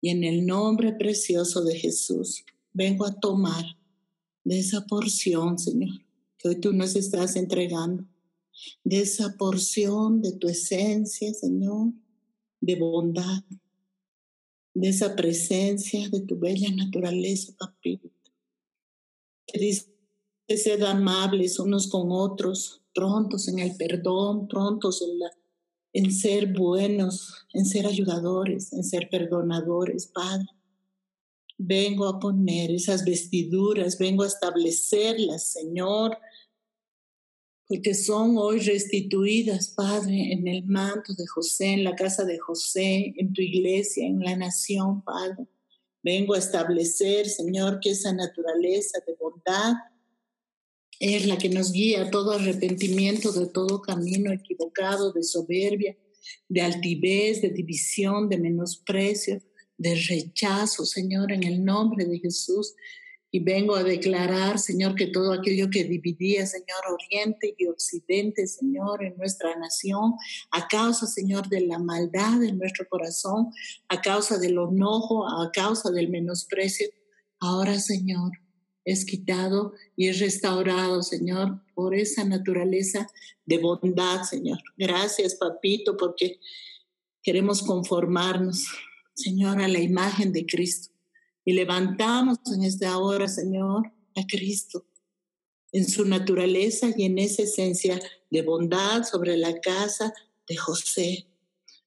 Y 0.01 0.09
en 0.09 0.25
el 0.25 0.45
nombre 0.45 0.95
precioso 0.95 1.63
de 1.63 1.77
Jesús, 1.77 2.45
vengo 2.73 3.07
a 3.07 3.21
tomar 3.21 3.65
de 4.43 4.59
esa 4.59 4.85
porción, 4.85 5.61
Señor, 5.61 6.05
que 6.39 6.49
hoy 6.49 6.57
tú 6.57 6.73
nos 6.73 6.97
estás 6.97 7.37
entregando, 7.37 8.05
de 8.85 9.01
esa 9.01 9.37
porción 9.37 10.23
de 10.23 10.33
tu 10.33 10.49
esencia, 10.49 11.33
Señor, 11.35 11.93
de 12.61 12.77
bondad, 12.77 13.43
de 14.75 14.89
esa 14.89 15.17
presencia 15.17 16.09
de 16.09 16.21
tu 16.21 16.39
bella 16.39 16.71
naturaleza, 16.75 17.53
papito. 17.59 18.09
Que 19.47 19.59
dice, 19.59 19.91
sed 20.49 20.83
amables 20.83 21.59
unos 21.59 21.89
con 21.89 22.09
otros, 22.11 22.83
prontos 22.95 23.49
en 23.49 23.59
el 23.59 23.77
perdón, 23.77 24.49
prontos 24.49 25.03
en, 25.03 25.19
la, 25.19 25.31
en 25.93 26.13
ser 26.13 26.53
buenos, 26.53 27.47
en 27.53 27.65
ser 27.65 27.87
ayudadores, 27.87 28.73
en 28.73 28.85
ser 28.85 29.09
perdonadores, 29.11 30.07
Padre. 30.07 30.47
Vengo 31.59 32.07
a 32.07 32.19
poner 32.19 32.71
esas 32.71 33.05
vestiduras, 33.05 33.99
vengo 33.99 34.23
a 34.23 34.29
establecerlas, 34.29 35.53
Señor, 35.53 36.17
porque 37.71 37.95
son 37.95 38.37
hoy 38.37 38.59
restituidas, 38.59 39.69
Padre, 39.69 40.33
en 40.33 40.49
el 40.49 40.65
manto 40.65 41.15
de 41.15 41.25
José, 41.25 41.67
en 41.67 41.85
la 41.85 41.95
casa 41.95 42.25
de 42.25 42.37
José, 42.37 43.15
en 43.17 43.33
tu 43.33 43.43
iglesia, 43.43 44.05
en 44.05 44.19
la 44.19 44.37
nación, 44.37 45.05
Padre. 45.05 45.47
Vengo 46.03 46.35
a 46.35 46.39
establecer, 46.39 47.29
Señor, 47.29 47.79
que 47.79 47.91
esa 47.91 48.13
naturaleza 48.13 48.99
de 49.07 49.15
bondad 49.15 49.75
es 50.99 51.27
la 51.27 51.39
que 51.39 51.49
nos 51.49 51.71
guía 51.71 52.03
a 52.03 52.11
todo 52.11 52.33
arrepentimiento 52.33 53.31
de 53.31 53.47
todo 53.47 53.81
camino 53.81 54.33
equivocado, 54.33 55.13
de 55.13 55.23
soberbia, 55.23 55.97
de 56.49 56.63
altivez, 56.63 57.41
de 57.41 57.51
división, 57.51 58.29
de 58.29 58.39
menosprecio, 58.39 59.41
de 59.79 59.95
rechazo, 59.95 60.85
Señor, 60.85 61.31
en 61.31 61.45
el 61.45 61.65
nombre 61.65 62.05
de 62.05 62.19
Jesús. 62.19 62.75
Y 63.33 63.41
vengo 63.41 63.77
a 63.77 63.85
declarar, 63.85 64.59
Señor, 64.59 64.97
que 64.97 65.07
todo 65.07 65.33
aquello 65.33 65.71
que 65.71 65.85
dividía, 65.85 66.47
Señor, 66.47 66.81
Oriente 66.93 67.55
y 67.57 67.67
Occidente, 67.67 68.47
Señor, 68.47 69.05
en 69.05 69.17
nuestra 69.17 69.57
nación, 69.57 70.15
a 70.51 70.67
causa, 70.67 71.07
Señor, 71.07 71.49
de 71.49 71.61
la 71.61 71.79
maldad 71.79 72.43
en 72.43 72.59
nuestro 72.59 72.87
corazón, 72.89 73.51
a 73.89 74.01
causa 74.01 74.39
del 74.39 74.53
enojo, 74.53 75.29
a 75.29 75.51
causa 75.53 75.91
del 75.91 76.11
menosprecio, 76.11 76.89
ahora, 77.39 77.79
Señor, 77.79 78.33
es 78.85 79.05
quitado 79.05 79.75
y 79.97 80.09
es 80.09 80.19
restaurado, 80.19 81.03
Señor, 81.03 81.63
por 81.75 81.95
esa 81.95 82.25
naturaleza 82.25 83.07
de 83.45 83.59
bondad, 83.59 84.23
Señor. 84.25 84.59
Gracias, 84.77 85.35
papito, 85.35 85.97
porque 85.97 86.41
queremos 87.23 87.63
conformarnos, 87.63 88.65
Señor, 89.15 89.61
a 89.61 89.69
la 89.69 89.81
imagen 89.81 90.33
de 90.33 90.47
Cristo. 90.47 90.90
Y 91.51 91.53
levantamos 91.53 92.39
en 92.55 92.63
esta 92.63 92.97
hora, 92.97 93.27
Señor, 93.27 93.93
a 94.15 94.25
Cristo 94.25 94.87
en 95.73 95.89
su 95.89 96.05
naturaleza 96.05 96.95
y 96.97 97.07
en 97.07 97.19
esa 97.19 97.43
esencia 97.43 98.01
de 98.31 98.43
bondad 98.43 99.03
sobre 99.03 99.37
la 99.37 99.61
casa 99.61 100.15
de 100.47 100.57
José. 100.57 101.27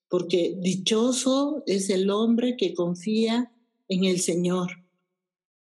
Porque 0.09 0.57
dichoso 0.59 1.63
es 1.65 1.89
el 1.89 2.09
hombre 2.09 2.57
que 2.57 2.73
confía 2.73 3.53
en 3.87 4.03
el 4.03 4.19
Señor, 4.19 4.83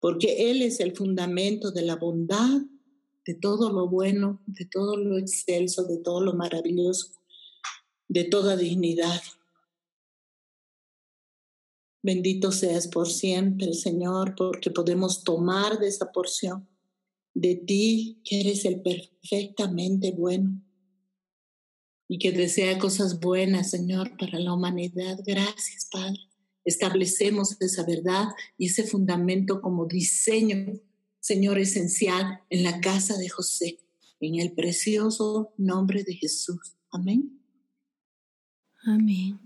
porque 0.01 0.51
Él 0.51 0.63
es 0.63 0.81
el 0.81 0.97
fundamento 0.97 1.71
de 1.71 1.83
la 1.83 1.95
bondad, 1.95 2.63
de 3.25 3.35
todo 3.35 3.73
lo 3.73 3.89
bueno, 3.89 4.43
de 4.47 4.65
todo 4.65 4.97
lo 4.97 5.17
excelso, 5.17 5.85
de 5.85 5.99
todo 5.99 6.23
lo 6.23 6.35
maravilloso, 6.35 7.13
de 8.09 8.25
toda 8.25 8.57
dignidad. 8.57 9.23
Bendito 12.07 12.53
seas 12.53 12.87
por 12.87 13.09
siempre, 13.09 13.73
Señor, 13.73 14.37
porque 14.37 14.71
podemos 14.71 15.25
tomar 15.25 15.81
de 15.81 15.89
esa 15.89 16.13
porción 16.13 16.69
de 17.35 17.57
ti, 17.57 18.23
que 18.25 18.43
eres 18.43 18.65
el 18.65 18.81
perfectamente 18.81 20.13
bueno 20.13 20.63
y 22.07 22.19
que 22.19 22.31
desea 22.31 22.79
cosas 22.79 23.19
buenas, 23.19 23.71
Señor, 23.71 24.17
para 24.17 24.39
la 24.39 24.53
humanidad. 24.53 25.19
Gracias, 25.27 25.89
Padre. 25.91 26.21
Establecemos 26.65 27.61
esa 27.61 27.85
verdad 27.85 28.29
y 28.57 28.67
ese 28.67 28.85
fundamento 28.85 29.61
como 29.61 29.87
diseño, 29.87 30.79
Señor, 31.19 31.59
esencial 31.59 32.41
en 32.51 32.63
la 32.63 32.81
casa 32.81 33.19
de 33.19 33.29
José, 33.29 33.81
en 34.21 34.37
el 34.37 34.53
precioso 34.53 35.53
nombre 35.57 36.05
de 36.05 36.15
Jesús. 36.15 36.77
Amén. 36.93 37.43
Amén 38.85 39.46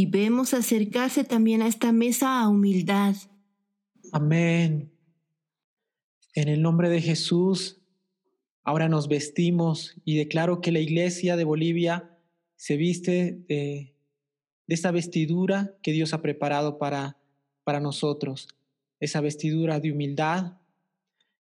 y 0.00 0.06
vemos 0.06 0.54
acercarse 0.54 1.24
también 1.24 1.60
a 1.60 1.66
esta 1.66 1.92
mesa 1.92 2.40
a 2.40 2.48
humildad. 2.48 3.16
Amén. 4.12 4.90
En 6.34 6.48
el 6.48 6.62
nombre 6.62 6.88
de 6.88 7.02
Jesús, 7.02 7.82
ahora 8.62 8.88
nos 8.88 9.08
vestimos 9.08 9.94
y 10.06 10.16
declaro 10.16 10.62
que 10.62 10.72
la 10.72 10.78
iglesia 10.78 11.36
de 11.36 11.44
Bolivia 11.44 12.16
se 12.56 12.78
viste 12.78 13.44
de, 13.46 13.94
de 14.66 14.74
esta 14.74 14.90
vestidura 14.90 15.76
que 15.82 15.92
Dios 15.92 16.14
ha 16.14 16.22
preparado 16.22 16.78
para, 16.78 17.18
para 17.62 17.78
nosotros, 17.78 18.48
esa 19.00 19.20
vestidura 19.20 19.80
de 19.80 19.92
humildad, 19.92 20.54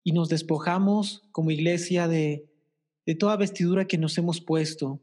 y 0.03 0.13
nos 0.13 0.31
despojamos 0.31 1.25
como 1.31 1.51
iglesia 1.51 2.09
de, 2.09 2.49
de 3.05 3.15
toda 3.15 3.37
vestidura 3.37 3.87
que 3.87 3.99
nos 3.99 4.17
hemos 4.17 4.41
puesto, 4.41 4.99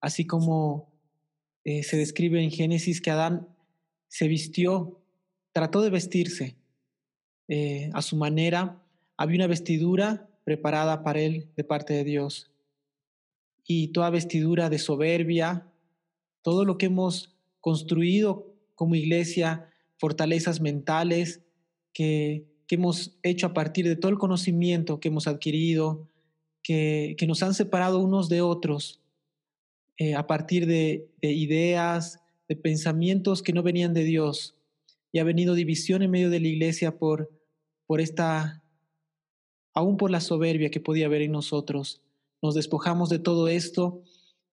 así 0.00 0.26
como 0.26 0.95
eh, 1.66 1.82
se 1.82 1.96
describe 1.96 2.40
en 2.40 2.52
Génesis 2.52 3.00
que 3.00 3.10
Adán 3.10 3.48
se 4.06 4.28
vistió, 4.28 5.00
trató 5.50 5.82
de 5.82 5.90
vestirse 5.90 6.54
eh, 7.48 7.90
a 7.92 8.02
su 8.02 8.14
manera, 8.14 8.80
había 9.16 9.38
una 9.38 9.48
vestidura 9.48 10.30
preparada 10.44 11.02
para 11.02 11.18
él 11.18 11.48
de 11.56 11.64
parte 11.64 11.92
de 11.92 12.04
Dios. 12.04 12.52
Y 13.66 13.88
toda 13.88 14.10
vestidura 14.10 14.70
de 14.70 14.78
soberbia, 14.78 15.66
todo 16.42 16.64
lo 16.64 16.78
que 16.78 16.86
hemos 16.86 17.34
construido 17.60 18.54
como 18.76 18.94
iglesia, 18.94 19.68
fortalezas 19.98 20.60
mentales 20.60 21.40
que, 21.92 22.46
que 22.68 22.76
hemos 22.76 23.18
hecho 23.24 23.48
a 23.48 23.54
partir 23.54 23.88
de 23.88 23.96
todo 23.96 24.12
el 24.12 24.18
conocimiento 24.18 25.00
que 25.00 25.08
hemos 25.08 25.26
adquirido, 25.26 26.08
que, 26.62 27.16
que 27.18 27.26
nos 27.26 27.42
han 27.42 27.54
separado 27.54 27.98
unos 27.98 28.28
de 28.28 28.40
otros, 28.40 29.00
eh, 29.98 30.14
a 30.14 30.26
partir 30.26 30.66
de, 30.66 31.08
ideas, 31.22 32.20
de 32.48 32.56
pensamientos 32.56 33.42
que 33.42 33.52
no 33.52 33.62
venían 33.62 33.94
de 33.94 34.04
Dios. 34.04 34.54
Y 35.12 35.18
ha 35.18 35.24
venido 35.24 35.54
división 35.54 36.02
en 36.02 36.10
medio 36.10 36.30
de 36.30 36.40
la 36.40 36.48
iglesia 36.48 36.98
por, 36.98 37.30
por 37.86 38.00
esta, 38.00 38.62
aún 39.74 39.96
por 39.96 40.10
la 40.10 40.20
soberbia 40.20 40.70
que 40.70 40.80
podía 40.80 41.06
haber 41.06 41.22
en 41.22 41.32
nosotros. 41.32 42.02
Nos 42.42 42.54
despojamos 42.54 43.08
de 43.08 43.18
todo 43.18 43.48
esto 43.48 44.02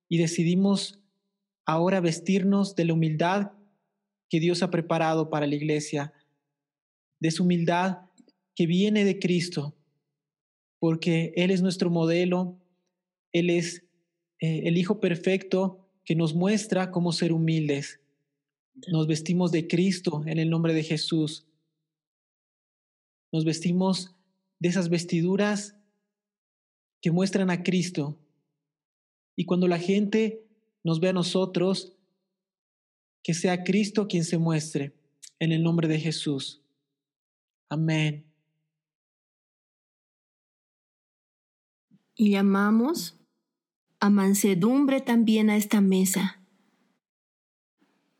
y 0.08 0.18
decidimos 0.18 1.00
ahora 1.66 2.00
vestirnos 2.00 2.76
de 2.76 2.86
la 2.86 2.94
humildad 2.94 3.52
que 4.30 4.40
Dios 4.40 4.64
ha 4.64 4.72
preparado 4.72 5.30
para 5.30 5.46
la 5.46 5.56
iglesia, 5.56 6.14
de 7.20 7.28
esa 7.28 7.44
humildad 7.44 8.00
que 8.56 8.66
viene 8.66 9.06
de 9.06 9.20
Cristo, 9.20 9.76
porque 10.80 11.34
Él 11.36 11.52
es 11.52 11.62
nuestro 11.62 11.90
modelo, 11.90 12.58
Él 13.32 13.50
es 13.50 13.83
eh, 14.44 14.68
el 14.68 14.78
Hijo 14.78 15.00
perfecto 15.00 15.80
que 16.04 16.18
nos 16.18 16.36
muestra 16.36 16.92
cómo 16.92 17.14
ser 17.14 17.32
humildes. 17.32 18.02
Nos 18.92 19.08
vestimos 19.08 19.54
de 19.54 19.70
Cristo 19.70 20.22
en 20.26 20.38
el 20.38 20.50
nombre 20.50 20.74
de 20.74 20.84
Jesús. 20.84 21.48
Nos 23.32 23.46
vestimos 23.46 24.14
de 24.60 24.68
esas 24.68 24.90
vestiduras 24.90 25.78
que 27.02 27.10
muestran 27.10 27.52
a 27.52 27.64
Cristo. 27.64 28.18
Y 29.38 29.46
cuando 29.46 29.70
la 29.70 29.80
gente 29.80 30.46
nos 30.84 31.00
ve 31.00 31.08
a 31.08 31.14
nosotros, 31.14 31.94
que 33.24 33.34
sea 33.34 33.64
Cristo 33.64 34.10
quien 34.10 34.26
se 34.26 34.38
muestre 34.38 34.92
en 35.40 35.54
el 35.54 35.64
nombre 35.64 35.88
de 35.88 36.02
Jesús. 36.02 36.62
Amén. 37.70 38.26
Y 42.14 42.32
llamamos 42.32 43.23
a 44.04 44.10
mansedumbre 44.10 45.00
también 45.00 45.50
a 45.50 45.56
esta 45.56 45.80
mesa. 45.80 46.38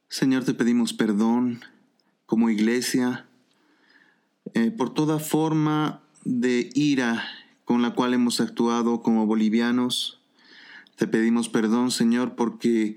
Señor, 0.08 0.46
te 0.46 0.54
pedimos 0.54 0.94
perdón 0.94 1.60
como 2.26 2.50
iglesia 2.50 3.26
eh, 4.54 4.72
por 4.72 4.94
toda 4.94 5.20
forma 5.20 6.02
de 6.24 6.70
ira 6.74 7.26
con 7.66 7.82
la 7.82 7.96
cual 7.96 8.14
hemos 8.14 8.40
actuado 8.40 9.02
como 9.02 9.26
bolivianos. 9.26 10.22
Te 10.96 11.06
pedimos 11.06 11.50
perdón, 11.50 11.92
Señor, 11.92 12.36
porque 12.36 12.96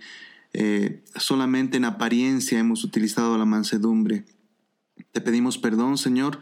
eh, 0.52 1.02
solamente 1.16 1.78
en 1.78 1.86
apariencia 1.86 2.60
hemos 2.60 2.84
utilizado 2.84 3.36
la 3.36 3.46
mansedumbre. 3.46 4.26
Te 5.10 5.20
pedimos 5.20 5.58
perdón, 5.58 5.98
Señor, 5.98 6.38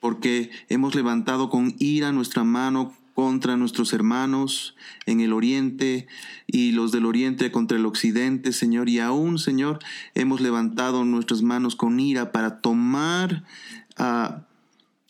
porque 0.00 0.50
hemos 0.68 0.96
levantado 0.96 1.50
con 1.50 1.76
ira 1.78 2.10
nuestra 2.10 2.42
mano 2.42 2.92
contra 3.14 3.56
nuestros 3.56 3.92
hermanos 3.92 4.76
en 5.06 5.20
el 5.20 5.32
oriente 5.32 6.06
y 6.46 6.72
los 6.72 6.92
del 6.92 7.06
oriente 7.06 7.50
contra 7.50 7.78
el 7.78 7.86
occidente, 7.86 8.52
Señor. 8.52 8.88
Y 8.88 8.98
aún, 8.98 9.38
Señor, 9.38 9.78
hemos 10.14 10.40
levantado 10.40 11.04
nuestras 11.04 11.42
manos 11.42 11.76
con 11.76 12.00
ira 12.00 12.32
para 12.32 12.60
tomar 12.60 13.44
a, 13.96 14.44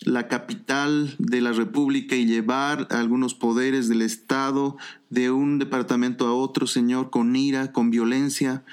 la 0.05 0.29
capital 0.29 1.15
de 1.19 1.41
la 1.41 1.53
República 1.53 2.15
y 2.15 2.27
llevar 2.27 2.89
algunos 2.91 3.35
poderes 3.35 3.89
del 3.89 4.03
Estado 4.03 4.77
de 5.09 5.31
un 5.31 5.59
departamento 5.59 6.27
a 6.27 6.35
otro, 6.35 6.67
Señor, 6.67 7.11
con 7.11 7.35
ira, 7.35 7.73
con 7.73 7.91
violencia. 7.91 8.65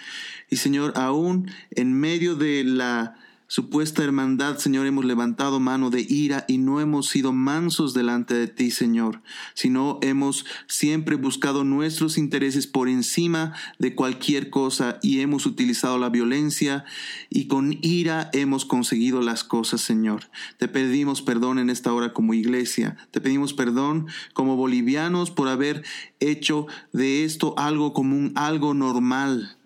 Y 0.49 0.57
Señor, 0.57 0.93
aún 0.95 1.49
en 1.71 1.93
medio 1.93 2.35
de 2.35 2.63
la 2.63 3.15
supuesta 3.51 4.01
hermandad, 4.01 4.59
Señor, 4.59 4.87
hemos 4.87 5.03
levantado 5.03 5.59
mano 5.59 5.89
de 5.89 5.99
ira 6.07 6.45
y 6.47 6.57
no 6.57 6.79
hemos 6.79 7.09
sido 7.09 7.33
mansos 7.33 7.93
delante 7.93 8.33
de 8.33 8.47
ti, 8.47 8.71
Señor, 8.71 9.21
sino 9.55 9.99
hemos 10.01 10.45
siempre 10.67 11.17
buscado 11.17 11.65
nuestros 11.65 12.17
intereses 12.17 12.65
por 12.65 12.87
encima 12.87 13.51
de 13.77 13.93
cualquier 13.93 14.49
cosa 14.49 14.99
y 15.01 15.19
hemos 15.19 15.45
utilizado 15.45 15.97
la 15.97 16.07
violencia 16.07 16.85
y 17.29 17.47
con 17.47 17.77
ira 17.81 18.29
hemos 18.31 18.63
conseguido 18.63 19.19
las 19.19 19.43
cosas, 19.43 19.81
Señor. 19.81 20.29
Te 20.57 20.69
pedimos 20.69 21.21
perdón 21.21 21.59
en 21.59 21.69
esta 21.69 21.91
hora 21.91 22.13
como 22.13 22.33
iglesia, 22.33 22.95
te 23.11 23.19
pedimos 23.19 23.53
perdón 23.53 24.07
como 24.31 24.55
bolivianos 24.55 25.29
por 25.29 25.49
haber 25.49 25.83
hecho 26.21 26.67
de 26.93 27.25
esto 27.25 27.53
algo 27.57 27.91
común, 27.91 28.31
algo 28.35 28.73
normal. 28.73 29.57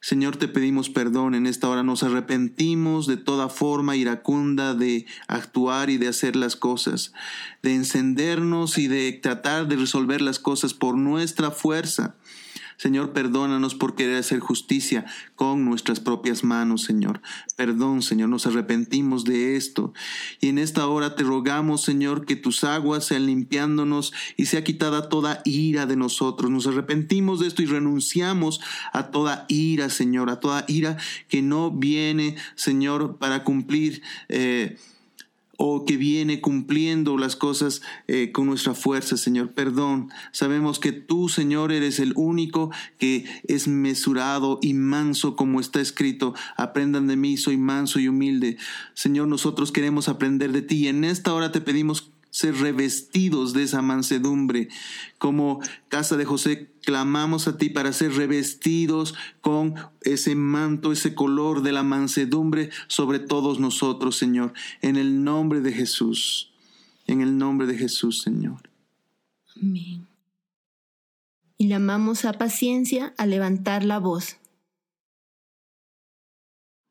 Señor, 0.00 0.36
te 0.36 0.46
pedimos 0.46 0.90
perdón 0.90 1.34
en 1.34 1.46
esta 1.46 1.68
hora. 1.68 1.82
Nos 1.82 2.02
arrepentimos 2.02 3.06
de 3.06 3.16
toda 3.16 3.48
forma 3.48 3.96
iracunda 3.96 4.74
de 4.74 5.06
actuar 5.26 5.90
y 5.90 5.98
de 5.98 6.08
hacer 6.08 6.36
las 6.36 6.54
cosas, 6.54 7.12
de 7.62 7.74
encendernos 7.74 8.78
y 8.78 8.86
de 8.86 9.12
tratar 9.12 9.66
de 9.66 9.76
resolver 9.76 10.22
las 10.22 10.38
cosas 10.38 10.72
por 10.72 10.96
nuestra 10.96 11.50
fuerza. 11.50 12.14
Señor, 12.78 13.12
perdónanos 13.12 13.74
por 13.74 13.96
querer 13.96 14.18
hacer 14.18 14.38
justicia 14.38 15.04
con 15.34 15.64
nuestras 15.64 15.98
propias 15.98 16.44
manos, 16.44 16.84
Señor. 16.84 17.20
Perdón, 17.56 18.02
Señor, 18.02 18.28
nos 18.28 18.46
arrepentimos 18.46 19.24
de 19.24 19.56
esto. 19.56 19.92
Y 20.40 20.48
en 20.48 20.58
esta 20.58 20.86
hora 20.86 21.16
te 21.16 21.24
rogamos, 21.24 21.82
Señor, 21.82 22.24
que 22.24 22.36
tus 22.36 22.62
aguas 22.62 23.04
sean 23.04 23.26
limpiándonos 23.26 24.12
y 24.36 24.46
sea 24.46 24.62
quitada 24.62 25.08
toda 25.08 25.42
ira 25.44 25.86
de 25.86 25.96
nosotros. 25.96 26.52
Nos 26.52 26.68
arrepentimos 26.68 27.40
de 27.40 27.48
esto 27.48 27.62
y 27.62 27.66
renunciamos 27.66 28.60
a 28.92 29.08
toda 29.10 29.44
ira, 29.48 29.90
Señor, 29.90 30.30
a 30.30 30.38
toda 30.38 30.64
ira 30.68 30.96
que 31.28 31.42
no 31.42 31.72
viene, 31.72 32.36
Señor, 32.54 33.16
para 33.16 33.42
cumplir. 33.42 34.02
Eh, 34.28 34.78
o 35.60 35.84
que 35.84 35.96
viene 35.96 36.40
cumpliendo 36.40 37.18
las 37.18 37.34
cosas 37.34 37.82
eh, 38.06 38.30
con 38.32 38.46
nuestra 38.46 38.74
fuerza, 38.74 39.16
Señor. 39.16 39.50
Perdón. 39.52 40.08
Sabemos 40.30 40.78
que 40.78 40.92
tú, 40.92 41.28
Señor, 41.28 41.72
eres 41.72 41.98
el 41.98 42.12
único 42.14 42.70
que 42.96 43.24
es 43.48 43.66
mesurado 43.66 44.60
y 44.62 44.72
manso 44.74 45.34
como 45.34 45.58
está 45.58 45.80
escrito. 45.80 46.32
Aprendan 46.56 47.08
de 47.08 47.16
mí, 47.16 47.36
soy 47.36 47.56
manso 47.56 47.98
y 47.98 48.06
humilde. 48.06 48.56
Señor, 48.94 49.26
nosotros 49.26 49.72
queremos 49.72 50.08
aprender 50.08 50.52
de 50.52 50.62
ti 50.62 50.84
y 50.84 50.88
en 50.88 51.02
esta 51.02 51.34
hora 51.34 51.50
te 51.50 51.60
pedimos 51.60 52.12
ser 52.30 52.56
revestidos 52.56 53.52
de 53.52 53.62
esa 53.62 53.82
mansedumbre. 53.82 54.68
Como 55.18 55.60
casa 55.88 56.16
de 56.16 56.24
José, 56.24 56.70
clamamos 56.82 57.48
a 57.48 57.58
ti 57.58 57.68
para 57.68 57.92
ser 57.92 58.12
revestidos 58.12 59.14
con 59.40 59.74
ese 60.02 60.34
manto, 60.34 60.92
ese 60.92 61.14
color 61.14 61.62
de 61.62 61.72
la 61.72 61.82
mansedumbre 61.82 62.70
sobre 62.86 63.18
todos 63.18 63.60
nosotros, 63.60 64.16
Señor. 64.16 64.52
En 64.82 64.96
el 64.96 65.24
nombre 65.24 65.60
de 65.60 65.72
Jesús. 65.72 66.52
En 67.06 67.20
el 67.20 67.38
nombre 67.38 67.66
de 67.66 67.76
Jesús, 67.76 68.22
Señor. 68.22 68.68
Amén. 69.56 70.06
Y 71.56 71.68
llamamos 71.68 72.24
a 72.24 72.34
paciencia 72.34 73.14
a 73.16 73.26
levantar 73.26 73.84
la 73.84 73.98
voz. 73.98 74.36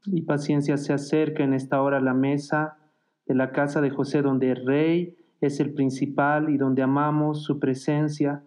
Y 0.05 0.21
paciencia 0.21 0.77
se 0.77 0.93
acerca 0.93 1.43
en 1.43 1.53
esta 1.53 1.81
hora 1.81 1.97
a 1.97 2.01
la 2.01 2.13
mesa 2.13 2.77
de 3.25 3.35
la 3.35 3.51
casa 3.51 3.81
de 3.81 3.89
José, 3.89 4.21
donde 4.21 4.51
el 4.51 4.65
rey 4.65 5.16
es 5.41 5.59
el 5.59 5.73
principal 5.73 6.49
y 6.49 6.57
donde 6.57 6.81
amamos 6.81 7.43
su 7.43 7.59
presencia 7.59 8.43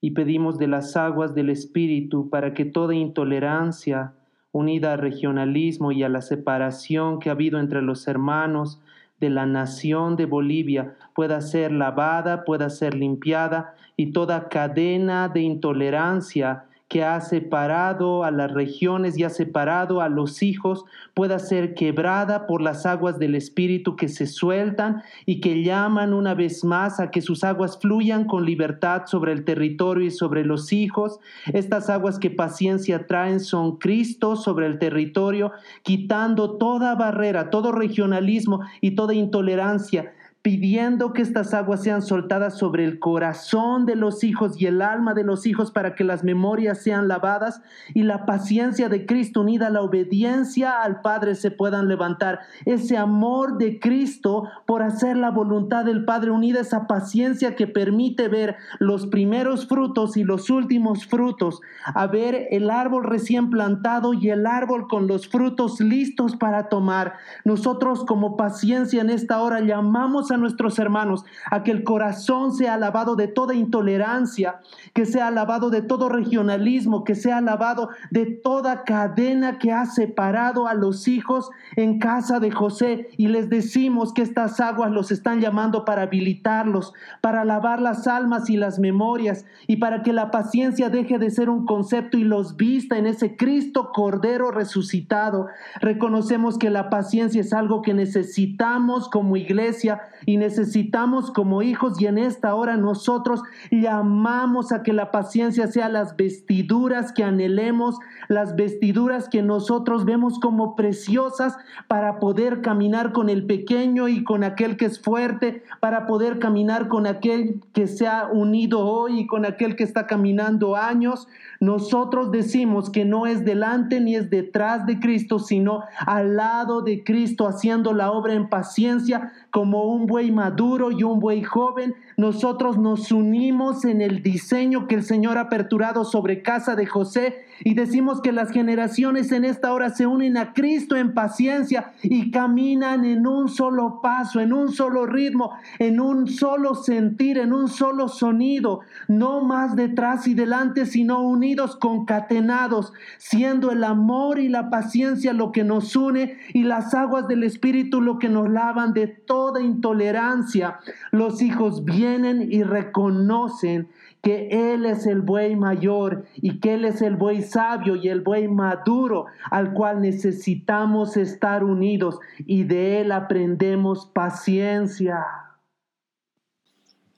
y 0.00 0.12
pedimos 0.12 0.58
de 0.58 0.68
las 0.68 0.96
aguas 0.96 1.34
del 1.34 1.50
Espíritu 1.50 2.30
para 2.30 2.54
que 2.54 2.64
toda 2.64 2.94
intolerancia 2.94 4.14
unida 4.52 4.92
al 4.92 4.98
regionalismo 4.98 5.92
y 5.92 6.02
a 6.02 6.08
la 6.08 6.22
separación 6.22 7.18
que 7.18 7.28
ha 7.28 7.32
habido 7.32 7.58
entre 7.58 7.82
los 7.82 8.06
hermanos 8.08 8.80
de 9.20 9.30
la 9.30 9.46
nación 9.46 10.16
de 10.16 10.26
Bolivia 10.26 10.94
pueda 11.14 11.40
ser 11.40 11.72
lavada, 11.72 12.44
pueda 12.44 12.70
ser 12.70 12.94
limpiada 12.94 13.74
y 13.96 14.12
toda 14.12 14.48
cadena 14.48 15.28
de 15.28 15.40
intolerancia 15.40 16.66
que 16.88 17.02
ha 17.02 17.20
separado 17.20 18.22
a 18.22 18.30
las 18.30 18.52
regiones 18.52 19.18
y 19.18 19.24
ha 19.24 19.30
separado 19.30 20.00
a 20.00 20.08
los 20.08 20.42
hijos 20.42 20.84
pueda 21.14 21.38
ser 21.38 21.74
quebrada 21.74 22.46
por 22.46 22.62
las 22.62 22.86
aguas 22.86 23.18
del 23.18 23.34
Espíritu 23.34 23.96
que 23.96 24.08
se 24.08 24.26
sueltan 24.26 25.02
y 25.24 25.40
que 25.40 25.62
llaman 25.62 26.14
una 26.14 26.34
vez 26.34 26.64
más 26.64 27.00
a 27.00 27.10
que 27.10 27.22
sus 27.22 27.42
aguas 27.42 27.78
fluyan 27.80 28.26
con 28.26 28.44
libertad 28.44 29.02
sobre 29.06 29.32
el 29.32 29.44
territorio 29.44 30.06
y 30.06 30.10
sobre 30.10 30.44
los 30.44 30.72
hijos. 30.72 31.18
Estas 31.52 31.90
aguas 31.90 32.18
que 32.18 32.30
paciencia 32.30 33.06
traen 33.06 33.40
son 33.40 33.78
Cristo 33.78 34.36
sobre 34.36 34.66
el 34.66 34.78
territorio, 34.78 35.52
quitando 35.82 36.56
toda 36.56 36.94
barrera, 36.94 37.50
todo 37.50 37.72
regionalismo 37.72 38.60
y 38.80 38.94
toda 38.94 39.14
intolerancia 39.14 40.12
pidiendo 40.46 41.12
que 41.12 41.22
estas 41.22 41.52
aguas 41.54 41.82
sean 41.82 42.02
soltadas 42.02 42.56
sobre 42.56 42.84
el 42.84 43.00
corazón 43.00 43.84
de 43.84 43.96
los 43.96 44.22
hijos 44.22 44.62
y 44.62 44.66
el 44.66 44.80
alma 44.80 45.12
de 45.12 45.24
los 45.24 45.44
hijos 45.44 45.72
para 45.72 45.96
que 45.96 46.04
las 46.04 46.22
memorias 46.22 46.80
sean 46.84 47.08
lavadas 47.08 47.62
y 47.94 48.04
la 48.04 48.26
paciencia 48.26 48.88
de 48.88 49.06
Cristo 49.06 49.40
unida 49.40 49.66
a 49.66 49.70
la 49.70 49.82
obediencia 49.82 50.84
al 50.84 51.00
Padre 51.00 51.34
se 51.34 51.50
puedan 51.50 51.88
levantar. 51.88 52.42
Ese 52.64 52.96
amor 52.96 53.58
de 53.58 53.80
Cristo 53.80 54.48
por 54.66 54.84
hacer 54.84 55.16
la 55.16 55.32
voluntad 55.32 55.84
del 55.84 56.04
Padre 56.04 56.30
unida, 56.30 56.60
esa 56.60 56.86
paciencia 56.86 57.56
que 57.56 57.66
permite 57.66 58.28
ver 58.28 58.54
los 58.78 59.08
primeros 59.08 59.66
frutos 59.66 60.16
y 60.16 60.22
los 60.22 60.48
últimos 60.48 61.06
frutos, 61.06 61.60
a 61.86 62.06
ver 62.06 62.46
el 62.52 62.70
árbol 62.70 63.02
recién 63.02 63.50
plantado 63.50 64.14
y 64.14 64.30
el 64.30 64.46
árbol 64.46 64.86
con 64.86 65.08
los 65.08 65.26
frutos 65.26 65.80
listos 65.80 66.36
para 66.36 66.68
tomar. 66.68 67.14
Nosotros 67.44 68.04
como 68.04 68.36
paciencia 68.36 69.00
en 69.00 69.10
esta 69.10 69.40
hora 69.40 69.58
llamamos 69.58 70.30
a 70.30 70.35
nuestros 70.36 70.78
hermanos 70.78 71.24
a 71.50 71.62
que 71.62 71.70
el 71.70 71.84
corazón 71.84 72.54
sea 72.54 72.76
lavado 72.76 73.16
de 73.16 73.28
toda 73.28 73.54
intolerancia, 73.54 74.60
que 74.94 75.06
sea 75.06 75.30
lavado 75.30 75.70
de 75.70 75.82
todo 75.82 76.08
regionalismo, 76.08 77.04
que 77.04 77.14
sea 77.14 77.40
lavado 77.40 77.90
de 78.10 78.26
toda 78.26 78.84
cadena 78.84 79.58
que 79.58 79.72
ha 79.72 79.86
separado 79.86 80.66
a 80.66 80.74
los 80.74 81.08
hijos 81.08 81.50
en 81.76 81.98
casa 81.98 82.40
de 82.40 82.50
José. 82.50 83.08
Y 83.16 83.28
les 83.28 83.48
decimos 83.50 84.12
que 84.12 84.22
estas 84.22 84.60
aguas 84.60 84.90
los 84.90 85.10
están 85.10 85.40
llamando 85.40 85.84
para 85.84 86.02
habilitarlos, 86.02 86.92
para 87.20 87.44
lavar 87.44 87.80
las 87.80 88.06
almas 88.06 88.50
y 88.50 88.56
las 88.56 88.78
memorias 88.78 89.46
y 89.66 89.76
para 89.76 90.02
que 90.02 90.12
la 90.12 90.30
paciencia 90.30 90.90
deje 90.90 91.18
de 91.18 91.30
ser 91.30 91.50
un 91.50 91.66
concepto 91.66 92.18
y 92.18 92.24
los 92.24 92.56
vista 92.56 92.98
en 92.98 93.06
ese 93.06 93.36
Cristo 93.36 93.90
Cordero 93.92 94.50
resucitado. 94.50 95.46
Reconocemos 95.80 96.58
que 96.58 96.70
la 96.70 96.90
paciencia 96.90 97.40
es 97.40 97.52
algo 97.52 97.82
que 97.82 97.94
necesitamos 97.94 99.08
como 99.08 99.36
iglesia 99.36 100.00
y 100.26 100.36
necesitamos 100.36 101.30
como 101.30 101.62
hijos 101.62 102.00
y 102.00 102.06
en 102.06 102.18
esta 102.18 102.54
hora 102.54 102.76
nosotros 102.76 103.42
llamamos 103.70 104.72
a 104.72 104.82
que 104.82 104.92
la 104.92 105.12
paciencia 105.12 105.68
sea 105.68 105.88
las 105.88 106.16
vestiduras 106.16 107.12
que 107.12 107.22
anhelemos, 107.22 107.96
las 108.28 108.56
vestiduras 108.56 109.28
que 109.28 109.42
nosotros 109.42 110.04
vemos 110.04 110.40
como 110.40 110.74
preciosas 110.74 111.56
para 111.86 112.18
poder 112.18 112.60
caminar 112.60 113.12
con 113.12 113.30
el 113.30 113.46
pequeño 113.46 114.08
y 114.08 114.24
con 114.24 114.42
aquel 114.42 114.76
que 114.76 114.86
es 114.86 115.00
fuerte, 115.00 115.62
para 115.80 116.06
poder 116.06 116.40
caminar 116.40 116.88
con 116.88 117.06
aquel 117.06 117.60
que 117.72 117.86
se 117.86 118.08
ha 118.08 118.26
unido 118.26 118.84
hoy 118.84 119.20
y 119.20 119.26
con 119.26 119.44
aquel 119.44 119.76
que 119.76 119.84
está 119.84 120.06
caminando 120.06 120.76
años. 120.76 121.28
Nosotros 121.60 122.30
decimos 122.30 122.90
que 122.90 123.04
no 123.04 123.26
es 123.26 123.44
delante 123.44 124.00
ni 124.00 124.14
es 124.14 124.30
detrás 124.30 124.86
de 124.86 125.00
Cristo, 125.00 125.38
sino 125.38 125.82
al 125.98 126.36
lado 126.36 126.82
de 126.82 127.02
Cristo 127.02 127.46
haciendo 127.46 127.92
la 127.92 128.10
obra 128.12 128.34
en 128.34 128.48
paciencia 128.48 129.32
como 129.50 129.84
un 129.84 130.06
buey 130.06 130.30
maduro 130.30 130.90
y 130.90 131.02
un 131.02 131.18
buey 131.18 131.42
joven, 131.42 131.94
nosotros 132.18 132.76
nos 132.76 133.10
unimos 133.10 133.84
en 133.84 134.02
el 134.02 134.22
diseño 134.22 134.86
que 134.86 134.96
el 134.96 135.02
Señor 135.02 135.38
ha 135.38 135.42
aperturado 135.42 136.04
sobre 136.04 136.42
casa 136.42 136.76
de 136.76 136.86
José 136.86 137.44
y 137.64 137.74
decimos 137.74 138.20
que 138.20 138.32
las 138.32 138.50
generaciones 138.50 139.32
en 139.32 139.44
esta 139.46 139.72
hora 139.72 139.90
se 139.90 140.06
unen 140.06 140.36
a 140.36 140.52
Cristo 140.52 140.96
en 140.96 141.14
paciencia 141.14 141.92
y 142.02 142.30
caminan 142.30 143.04
en 143.04 143.26
un 143.26 143.48
solo 143.48 144.00
paso, 144.02 144.40
en 144.40 144.52
un 144.52 144.72
solo 144.72 145.06
ritmo, 145.06 145.52
en 145.78 146.00
un 146.00 146.28
solo 146.28 146.74
sentir, 146.74 147.38
en 147.38 147.52
un 147.54 147.68
solo 147.68 148.08
sonido, 148.08 148.80
no 149.08 149.40
más 149.42 149.74
detrás 149.74 150.26
y 150.26 150.34
delante, 150.34 150.84
sino 150.84 151.22
unidos 151.22 151.46
concatenados, 151.56 152.92
siendo 153.16 153.72
el 153.72 153.82
amor 153.82 154.38
y 154.38 154.48
la 154.50 154.68
paciencia 154.68 155.32
lo 155.32 155.50
que 155.50 155.64
nos 155.64 155.96
une 155.96 156.36
y 156.52 156.64
las 156.64 156.92
aguas 156.92 157.26
del 157.28 157.44
Espíritu 157.44 158.02
lo 158.02 158.18
que 158.18 158.28
nos 158.28 158.50
lavan 158.50 158.92
de 158.92 159.06
toda 159.06 159.62
intolerancia. 159.62 160.78
Los 161.10 161.40
hijos 161.40 161.84
vienen 161.84 162.52
y 162.52 162.62
reconocen 162.62 163.88
que 164.22 164.74
Él 164.74 164.86
es 164.86 165.06
el 165.06 165.22
buey 165.22 165.56
mayor 165.56 166.24
y 166.34 166.58
que 166.58 166.74
Él 166.74 166.84
es 166.84 167.00
el 167.00 167.16
buey 167.16 167.42
sabio 167.42 167.96
y 167.96 168.08
el 168.08 168.20
buey 168.22 168.48
maduro 168.48 169.26
al 169.50 169.72
cual 169.72 170.00
necesitamos 170.00 171.16
estar 171.16 171.62
unidos 171.62 172.18
y 172.38 172.64
de 172.64 173.00
Él 173.00 173.12
aprendemos 173.12 174.06
paciencia. 174.06 175.24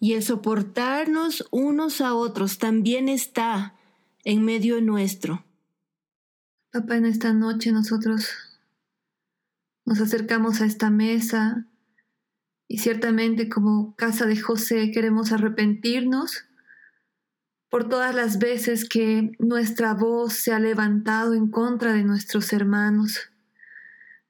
Y 0.01 0.13
el 0.13 0.23
soportarnos 0.23 1.49
unos 1.51 2.01
a 2.01 2.15
otros 2.15 2.59
también 2.59 3.09
está 3.09 3.75
en 4.29 4.45
medio 4.45 4.83
nuestro. 4.83 5.43
Papá, 6.71 6.97
en 6.97 7.07
esta 7.07 7.33
noche 7.33 7.73
nosotros 7.73 8.29
nos 9.87 10.03
acercamos 10.03 10.61
a 10.61 10.67
esta 10.67 10.91
mesa 10.91 11.65
y 12.69 12.77
ciertamente 12.77 13.49
como 13.49 13.97
casa 13.97 14.27
de 14.27 14.39
José 14.39 14.91
queremos 14.91 15.33
arrepentirnos 15.33 16.45
por 17.71 17.89
todas 17.89 18.15
las 18.15 18.39
veces 18.39 18.87
que 18.87 19.33
nuestra 19.39 19.95
voz 19.95 20.35
se 20.35 20.53
ha 20.53 20.59
levantado 20.59 21.33
en 21.33 21.51
contra 21.51 21.95
de 21.95 22.05
nuestros 22.05 22.53
hermanos. 22.53 23.31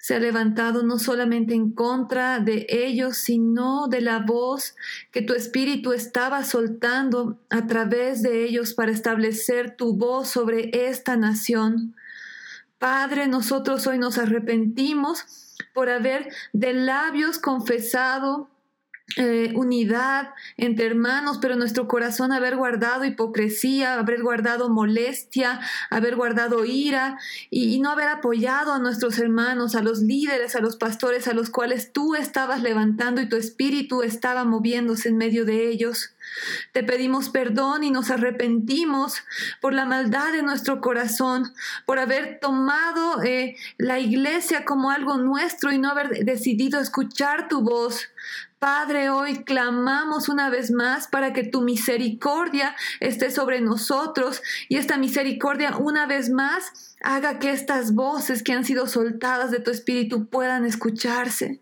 Se 0.09 0.15
ha 0.15 0.21
levantado 0.21 0.85
no 0.85 0.99
solamente 0.99 1.53
en 1.53 1.71
contra 1.73 2.41
de 2.41 2.65
ellos, 2.71 3.19
sino 3.19 3.89
de 3.89 4.01
la 4.01 4.21
voz 4.21 4.75
que 5.13 5.21
tu 5.21 5.35
espíritu 5.35 5.93
estaba 5.93 6.45
soltando 6.45 7.39
a 7.51 7.67
través 7.67 8.23
de 8.23 8.47
ellos 8.47 8.73
para 8.73 8.91
establecer 8.91 9.77
tu 9.77 9.99
voz 9.99 10.29
sobre 10.29 10.71
esta 10.89 11.19
nación. 11.19 11.95
Padre, 12.79 13.27
nosotros 13.27 13.87
hoy 13.87 13.99
nos 13.99 14.17
arrepentimos 14.17 15.27
por 15.75 15.91
haber 15.91 16.33
de 16.55 16.73
labios 16.73 17.39
confesado 17.39 18.49
eh, 19.17 19.53
unidad 19.55 20.35
entre 20.59 20.85
hermanos, 20.85 21.39
pero 21.41 21.57
nuestro 21.57 21.89
corazón 21.89 22.31
haber 22.31 22.57
guardado 22.57 23.07
hipocresía, 23.07 23.95
haber 23.95 24.23
guardado 24.23 24.69
molestia, 24.69 25.61
haber 25.89 26.15
guardado 26.15 26.67
ira 26.67 27.19
y, 27.49 27.81
no 27.81 27.91
haber 27.91 28.09
apoyado 28.09 28.73
a 28.73 28.79
nuestros 28.79 29.19
hermanos, 29.19 29.75
a 29.77 29.83
los 29.83 30.01
líderes, 30.01 30.57
a 30.57 30.61
los 30.61 30.77
pastores 30.77 31.27
a 31.27 31.33
los 31.33 31.49
cuales 31.49 31.93
tú 31.93 32.17
estabas 32.17 32.61
levantando 32.63 33.23
y 33.23 33.29
tu 33.29 33.37
espíritu 33.37 34.03
estaba 34.03 34.45
moviéndose 34.45 35.09
en 35.09 35.17
medio 35.17 35.47
de 35.47 35.73
elos. 35.73 36.13
Te 36.73 36.85
pedimos 36.85 37.31
perdón 37.31 37.85
y 37.85 37.91
nos 37.91 38.11
arrepentimos 38.11 39.23
por 39.63 39.73
la 39.73 39.87
maldad 39.87 40.33
de 40.33 40.43
nuestro 40.43 40.83
corazón, 40.83 41.55
por 41.87 41.99
haber 41.99 42.41
tomado 42.41 43.23
eh, 43.23 43.57
la 43.79 43.99
iglesia 43.99 44.67
como 44.67 44.91
algo 44.91 45.17
nuestro 45.17 45.73
y 45.73 45.79
no 45.79 45.89
haber 45.89 46.25
decidido 46.27 46.79
escuchar 46.79 47.49
tu 47.49 47.63
voz. 47.63 48.09
Padre, 48.59 49.09
hoy 49.09 49.45
clamamos 49.45 50.29
una 50.29 50.51
vez 50.51 50.73
más 50.73 51.07
para 51.07 51.33
que 51.33 51.45
tu 51.45 51.61
misericordia 51.61 52.75
esté 52.99 53.31
sobre 53.31 53.61
nosotros 53.61 54.43
y 54.69 54.79
esta 54.79 54.99
misericordia 54.99 55.77
una 55.77 56.07
vez 56.07 56.29
más 56.29 56.88
Haga 57.01 57.38
que 57.38 57.53
estas 57.53 57.94
voces 57.94 58.42
que 58.42 58.53
han 58.53 58.64
sido 58.64 58.86
soltadas 58.86 59.51
de 59.51 59.61
tu 59.61 59.70
espíritu 59.70 60.26
puedan 60.26 60.64
escucharse. 60.64 61.61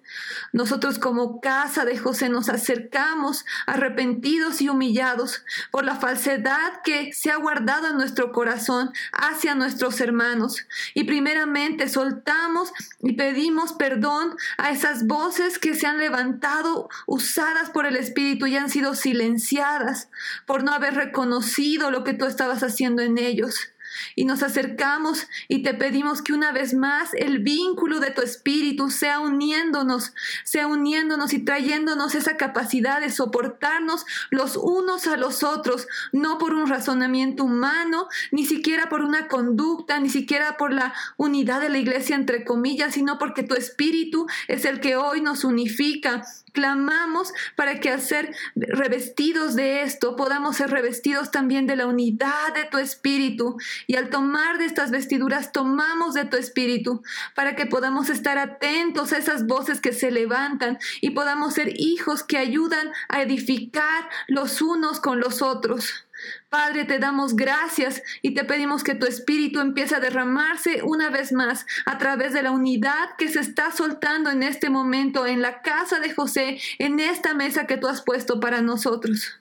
Nosotros 0.52 0.98
como 0.98 1.40
casa 1.40 1.84
de 1.84 1.98
José 1.98 2.28
nos 2.28 2.48
acercamos 2.48 3.44
arrepentidos 3.66 4.60
y 4.62 4.68
humillados 4.68 5.44
por 5.70 5.84
la 5.84 5.96
falsedad 5.96 6.80
que 6.84 7.12
se 7.12 7.30
ha 7.30 7.36
guardado 7.36 7.88
en 7.88 7.96
nuestro 7.96 8.32
corazón 8.32 8.92
hacia 9.12 9.54
nuestros 9.54 10.00
hermanos. 10.00 10.66
Y 10.94 11.04
primeramente 11.04 11.88
soltamos 11.88 12.72
y 13.00 13.12
pedimos 13.12 13.72
perdón 13.74 14.36
a 14.58 14.70
esas 14.70 15.06
voces 15.06 15.58
que 15.58 15.74
se 15.74 15.86
han 15.86 15.98
levantado 15.98 16.88
usadas 17.06 17.70
por 17.70 17.86
el 17.86 17.96
espíritu 17.96 18.46
y 18.46 18.56
han 18.56 18.70
sido 18.70 18.94
silenciadas 18.94 20.08
por 20.46 20.64
no 20.64 20.72
haber 20.72 20.94
reconocido 20.94 21.90
lo 21.90 22.04
que 22.04 22.14
tú 22.14 22.24
estabas 22.24 22.62
haciendo 22.62 23.02
en 23.02 23.18
ellos 23.18 23.72
y 24.14 24.24
nos 24.24 24.42
acercamos 24.42 25.26
y 25.48 25.62
te 25.62 25.74
pedimos 25.74 26.22
que 26.22 26.32
una 26.32 26.52
vez 26.52 26.74
más 26.74 27.14
el 27.14 27.40
vínculo 27.40 28.00
de 28.00 28.10
tu 28.10 28.22
espíritu 28.22 28.90
sea 28.90 29.20
uniéndonos, 29.20 30.12
sea 30.44 30.66
uniéndonos 30.66 31.32
y 31.32 31.44
trayéndonos 31.44 32.14
esa 32.14 32.36
capacidad 32.36 33.00
de 33.00 33.10
soportarnos 33.10 34.04
los 34.30 34.56
unos 34.56 35.06
a 35.06 35.16
los 35.16 35.42
otros, 35.42 35.86
no 36.12 36.38
por 36.38 36.54
un 36.54 36.66
razonamiento 36.66 37.44
humano, 37.44 38.08
ni 38.30 38.44
siquiera 38.44 38.88
por 38.88 39.02
una 39.02 39.28
conducta, 39.28 39.98
ni 40.00 40.08
siquiera 40.08 40.56
por 40.56 40.72
la 40.72 40.94
unidad 41.16 41.60
de 41.60 41.68
la 41.68 41.78
iglesia 41.78 42.16
entre 42.16 42.44
comillas, 42.44 42.94
sino 42.94 43.18
porque 43.18 43.42
tu 43.42 43.54
espíritu 43.54 44.26
es 44.48 44.64
el 44.64 44.80
que 44.80 44.96
hoy 44.96 45.20
nos 45.20 45.44
unifica 45.44 46.22
Clamamos 46.56 47.34
para 47.54 47.80
que 47.80 47.90
al 47.90 48.00
ser 48.00 48.34
revestidos 48.54 49.56
de 49.56 49.82
esto 49.82 50.16
podamos 50.16 50.56
ser 50.56 50.70
revestidos 50.70 51.30
también 51.30 51.66
de 51.66 51.76
la 51.76 51.86
unidad 51.86 52.54
de 52.54 52.64
tu 52.64 52.78
espíritu. 52.78 53.58
Y 53.86 53.96
al 53.96 54.08
tomar 54.08 54.56
de 54.56 54.64
estas 54.64 54.90
vestiduras 54.90 55.52
tomamos 55.52 56.14
de 56.14 56.24
tu 56.24 56.38
espíritu 56.38 57.02
para 57.34 57.56
que 57.56 57.66
podamos 57.66 58.08
estar 58.08 58.38
atentos 58.38 59.12
a 59.12 59.18
esas 59.18 59.46
voces 59.46 59.82
que 59.82 59.92
se 59.92 60.10
levantan 60.10 60.78
y 61.02 61.10
podamos 61.10 61.52
ser 61.52 61.78
hijos 61.78 62.22
que 62.22 62.38
ayudan 62.38 62.90
a 63.10 63.20
edificar 63.20 64.08
los 64.26 64.62
unos 64.62 64.98
con 64.98 65.20
los 65.20 65.42
otros. 65.42 66.05
Padre, 66.48 66.84
te 66.84 67.00
damos 67.00 67.34
gracias 67.34 68.02
y 68.22 68.34
te 68.34 68.44
pedimos 68.44 68.84
que 68.84 68.94
tu 68.94 69.06
espíritu 69.06 69.58
empiece 69.60 69.96
a 69.96 70.00
derramarse 70.00 70.82
una 70.84 71.10
vez 71.10 71.32
más 71.32 71.66
a 71.86 71.98
través 71.98 72.32
de 72.32 72.42
la 72.42 72.52
unidad 72.52 73.16
que 73.18 73.28
se 73.28 73.40
está 73.40 73.72
soltando 73.72 74.30
en 74.30 74.44
este 74.44 74.70
momento 74.70 75.26
en 75.26 75.42
la 75.42 75.62
casa 75.62 75.98
de 75.98 76.14
José, 76.14 76.58
en 76.78 77.00
esta 77.00 77.34
mesa 77.34 77.66
que 77.66 77.76
tú 77.76 77.88
has 77.88 78.02
puesto 78.02 78.38
para 78.38 78.60
nosotros. 78.60 79.40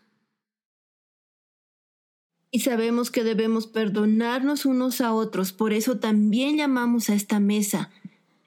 Y 2.50 2.62
sabemos 2.62 3.12
que 3.12 3.24
debemos 3.24 3.68
perdonarnos 3.68 4.66
unos 4.66 5.02
a 5.02 5.14
otros, 5.14 5.52
por 5.52 5.74
eso 5.74 6.00
también 6.00 6.58
llamamos 6.58 7.10
a 7.10 7.14
esta 7.14 7.40
mesa, 7.40 7.92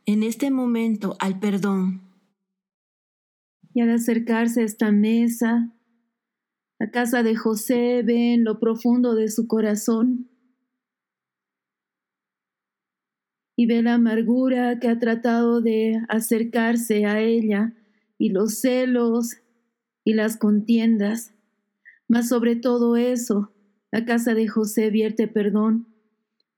en 0.06 0.22
este 0.22 0.50
momento, 0.50 1.16
al 1.20 1.38
perdón. 1.38 2.00
Y 3.74 3.82
al 3.82 3.90
acercarse 3.90 4.62
a 4.62 4.64
esta 4.64 4.90
mesa, 4.90 5.70
la 6.78 6.90
casa 6.90 7.22
de 7.22 7.34
José 7.34 8.02
ve 8.04 8.34
en 8.34 8.44
lo 8.44 8.60
profundo 8.60 9.14
de 9.16 9.28
su 9.28 9.48
corazón 9.48 10.30
y 13.56 13.66
ve 13.66 13.82
la 13.82 13.94
amargura 13.94 14.78
que 14.78 14.88
ha 14.88 14.98
tratado 15.00 15.60
de 15.60 16.00
acercarse 16.08 17.04
a 17.04 17.20
ella 17.20 17.74
y 18.16 18.28
los 18.28 18.60
celos 18.60 19.38
y 20.04 20.14
las 20.14 20.36
contiendas. 20.36 21.34
Mas 22.06 22.28
sobre 22.28 22.54
todo 22.54 22.96
eso, 22.96 23.52
la 23.90 24.04
casa 24.04 24.34
de 24.34 24.46
José 24.46 24.90
vierte 24.90 25.26
perdón. 25.26 25.88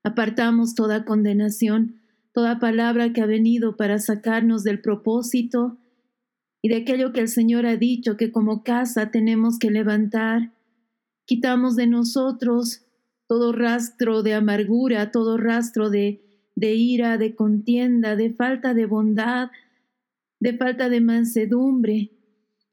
Apartamos 0.03 0.75
toda 0.75 1.03
condenación, 1.03 1.99
toda 2.31 2.59
palabra 2.59 3.11
que 3.11 3.21
ha 3.21 3.25
venido 3.25 3.75
para 3.75 3.97
sacarnos 3.97 4.63
del 4.63 4.81
propósito 4.81 5.80
y 6.61 6.69
de 6.69 6.77
aquello 6.77 7.11
que 7.11 7.21
el 7.21 7.27
Señor 7.27 7.65
ha 7.65 7.75
dicho 7.75 8.17
que 8.17 8.31
como 8.31 8.63
casa 8.63 9.09
tenemos 9.09 9.57
que 9.57 9.71
levantar. 9.71 10.51
Quitamos 11.25 11.75
de 11.75 11.87
nosotros 11.87 12.85
todo 13.27 13.51
rastro 13.51 14.21
de 14.21 14.35
amargura, 14.35 15.11
todo 15.11 15.37
rastro 15.37 15.89
de, 15.89 16.21
ira, 16.55 17.17
de 17.17 17.35
contienda, 17.35 18.15
de 18.15 18.31
falta 18.33 18.73
de 18.73 18.85
bondad, 18.85 19.49
de 20.39 20.57
falta 20.57 20.89
de 20.89 21.01
mansedumbre. 21.01 22.11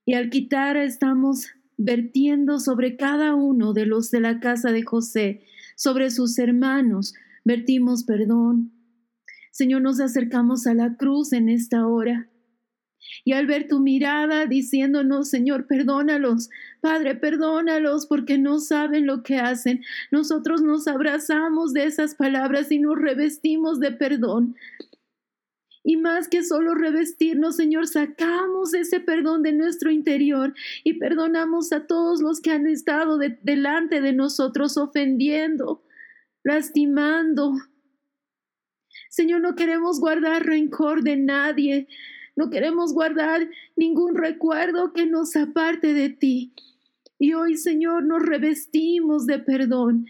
Y 0.04 0.14
al 0.14 0.28
quitar 0.30 0.76
estamos 0.76 1.46
vertiendo 1.78 2.58
sobre 2.58 2.96
cada 2.96 3.34
uno 3.34 3.72
de 3.72 3.86
los 3.86 4.10
de 4.10 4.20
la 4.20 4.40
casa 4.40 4.72
de 4.72 4.82
José, 4.82 5.44
sobre 5.76 6.10
sus 6.10 6.38
hermanos, 6.38 7.14
vertimos 7.44 8.04
perdón. 8.04 8.72
Señor, 9.50 9.80
nos 9.82 10.00
acercamos 10.00 10.66
a 10.66 10.74
la 10.74 10.96
cruz 10.96 11.32
en 11.32 11.48
esta 11.48 11.86
hora 11.86 12.28
y 13.24 13.32
al 13.32 13.46
ver 13.46 13.68
tu 13.68 13.80
mirada 13.80 14.46
diciéndonos, 14.46 15.28
Señor, 15.28 15.66
perdónalos, 15.66 16.50
Padre, 16.80 17.14
perdónalos 17.14 18.06
porque 18.06 18.38
no 18.38 18.58
saben 18.58 19.06
lo 19.06 19.22
que 19.22 19.38
hacen, 19.38 19.82
nosotros 20.10 20.62
nos 20.62 20.86
abrazamos 20.88 21.72
de 21.72 21.84
esas 21.84 22.14
palabras 22.14 22.70
y 22.70 22.78
nos 22.78 22.98
revestimos 22.98 23.80
de 23.80 23.92
perdón. 23.92 24.56
Y 25.84 25.96
más 25.96 26.28
que 26.28 26.44
solo 26.44 26.74
revestirnos, 26.74 27.56
Señor, 27.56 27.86
sacamos 27.86 28.74
ese 28.74 29.00
perdón 29.00 29.42
de 29.42 29.52
nuestro 29.52 29.90
interior 29.90 30.52
y 30.84 30.94
perdonamos 30.94 31.72
a 31.72 31.86
todos 31.86 32.20
los 32.20 32.40
que 32.40 32.50
han 32.50 32.66
estado 32.66 33.18
delante 33.18 34.02
de 34.02 34.12
nosotros 34.12 34.76
ofendiendo, 34.76 35.82
lastimando. 36.44 37.54
Señor, 39.08 39.40
no 39.40 39.54
queremos 39.54 39.98
guardar 39.98 40.44
rencor 40.44 41.02
de 41.02 41.16
nadie. 41.16 41.88
No 42.38 42.50
queremos 42.50 42.92
guardar 42.94 43.50
ningún 43.74 44.14
recuerdo 44.14 44.92
que 44.92 45.06
nos 45.06 45.34
aparte 45.34 45.92
de 45.92 46.08
ti. 46.08 46.52
Y 47.18 47.32
hoy, 47.32 47.56
Señor, 47.56 48.04
nos 48.04 48.22
revestimos 48.22 49.26
de 49.26 49.40
perdón 49.40 50.06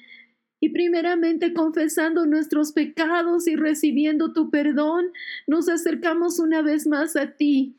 Y 0.60 0.68
primeramente 0.68 1.54
confesando 1.54 2.26
nuestros 2.26 2.72
pecados 2.72 3.48
y 3.48 3.56
recibiendo 3.56 4.34
tu 4.34 4.50
perdón, 4.50 5.06
nos 5.46 5.70
acercamos 5.70 6.38
una 6.38 6.60
vez 6.60 6.86
más 6.86 7.16
a 7.16 7.32
ti 7.32 7.78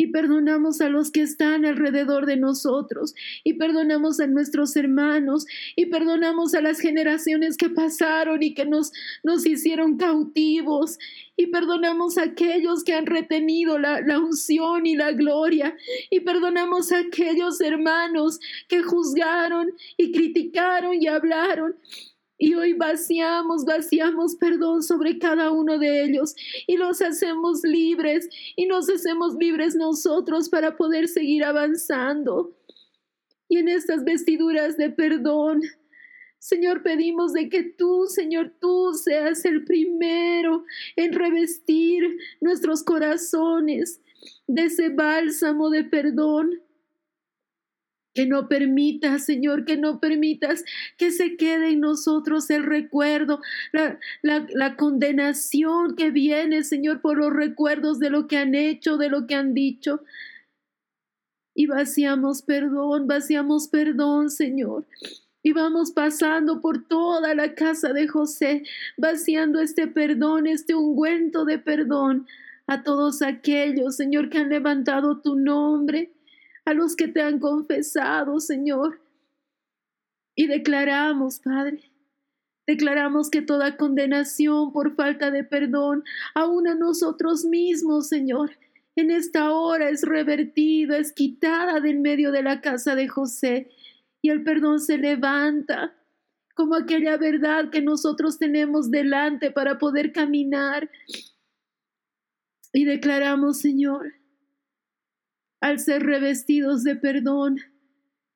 y 0.00 0.06
perdonamos 0.06 0.80
a 0.80 0.88
los 0.88 1.10
que 1.10 1.22
están 1.22 1.66
alrededor 1.66 2.24
de 2.24 2.36
nosotros 2.36 3.14
y 3.42 3.54
perdonamos 3.54 4.20
a 4.20 4.28
nuestros 4.28 4.76
hermanos 4.76 5.44
y 5.74 5.86
perdonamos 5.86 6.54
a 6.54 6.60
las 6.60 6.78
generaciones 6.78 7.56
que 7.56 7.68
pasaron 7.68 8.42
y 8.42 8.54
que 8.54 8.64
nos, 8.64 8.92
nos 9.24 9.44
hicieron 9.44 9.98
cautivos 9.98 10.98
y 11.36 11.48
perdonamos 11.48 12.16
a 12.16 12.22
aquellos 12.22 12.84
que 12.84 12.94
han 12.94 13.06
retenido 13.06 13.78
la, 13.78 14.00
la 14.00 14.20
unción 14.20 14.86
y 14.86 14.94
la 14.94 15.10
gloria 15.10 15.76
y 16.10 16.20
perdonamos 16.20 16.92
a 16.92 17.00
aquellos 17.00 17.60
hermanos 17.60 18.38
que 18.68 18.82
juzgaron 18.84 19.72
y 19.96 20.12
criticaron 20.12 20.94
y 20.94 21.08
hablaron 21.08 21.74
y 22.38 22.54
hoy 22.54 22.72
vaciamos, 22.72 23.64
vaciamos 23.64 24.36
perdón 24.36 24.82
sobre 24.82 25.18
cada 25.18 25.50
uno 25.50 25.76
de 25.78 26.04
ellos 26.04 26.34
y 26.66 26.76
los 26.76 27.02
hacemos 27.02 27.62
libres 27.64 28.28
y 28.56 28.66
nos 28.66 28.88
hacemos 28.88 29.34
libres 29.34 29.74
nosotros 29.74 30.48
para 30.48 30.76
poder 30.76 31.08
seguir 31.08 31.44
avanzando. 31.44 32.56
Y 33.48 33.58
en 33.58 33.68
estas 33.68 34.04
vestiduras 34.04 34.76
de 34.76 34.90
perdón, 34.90 35.62
Señor, 36.38 36.84
pedimos 36.84 37.32
de 37.32 37.48
que 37.48 37.64
tú, 37.64 38.06
Señor, 38.06 38.52
tú 38.60 38.94
seas 38.94 39.44
el 39.44 39.64
primero 39.64 40.64
en 40.94 41.12
revestir 41.12 42.18
nuestros 42.40 42.84
corazones 42.84 44.00
de 44.46 44.64
ese 44.64 44.90
bálsamo 44.90 45.70
de 45.70 45.82
perdón 45.84 46.62
que 48.18 48.26
no 48.26 48.48
permitas, 48.48 49.26
Señor, 49.26 49.64
que 49.64 49.76
no 49.76 50.00
permitas 50.00 50.64
que 50.96 51.12
se 51.12 51.36
quede 51.36 51.68
en 51.68 51.78
nosotros 51.78 52.50
el 52.50 52.64
recuerdo, 52.64 53.40
la, 54.22 54.76
condenación 54.76 55.94
que 55.94 56.10
viene, 56.10 56.64
Señor, 56.64 57.00
por 57.00 57.16
los 57.18 57.32
recuerdos 57.32 58.00
de 58.00 58.10
lo 58.10 58.26
que 58.26 58.36
han 58.36 58.56
hecho, 58.56 58.96
de 58.96 59.08
lo 59.08 59.28
que 59.28 59.36
han 59.36 59.54
dicho. 59.54 60.02
Y 61.54 61.66
vaciamos 61.66 62.42
perdón, 62.42 63.06
vaciamos 63.06 63.68
perdón, 63.68 64.30
Señor. 64.30 64.84
Y 65.40 65.52
vamos 65.52 65.92
pasando 65.92 66.60
por 66.60 66.88
toda 66.88 67.36
la 67.36 67.54
casa 67.54 67.92
de 67.92 68.08
José, 68.08 68.64
vaciando 68.96 69.60
este 69.60 69.86
perdón, 69.86 70.48
este 70.48 70.74
ungüento 70.74 71.44
de 71.44 71.60
perdón 71.60 72.26
a 72.66 72.82
todos 72.82 73.22
aquellos, 73.22 73.94
Señor, 73.94 74.28
que 74.28 74.38
han 74.38 74.48
levantado 74.48 75.20
tu 75.20 75.36
nombre 75.36 76.10
a 76.68 76.74
los 76.74 76.96
que 76.96 77.08
te 77.08 77.22
han 77.22 77.38
confesado, 77.38 78.40
Señor. 78.40 79.00
Y 80.36 80.48
declaramos, 80.48 81.40
Padre, 81.40 81.90
declaramos 82.66 83.30
que 83.30 83.40
toda 83.40 83.78
condenación 83.78 84.70
por 84.70 84.94
falta 84.94 85.30
de 85.30 85.44
perdón, 85.44 86.04
aún 86.34 86.68
a 86.68 86.74
nosotros 86.74 87.46
mismos, 87.46 88.08
Señor, 88.08 88.50
en 88.96 89.10
esta 89.10 89.50
hora 89.50 89.88
es 89.88 90.02
revertida, 90.02 90.98
es 90.98 91.14
quitada 91.14 91.80
del 91.80 92.00
medio 92.00 92.32
de 92.32 92.42
la 92.42 92.60
casa 92.60 92.94
de 92.94 93.08
José, 93.08 93.70
y 94.20 94.28
el 94.28 94.44
perdón 94.44 94.78
se 94.78 94.98
levanta 94.98 95.94
como 96.54 96.74
aquella 96.74 97.16
verdad 97.16 97.70
que 97.70 97.80
nosotros 97.80 98.38
tenemos 98.38 98.90
delante 98.90 99.50
para 99.50 99.78
poder 99.78 100.12
caminar. 100.12 100.90
Y 102.74 102.84
declaramos, 102.84 103.58
Señor, 103.58 104.17
al 105.60 105.78
ser 105.78 106.04
revestidos 106.04 106.84
de 106.84 106.96
perdón, 106.96 107.58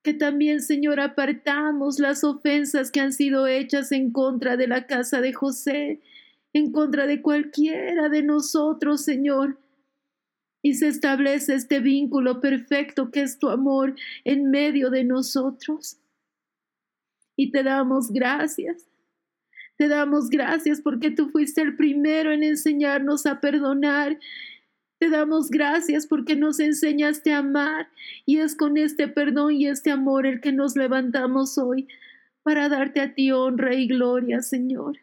que 0.02 0.14
también, 0.14 0.60
Señor, 0.60 0.98
apartamos 0.98 2.00
las 2.00 2.24
ofensas 2.24 2.90
que 2.90 3.00
han 3.00 3.12
sido 3.12 3.46
hechas 3.46 3.92
en 3.92 4.10
contra 4.10 4.56
de 4.56 4.66
la 4.66 4.86
casa 4.86 5.20
de 5.20 5.32
José, 5.32 6.00
en 6.52 6.72
contra 6.72 7.06
de 7.06 7.22
cualquiera 7.22 8.08
de 8.08 8.22
nosotros, 8.22 9.04
Señor. 9.04 9.58
Y 10.60 10.74
se 10.74 10.88
establece 10.88 11.54
este 11.54 11.80
vínculo 11.80 12.40
perfecto 12.40 13.10
que 13.10 13.22
es 13.22 13.38
tu 13.38 13.48
amor 13.48 13.94
en 14.24 14.50
medio 14.50 14.90
de 14.90 15.04
nosotros. 15.04 15.98
Y 17.36 17.50
te 17.50 17.62
damos 17.62 18.12
gracias. 18.12 18.86
Te 19.76 19.88
damos 19.88 20.28
gracias 20.30 20.80
porque 20.80 21.10
tú 21.10 21.30
fuiste 21.30 21.62
el 21.62 21.76
primero 21.76 22.32
en 22.32 22.42
enseñarnos 22.42 23.26
a 23.26 23.40
perdonar 23.40 24.18
te 25.02 25.10
damos 25.10 25.50
gracias 25.50 26.06
porque 26.06 26.36
nos 26.36 26.60
enseñaste 26.60 27.32
a 27.32 27.38
amar 27.38 27.90
y 28.24 28.38
es 28.38 28.54
con 28.54 28.76
este 28.76 29.08
perdón 29.08 29.52
y 29.52 29.66
este 29.66 29.90
amor 29.90 30.26
el 30.26 30.40
que 30.40 30.52
nos 30.52 30.76
levantamos 30.76 31.58
hoy 31.58 31.88
para 32.44 32.68
darte 32.68 33.00
a 33.00 33.12
ti 33.12 33.32
honra 33.32 33.74
y 33.74 33.88
gloria, 33.88 34.42
Señor. 34.42 35.00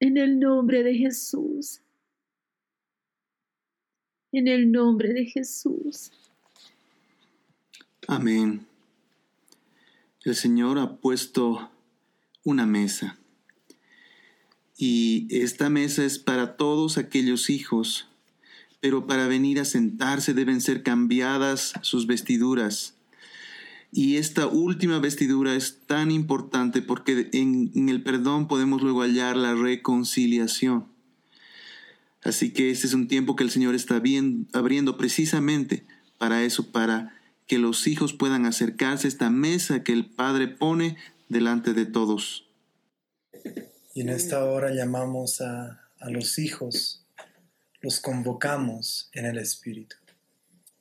En 0.00 0.16
el 0.16 0.40
nombre 0.40 0.82
de 0.82 0.96
Jesús. 0.96 1.80
En 4.32 4.48
el 4.48 4.72
nombre 4.72 5.12
de 5.12 5.26
Jesús. 5.26 6.10
Amén. 8.08 8.66
El 10.24 10.34
Señor 10.34 10.80
ha 10.80 10.96
puesto 10.96 11.70
una 12.42 12.66
mesa. 12.66 13.16
Y 14.76 15.28
esta 15.30 15.70
mesa 15.70 16.04
es 16.04 16.18
para 16.18 16.56
todos 16.56 16.98
aquellos 16.98 17.48
hijos 17.48 18.08
pero 18.82 19.06
para 19.06 19.28
venir 19.28 19.60
a 19.60 19.64
sentarse 19.64 20.34
deben 20.34 20.60
ser 20.60 20.82
cambiadas 20.82 21.72
sus 21.82 22.08
vestiduras. 22.08 22.94
Y 23.92 24.16
esta 24.16 24.48
última 24.48 24.98
vestidura 24.98 25.54
es 25.54 25.82
tan 25.86 26.10
importante 26.10 26.82
porque 26.82 27.30
en, 27.32 27.88
el 27.88 28.02
perdón 28.02 28.48
podemos 28.48 28.82
luego 28.82 29.02
hallar 29.02 29.36
la 29.36 29.54
reconciliación. 29.54 30.88
Así 32.24 32.52
que 32.52 32.72
este 32.72 32.88
es 32.88 32.94
un 32.94 33.06
tiempo 33.06 33.36
que 33.36 33.44
el 33.44 33.52
Señor 33.52 33.76
está 33.76 34.00
bien, 34.00 34.48
abriendo 34.52 34.96
precisamente 34.96 35.86
para 36.18 36.42
eso, 36.42 36.72
para 36.72 37.14
que 37.46 37.58
los 37.58 37.86
hijos 37.86 38.12
puedan 38.12 38.46
acercarse 38.46 39.06
a 39.06 39.10
esta 39.10 39.30
mesa 39.30 39.84
que 39.84 39.92
el 39.92 40.06
Padre 40.06 40.48
pone 40.48 40.96
delante 41.28 41.72
de 41.72 41.86
todos. 41.86 42.48
Y 43.94 44.00
en 44.00 44.08
esta 44.08 44.44
hora 44.44 44.74
llamamos 44.74 45.40
a, 45.40 45.82
a 46.00 46.10
los 46.10 46.40
hijos 46.40 47.01
los 47.82 47.98
convocamos 47.98 49.10
en 49.12 49.26
el 49.26 49.38
Espíritu. 49.38 49.96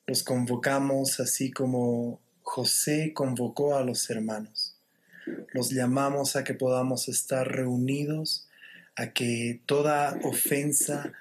Los 0.05 0.23
convocamos 0.23 1.19
así 1.19 1.51
como 1.51 2.21
José 2.43 3.11
convocó 3.13 3.75
a 3.75 3.83
los 3.83 4.07
hermanos. 4.11 4.75
Los 5.53 5.71
llamamos 5.71 6.35
a 6.35 6.43
que 6.43 6.53
podamos 6.53 7.07
estar 7.07 7.47
reunidos, 7.47 8.47
a 8.95 9.07
que 9.13 9.61
toda 9.65 10.19
ofensa, 10.23 11.11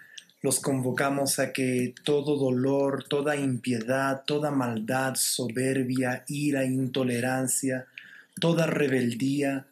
los 0.42 0.60
convocamos 0.60 1.38
a 1.38 1.52
que 1.52 1.94
todo 2.04 2.36
dolor, 2.36 3.04
toda 3.08 3.36
impiedad, 3.36 4.24
toda 4.26 4.50
maldad, 4.50 5.14
soberbia, 5.14 6.24
ira, 6.28 6.64
intolerancia, 6.64 7.86
toda 8.38 8.66
rebeldía, 8.66 9.66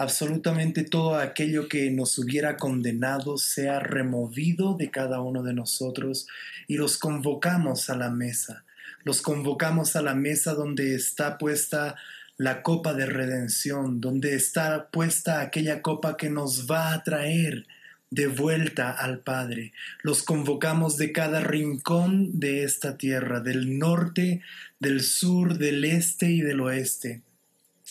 absolutamente 0.00 0.82
todo 0.82 1.16
aquello 1.16 1.68
que 1.68 1.90
nos 1.90 2.16
hubiera 2.16 2.56
condenado 2.56 3.36
sea 3.36 3.80
removido 3.80 4.74
de 4.74 4.90
cada 4.90 5.20
uno 5.20 5.42
de 5.42 5.52
nosotros 5.52 6.26
y 6.66 6.76
los 6.78 6.96
convocamos 6.96 7.90
a 7.90 7.96
la 7.96 8.08
mesa. 8.08 8.64
Los 9.04 9.20
convocamos 9.20 9.96
a 9.96 10.02
la 10.02 10.14
mesa 10.14 10.54
donde 10.54 10.94
está 10.94 11.36
puesta 11.36 11.96
la 12.38 12.62
copa 12.62 12.94
de 12.94 13.04
redención, 13.04 14.00
donde 14.00 14.36
está 14.36 14.88
puesta 14.88 15.42
aquella 15.42 15.82
copa 15.82 16.16
que 16.16 16.30
nos 16.30 16.66
va 16.70 16.94
a 16.94 17.04
traer 17.04 17.66
de 18.08 18.26
vuelta 18.26 18.92
al 18.92 19.18
Padre. 19.18 19.74
Los 20.02 20.22
convocamos 20.22 20.96
de 20.96 21.12
cada 21.12 21.40
rincón 21.40 22.40
de 22.40 22.64
esta 22.64 22.96
tierra, 22.96 23.40
del 23.40 23.78
norte, 23.78 24.40
del 24.78 25.02
sur, 25.02 25.58
del 25.58 25.84
este 25.84 26.30
y 26.30 26.40
del 26.40 26.62
oeste 26.62 27.20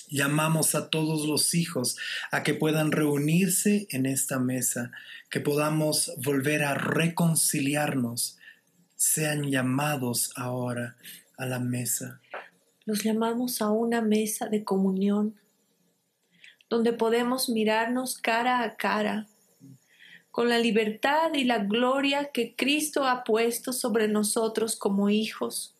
Llamamos 0.10 0.74
a 0.74 0.89
todos 0.89 1.28
los 1.28 1.53
hijos 1.53 1.95
a 2.32 2.41
que 2.41 2.55
puedan 2.55 2.91
reunirse 2.91 3.88
en 3.91 4.07
esta 4.07 4.39
mesa, 4.39 4.91
que 5.30 5.39
podamos 5.39 6.12
volver 6.18 6.64
a 6.64 6.74
reconciliarnos. 6.74 8.38
Sean 8.95 9.51
llamados 9.51 10.32
ahora 10.36 10.97
a 11.38 11.45
la 11.45 11.60
mesa. 11.60 12.22
Los 12.86 13.03
llamamos 13.03 13.62
a 13.62 13.70
una 13.70 14.01
mesa 14.01 14.47
de 14.47 14.64
comunión, 14.64 15.36
donde 16.70 16.91
podemos 16.91 17.47
mirarnos 17.47 18.18
cara 18.18 18.64
a 18.64 18.78
cara, 18.78 19.28
con 20.32 20.49
la 20.49 20.57
libertad 20.57 21.34
y 21.36 21.43
la 21.43 21.60
gloria 21.60 22.32
que 22.32 22.55
Cristo 22.55 23.05
ha 23.05 23.24
puesto 23.24 23.74
sobre 23.74 24.07
nosotros 24.07 24.76
como 24.76 25.10
hijos 25.12 25.76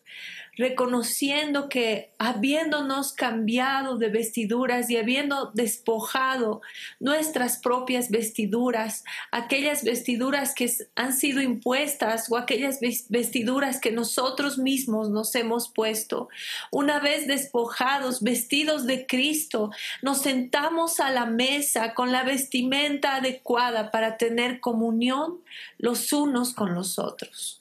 reconociendo 0.60 1.70
que 1.70 2.12
habiéndonos 2.18 3.14
cambiado 3.14 3.96
de 3.96 4.10
vestiduras 4.10 4.90
y 4.90 4.98
habiendo 4.98 5.50
despojado 5.54 6.60
nuestras 6.98 7.56
propias 7.56 8.10
vestiduras, 8.10 9.04
aquellas 9.32 9.82
vestiduras 9.84 10.54
que 10.54 10.70
han 10.96 11.14
sido 11.14 11.40
impuestas 11.40 12.30
o 12.30 12.36
aquellas 12.36 12.78
vestiduras 13.08 13.80
que 13.80 13.90
nosotros 13.90 14.58
mismos 14.58 15.08
nos 15.08 15.34
hemos 15.34 15.70
puesto, 15.70 16.28
una 16.70 17.00
vez 17.00 17.26
despojados, 17.26 18.22
vestidos 18.22 18.86
de 18.86 19.06
Cristo, 19.06 19.70
nos 20.02 20.20
sentamos 20.20 21.00
a 21.00 21.10
la 21.10 21.24
mesa 21.24 21.94
con 21.94 22.12
la 22.12 22.22
vestimenta 22.22 23.16
adecuada 23.16 23.90
para 23.90 24.18
tener 24.18 24.60
comunión 24.60 25.40
los 25.78 26.12
unos 26.12 26.52
con 26.52 26.74
los 26.74 26.98
otros 26.98 27.59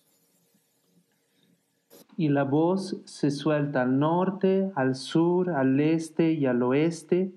y 2.20 2.28
la 2.28 2.44
voz 2.44 2.98
se 3.06 3.32
suelta 3.32 3.84
al 3.84 3.98
norte, 3.98 4.74
al 4.76 4.96
sur, 4.96 5.52
al 5.52 5.80
este 5.80 6.34
y 6.34 6.48
al 6.48 6.62
oeste, 6.64 7.32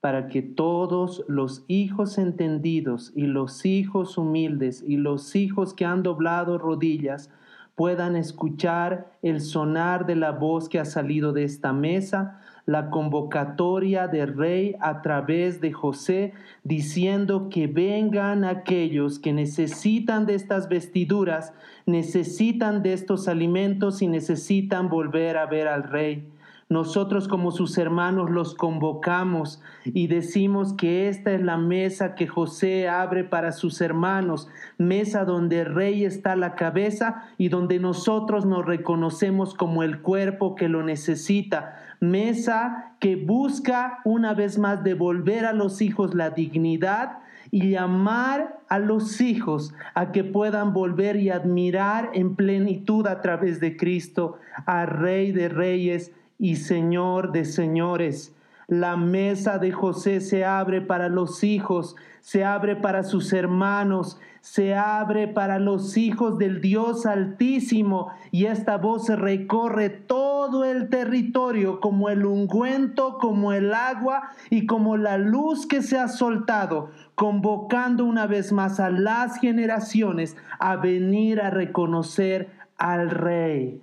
para 0.00 0.28
que 0.28 0.40
todos 0.40 1.26
los 1.28 1.62
hijos 1.68 2.16
entendidos 2.16 3.12
y 3.14 3.26
los 3.26 3.66
hijos 3.66 4.16
humildes 4.16 4.82
y 4.86 4.96
los 4.96 5.36
hijos 5.36 5.74
que 5.74 5.84
han 5.84 6.02
doblado 6.02 6.56
rodillas 6.56 7.28
puedan 7.74 8.16
escuchar 8.16 9.12
el 9.20 9.42
sonar 9.42 10.06
de 10.06 10.16
la 10.16 10.30
voz 10.30 10.70
que 10.70 10.80
ha 10.80 10.86
salido 10.86 11.34
de 11.34 11.44
esta 11.44 11.74
mesa 11.74 12.40
la 12.66 12.90
convocatoria 12.90 14.08
del 14.08 14.36
rey 14.36 14.76
a 14.80 15.02
través 15.02 15.60
de 15.60 15.72
José, 15.72 16.32
diciendo 16.62 17.48
que 17.50 17.66
vengan 17.66 18.44
aquellos 18.44 19.18
que 19.18 19.32
necesitan 19.32 20.26
de 20.26 20.34
estas 20.34 20.68
vestiduras, 20.68 21.52
necesitan 21.86 22.82
de 22.82 22.94
estos 22.94 23.28
alimentos 23.28 24.00
y 24.00 24.08
necesitan 24.08 24.88
volver 24.88 25.36
a 25.36 25.46
ver 25.46 25.68
al 25.68 25.84
rey. 25.84 26.28
Nosotros 26.70 27.28
como 27.28 27.50
sus 27.50 27.76
hermanos 27.76 28.30
los 28.30 28.54
convocamos 28.54 29.62
y 29.84 30.06
decimos 30.06 30.72
que 30.72 31.08
esta 31.08 31.32
es 31.32 31.42
la 31.42 31.58
mesa 31.58 32.14
que 32.14 32.26
José 32.26 32.88
abre 32.88 33.22
para 33.22 33.52
sus 33.52 33.82
hermanos, 33.82 34.48
mesa 34.78 35.26
donde 35.26 35.60
el 35.60 35.74
rey 35.74 36.04
está 36.04 36.36
la 36.36 36.54
cabeza 36.54 37.24
y 37.36 37.50
donde 37.50 37.78
nosotros 37.78 38.46
nos 38.46 38.64
reconocemos 38.64 39.54
como 39.54 39.82
el 39.82 40.00
cuerpo 40.00 40.54
que 40.54 40.70
lo 40.70 40.82
necesita, 40.82 41.83
mesa 42.00 42.96
que 43.00 43.16
busca 43.16 44.00
una 44.04 44.34
vez 44.34 44.58
más 44.58 44.84
devolver 44.84 45.44
a 45.44 45.52
los 45.52 45.82
hijos 45.82 46.14
la 46.14 46.30
dignidad 46.30 47.18
y 47.50 47.70
llamar 47.70 48.58
a 48.68 48.78
los 48.78 49.20
hijos 49.20 49.74
a 49.94 50.10
que 50.12 50.24
puedan 50.24 50.72
volver 50.72 51.16
y 51.16 51.30
admirar 51.30 52.10
en 52.14 52.34
plenitud 52.34 53.06
a 53.06 53.20
través 53.20 53.60
de 53.60 53.76
Cristo 53.76 54.38
a 54.66 54.86
Rey 54.86 55.32
de 55.32 55.48
Reyes 55.48 56.12
y 56.38 56.56
Señor 56.56 57.32
de 57.32 57.44
Señores. 57.44 58.34
La 58.80 58.96
mesa 58.96 59.58
de 59.58 59.70
José 59.70 60.20
se 60.20 60.44
abre 60.44 60.80
para 60.80 61.08
los 61.08 61.44
hijos, 61.44 61.94
se 62.20 62.44
abre 62.44 62.74
para 62.74 63.04
sus 63.04 63.32
hermanos, 63.32 64.18
se 64.40 64.74
abre 64.74 65.28
para 65.28 65.60
los 65.60 65.96
hijos 65.96 66.38
del 66.38 66.60
Dios 66.60 67.06
Altísimo 67.06 68.08
y 68.32 68.46
esta 68.46 68.76
voz 68.76 69.08
recorre 69.08 69.90
todo 69.90 70.64
el 70.64 70.88
territorio 70.88 71.78
como 71.78 72.08
el 72.08 72.26
ungüento, 72.26 73.18
como 73.18 73.52
el 73.52 73.72
agua 73.72 74.30
y 74.50 74.66
como 74.66 74.96
la 74.96 75.18
luz 75.18 75.68
que 75.68 75.80
se 75.80 75.96
ha 75.96 76.08
soltado, 76.08 76.90
convocando 77.14 78.04
una 78.04 78.26
vez 78.26 78.50
más 78.50 78.80
a 78.80 78.90
las 78.90 79.38
generaciones 79.38 80.36
a 80.58 80.74
venir 80.74 81.40
a 81.40 81.50
reconocer 81.50 82.50
al 82.76 83.08
Rey. 83.10 83.80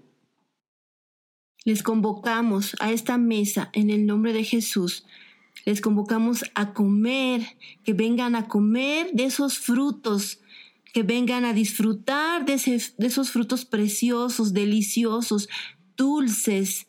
Les 1.64 1.84
convocamos 1.84 2.76
a 2.80 2.92
esta 2.92 3.18
mesa 3.18 3.70
en 3.74 3.90
el 3.92 4.06
nombre 4.06 4.34
de 4.34 4.44
Jesús. 4.44 5.06
Les 5.66 5.80
convocamos 5.80 6.44
a 6.56 6.74
comer, 6.74 7.46
que 7.84 7.94
vengan 7.94 8.36
a 8.36 8.48
comer 8.48 9.12
de 9.14 9.26
esos 9.26 9.60
frutos, 9.60 10.40
que 10.92 11.04
vengan 11.04 11.46
a 11.46 11.54
disfrutar 11.54 12.46
de, 12.46 12.56
de 12.98 13.08
esos 13.08 13.30
frutos 13.30 13.66
preciosos, 13.66 14.54
deliciosos, 14.54 15.50
dulces, 15.96 16.88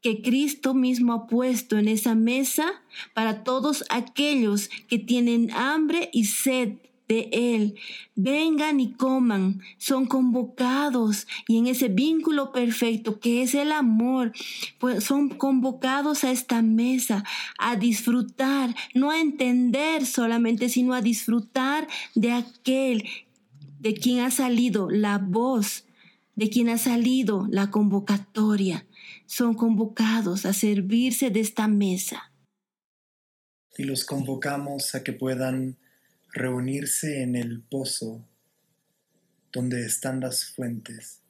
que 0.00 0.22
Cristo 0.22 0.74
mismo 0.74 1.12
ha 1.12 1.26
puesto 1.26 1.78
en 1.78 1.88
esa 1.88 2.14
mesa 2.14 2.82
para 3.12 3.44
todos 3.44 3.84
aquellos 3.90 4.68
que 4.88 4.98
tienen 4.98 5.50
hambre 5.52 6.08
y 6.12 6.24
sed 6.24 6.78
de 7.08 7.28
Él. 7.32 7.74
Vengan 8.14 8.80
y 8.80 8.92
coman, 8.92 9.60
son 9.78 10.06
convocados 10.06 11.26
y 11.48 11.58
en 11.58 11.66
ese 11.66 11.88
vínculo 11.88 12.52
perfecto 12.52 13.20
que 13.20 13.42
es 13.42 13.54
el 13.54 13.72
amor, 13.72 14.32
pues 14.78 15.04
son 15.04 15.28
convocados 15.30 16.24
a 16.24 16.30
esta 16.30 16.62
mesa 16.62 17.24
a 17.58 17.76
disfrutar, 17.76 18.74
no 18.94 19.10
a 19.10 19.20
entender 19.20 20.06
solamente, 20.06 20.68
sino 20.68 20.94
a 20.94 21.02
disfrutar 21.02 21.88
de 22.14 22.32
aquel 22.32 23.04
de 23.84 23.94
quien 23.94 24.20
ha 24.20 24.30
salido 24.30 24.88
la 24.88 25.18
voz, 25.18 25.84
de 26.36 26.48
quien 26.48 26.70
ha 26.70 26.78
salido 26.78 27.46
la 27.50 27.70
convocatoria. 27.70 28.86
Son 29.26 29.54
convocados 29.54 30.46
a 30.46 30.54
servirse 30.54 31.30
de 31.30 31.40
esta 31.40 31.68
mesa. 31.68 32.32
Y 33.76 33.82
los 33.82 34.04
convocamos 34.04 34.94
a 34.94 35.02
que 35.02 35.12
puedan 35.12 35.76
reunirse 36.34 37.22
en 37.22 37.36
el 37.36 37.62
pozo 37.62 38.26
donde 39.52 39.86
están 39.86 40.18
las 40.18 40.44
fuentes, 40.44 41.20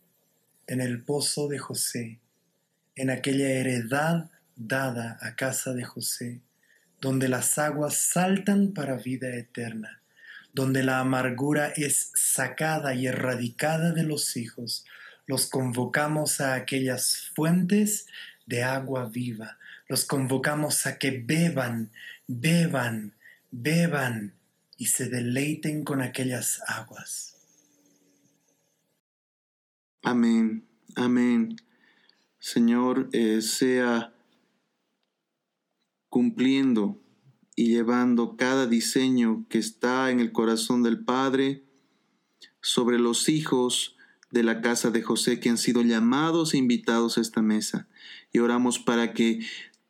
en 0.67 0.81
el 0.81 1.03
pozo 1.03 1.47
de 1.47 1.59
José, 1.59 2.21
en 2.97 3.11
aquella 3.11 3.51
heredad 3.51 4.31
dada 4.57 5.19
a 5.21 5.37
casa 5.37 5.75
de 5.75 5.85
José, 5.85 6.41
donde 7.03 7.29
las 7.29 7.59
aguas 7.59 7.97
saltan 7.97 8.73
para 8.73 8.97
vida 8.97 9.37
eterna, 9.37 10.01
donde 10.55 10.83
la 10.83 11.01
amargura 11.01 11.69
es 11.69 12.11
sacada 12.15 12.95
y 12.95 13.07
erradicada 13.07 13.93
de 13.93 14.05
los 14.05 14.39
hijos, 14.39 14.87
los 15.27 15.47
convocamos 15.47 16.41
a 16.41 16.55
aquellas 16.55 17.31
fuentes 17.35 18.07
de 18.47 18.63
agua 18.63 19.11
viva, 19.11 19.59
los 19.87 20.07
convocamos 20.07 20.87
a 20.87 20.97
que 20.97 21.11
beban, 21.11 21.91
beban, 22.27 23.13
beban 23.51 24.33
y 24.77 24.87
se 24.87 25.09
deleiten 25.09 25.85
con 25.85 26.03
aquellas 26.03 26.61
aguas. 26.66 27.37
Amén, 30.03 30.66
amén. 30.97 31.57
Señor, 32.39 33.09
eh, 33.12 33.41
sea 33.41 34.12
cumpliendo 36.11 37.01
y 37.57 37.68
llevando 37.68 38.37
cada 38.37 38.66
diseño 38.66 39.47
que 39.49 39.59
está 39.59 40.11
en 40.11 40.20
el 40.20 40.33
corazón 40.33 40.83
del 40.83 41.05
Padre 41.05 41.64
sobre 42.61 42.99
los 42.99 43.29
hijos 43.29 43.97
de 44.31 44.43
la 44.43 44.61
casa 44.61 44.91
de 44.91 45.03
José 45.03 45.41
que 45.41 45.49
han 45.49 45.59
sido 45.59 45.83
llamados 45.83 46.55
e 46.55 46.59
invitados 46.59 47.16
a 47.16 47.20
esta 47.20 47.41
mesa. 47.41 47.89
Y 48.33 48.41
oramos 48.41 48.79
para 48.79 49.14
que 49.14 49.41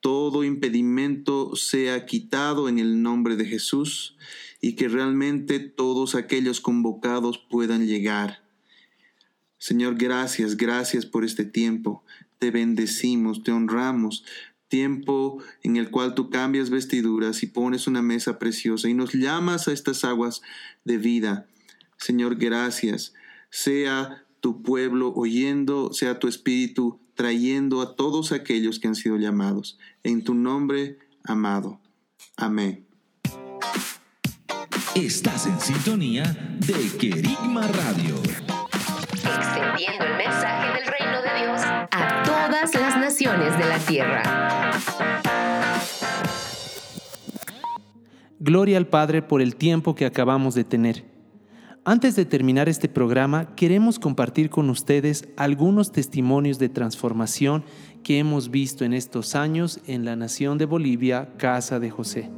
todo 0.01 0.45
impedimento 0.45 1.57
sea 1.57 2.05
quitado 2.05 2.69
en 2.69 2.79
el 2.79 3.03
nombre 3.03 3.37
de 3.37 3.47
Jesús 3.47 4.17
y 4.65 4.77
que 4.77 4.89
realmente 4.89 5.61
todos 5.61 6.15
aquellos 6.15 6.63
convocados 6.63 7.37
puedan 7.37 7.87
llegar. 7.87 8.43
Señor, 9.59 9.97
gracias, 9.97 10.57
gracias 10.57 11.05
por 11.05 11.23
este 11.23 11.45
tiempo. 11.45 12.03
Te 12.39 12.51
bendecimos, 12.51 13.43
te 13.43 13.53
honramos. 13.53 14.25
Tiempo 14.69 15.43
en 15.63 15.77
el 15.77 15.91
cual 15.91 16.15
tú 16.15 16.31
cambias 16.31 16.71
vestiduras 16.71 17.43
y 17.43 17.47
pones 17.47 17.87
una 17.87 18.01
mesa 18.01 18.39
preciosa 18.39 18.89
y 18.89 18.95
nos 18.95 19.13
llamas 19.13 19.69
a 19.69 19.73
estas 19.75 20.03
aguas 20.03 20.41
de 20.87 20.97
vida. 20.97 21.47
Señor, 21.99 22.37
gracias. 22.37 23.13
Sea 23.51 24.25
tu 24.41 24.63
pueblo 24.63 25.13
oyendo, 25.15 25.93
sea 25.93 26.19
tu 26.19 26.27
espíritu 26.27 27.01
trayendo 27.13 27.83
a 27.83 27.97
todos 27.97 28.33
aquellos 28.33 28.79
que 28.79 28.89
han 28.89 28.95
sido 28.95 29.19
llamados. 29.19 29.79
En 30.05 30.25
tu 30.25 30.33
nombre, 30.33 30.97
amado. 31.23 31.83
Amén. 32.39 32.94
Estás 34.95 35.49
en 35.49 35.59
sintonía 35.59 36.23
de 36.61 36.97
Querigma 36.97 37.67
Radio. 37.67 38.15
Extendiendo 39.13 40.05
el 40.05 40.17
mensaje 40.17 40.67
del 40.73 40.87
reino 40.87 41.21
de 41.21 41.43
Dios 41.43 41.61
a 41.91 42.23
todas 42.25 42.73
las 42.77 42.97
naciones 42.97 43.59
de 43.59 43.65
la 43.65 43.79
tierra. 43.79 44.23
Gloria 48.39 48.77
al 48.77 48.87
Padre 48.87 49.23
por 49.23 49.43
el 49.43 49.57
tiempo 49.57 49.97
que 49.97 50.07
acabamos 50.07 50.55
de 50.55 50.63
tener. 50.63 51.05
Antes 51.85 52.15
de 52.15 52.25
terminar 52.25 52.69
este 52.69 52.89
programa, 52.89 53.57
queremos 53.57 53.99
compartir 53.99 54.49
con 54.49 54.71
ustedes 54.71 55.29
algunos 55.37 55.91
testimonios 55.91 56.61
de 56.61 56.69
transformación 56.69 57.65
que 58.05 58.21
hemos 58.21 58.49
visto 58.49 58.85
en 58.85 58.93
estos 58.93 59.35
años 59.35 59.81
en 59.89 60.05
la 60.05 60.15
nación 60.15 60.57
de 60.57 60.67
Bolivia, 60.67 61.31
Casa 61.37 61.81
de 61.81 61.91
José. 61.91 62.31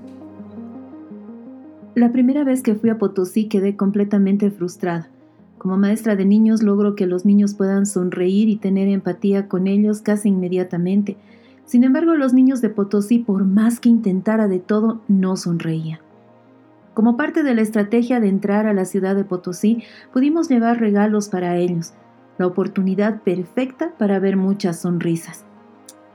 La 1.96 2.12
primera 2.12 2.44
vez 2.44 2.62
que 2.62 2.74
fui 2.74 2.90
a 2.90 2.98
Potosí 2.98 3.46
quedé 3.46 3.74
completamente 3.74 4.50
frustrada. 4.50 5.08
Como 5.56 5.78
maestra 5.78 6.14
de 6.14 6.26
niños 6.26 6.62
logro 6.62 6.94
que 6.94 7.06
los 7.06 7.24
niños 7.24 7.54
puedan 7.54 7.86
sonreír 7.86 8.50
y 8.50 8.56
tener 8.56 8.86
empatía 8.88 9.48
con 9.48 9.66
ellos 9.66 10.02
casi 10.02 10.28
inmediatamente. 10.28 11.16
Sin 11.64 11.84
embargo, 11.84 12.14
los 12.14 12.34
niños 12.34 12.60
de 12.60 12.68
Potosí, 12.68 13.20
por 13.20 13.46
más 13.46 13.80
que 13.80 13.88
intentara 13.88 14.46
de 14.46 14.58
todo, 14.58 15.00
no 15.08 15.38
sonreían. 15.38 16.00
Como 16.92 17.16
parte 17.16 17.42
de 17.42 17.54
la 17.54 17.62
estrategia 17.62 18.20
de 18.20 18.28
entrar 18.28 18.66
a 18.66 18.74
la 18.74 18.84
ciudad 18.84 19.16
de 19.16 19.24
Potosí, 19.24 19.82
pudimos 20.12 20.50
llevar 20.50 20.78
regalos 20.78 21.30
para 21.30 21.56
ellos, 21.56 21.94
la 22.36 22.46
oportunidad 22.46 23.22
perfecta 23.22 23.92
para 23.96 24.18
ver 24.18 24.36
muchas 24.36 24.82
sonrisas. 24.82 25.46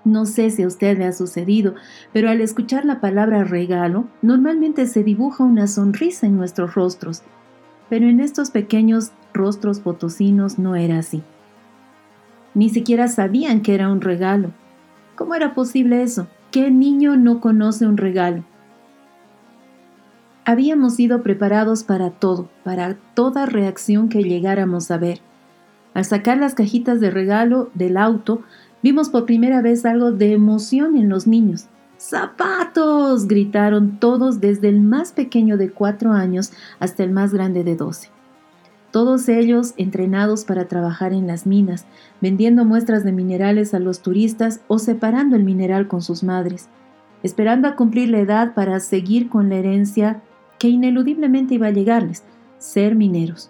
No 0.03 0.25
sé 0.25 0.49
si 0.49 0.63
a 0.63 0.67
usted 0.67 0.97
le 0.97 1.05
ha 1.05 1.11
sucedido, 1.11 1.75
pero 2.11 2.29
al 2.29 2.41
escuchar 2.41 2.85
la 2.85 2.99
palabra 2.99 3.43
regalo, 3.43 4.05
normalmente 4.21 4.87
se 4.87 5.03
dibuja 5.03 5.43
una 5.43 5.67
sonrisa 5.67 6.25
en 6.25 6.37
nuestros 6.37 6.73
rostros. 6.73 7.21
Pero 7.89 8.07
en 8.07 8.19
estos 8.19 8.49
pequeños 8.49 9.11
rostros 9.33 9.79
potosinos 9.79 10.57
no 10.57 10.75
era 10.75 10.99
así. 10.99 11.21
Ni 12.53 12.69
siquiera 12.69 13.07
sabían 13.07 13.61
que 13.61 13.75
era 13.75 13.89
un 13.89 14.01
regalo. 14.01 14.51
¿Cómo 15.15 15.35
era 15.35 15.53
posible 15.53 16.01
eso? 16.01 16.27
¿Qué 16.51 16.71
niño 16.71 17.15
no 17.15 17.39
conoce 17.39 17.85
un 17.85 17.97
regalo? 17.97 18.43
Habíamos 20.43 20.95
sido 20.95 21.21
preparados 21.21 21.83
para 21.83 22.09
todo, 22.09 22.49
para 22.63 22.95
toda 23.13 23.45
reacción 23.45 24.09
que 24.09 24.23
llegáramos 24.23 24.89
a 24.89 24.97
ver. 24.97 25.19
Al 25.93 26.05
sacar 26.05 26.37
las 26.37 26.55
cajitas 26.55 26.99
de 26.99 27.11
regalo 27.11 27.69
del 27.73 27.97
auto, 27.97 28.41
vimos 28.84 29.09
por 29.09 29.25
primera 29.25 29.61
vez 29.61 29.86
algo 29.86 30.11
de 30.11 30.34
emoción 30.34 30.95
en 30.95 31.09
los 31.09 31.27
niños. 31.27 31.67
¡Zapatos! 31.97 33.27
gritaron 33.27 33.99
todos 33.99 34.41
desde 34.41 34.69
el 34.69 34.82
más 34.82 35.11
pequeño 35.11 35.57
de 35.57 35.69
cuatro 35.69 36.13
años 36.13 36.51
hasta 36.79 37.03
el 37.03 37.11
más 37.11 37.34
grande 37.34 37.63
de 37.63 37.75
doce. 37.75 38.09
Todos 38.91 39.29
ellos 39.29 39.73
entrenados 39.77 40.43
para 40.43 40.67
trabajar 40.67 41.13
en 41.13 41.27
las 41.27 41.45
minas, 41.45 41.86
vendiendo 42.19 42.65
muestras 42.65 43.03
de 43.05 43.11
minerales 43.11 43.73
a 43.73 43.79
los 43.79 44.01
turistas 44.01 44.61
o 44.67 44.79
separando 44.79 45.36
el 45.36 45.43
mineral 45.43 45.88
con 45.88 46.01
sus 46.01 46.23
madres, 46.23 46.69
esperando 47.23 47.67
a 47.67 47.75
cumplir 47.75 48.09
la 48.09 48.19
edad 48.19 48.53
para 48.53 48.79
seguir 48.79 49.29
con 49.29 49.49
la 49.49 49.55
herencia 49.55 50.21
que 50.59 50.67
ineludiblemente 50.67 51.53
iba 51.55 51.67
a 51.67 51.71
llegarles, 51.71 52.23
ser 52.57 52.95
mineros. 52.95 53.49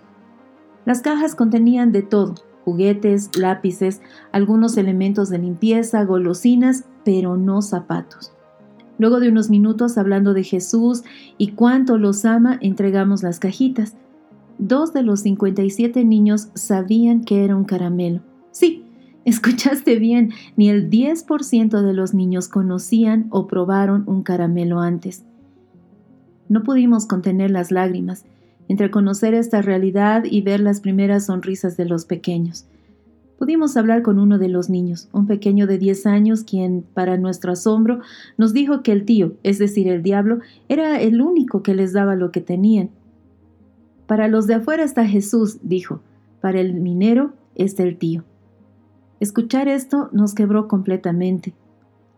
Las 0.85 1.01
cajas 1.01 1.35
contenían 1.35 1.91
de 1.91 2.01
todo, 2.03 2.35
juguetes, 2.63 3.29
lápices, 3.37 4.01
algunos 4.31 4.77
elementos 4.77 5.29
de 5.29 5.39
limpieza, 5.39 6.03
golosinas, 6.03 6.85
pero 7.03 7.37
no 7.37 7.61
zapatos. 7.61 8.31
Luego 8.97 9.19
de 9.19 9.29
unos 9.29 9.49
minutos 9.49 9.97
hablando 9.97 10.33
de 10.33 10.43
Jesús 10.43 11.03
y 11.37 11.53
cuánto 11.53 11.97
los 11.97 12.23
ama, 12.25 12.59
entregamos 12.61 13.23
las 13.23 13.39
cajitas. 13.39 13.95
Dos 14.59 14.93
de 14.93 15.01
los 15.01 15.21
57 15.21 16.05
niños 16.05 16.49
sabían 16.53 17.23
que 17.23 17.43
era 17.43 17.55
un 17.55 17.63
caramelo. 17.63 18.21
Sí, 18.51 18.85
escuchaste 19.25 19.97
bien, 19.97 20.31
ni 20.55 20.69
el 20.69 20.89
10% 20.89 21.81
de 21.81 21.93
los 21.93 22.13
niños 22.13 22.47
conocían 22.47 23.27
o 23.31 23.47
probaron 23.47 24.03
un 24.07 24.21
caramelo 24.21 24.79
antes. 24.79 25.25
No 26.47 26.63
pudimos 26.63 27.05
contener 27.07 27.49
las 27.49 27.71
lágrimas 27.71 28.25
entre 28.67 28.91
conocer 28.91 29.33
esta 29.33 29.61
realidad 29.61 30.23
y 30.23 30.41
ver 30.41 30.59
las 30.59 30.81
primeras 30.81 31.25
sonrisas 31.25 31.77
de 31.77 31.85
los 31.85 32.05
pequeños. 32.05 32.65
Pudimos 33.41 33.75
hablar 33.75 34.03
con 34.03 34.19
uno 34.19 34.37
de 34.37 34.49
los 34.49 34.69
niños, 34.69 35.09
un 35.13 35.25
pequeño 35.25 35.65
de 35.65 35.79
10 35.79 36.05
años, 36.05 36.43
quien, 36.43 36.85
para 36.93 37.17
nuestro 37.17 37.53
asombro, 37.53 37.99
nos 38.37 38.53
dijo 38.53 38.83
que 38.83 38.91
el 38.91 39.03
tío, 39.03 39.33
es 39.41 39.57
decir, 39.57 39.87
el 39.87 40.03
diablo, 40.03 40.41
era 40.69 41.01
el 41.01 41.21
único 41.21 41.63
que 41.63 41.73
les 41.73 41.91
daba 41.91 42.15
lo 42.15 42.31
que 42.31 42.41
tenían. 42.41 42.91
Para 44.05 44.27
los 44.27 44.45
de 44.45 44.53
afuera 44.53 44.83
está 44.83 45.07
Jesús, 45.07 45.57
dijo, 45.63 46.01
para 46.39 46.59
el 46.59 46.75
minero 46.75 47.33
está 47.55 47.81
el 47.81 47.97
tío. 47.97 48.23
Escuchar 49.19 49.67
esto 49.67 50.09
nos 50.11 50.35
quebró 50.35 50.67
completamente. 50.67 51.53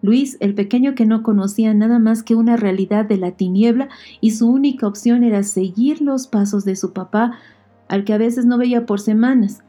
Luis, 0.03 0.35
el 0.41 0.53
pequeño 0.53 0.95
que 0.95 1.05
no 1.05 1.23
conocía 1.23 1.73
nada 1.73 1.97
más 1.97 2.23
que 2.23 2.35
una 2.35 2.57
realidad 2.57 3.05
de 3.05 3.15
la 3.15 3.31
tiniebla 3.31 3.87
y 4.19 4.31
su 4.31 4.49
única 4.49 4.85
opción 4.85 5.23
era 5.23 5.43
seguir 5.43 6.01
los 6.01 6.27
pasos 6.27 6.65
de 6.65 6.75
su 6.75 6.91
papá, 6.91 7.39
al 7.87 8.03
que 8.03 8.11
a 8.11 8.17
veces 8.17 8.45
no 8.45 8.57
veía 8.57 8.85
por 8.85 8.99
semanas. 8.99 9.63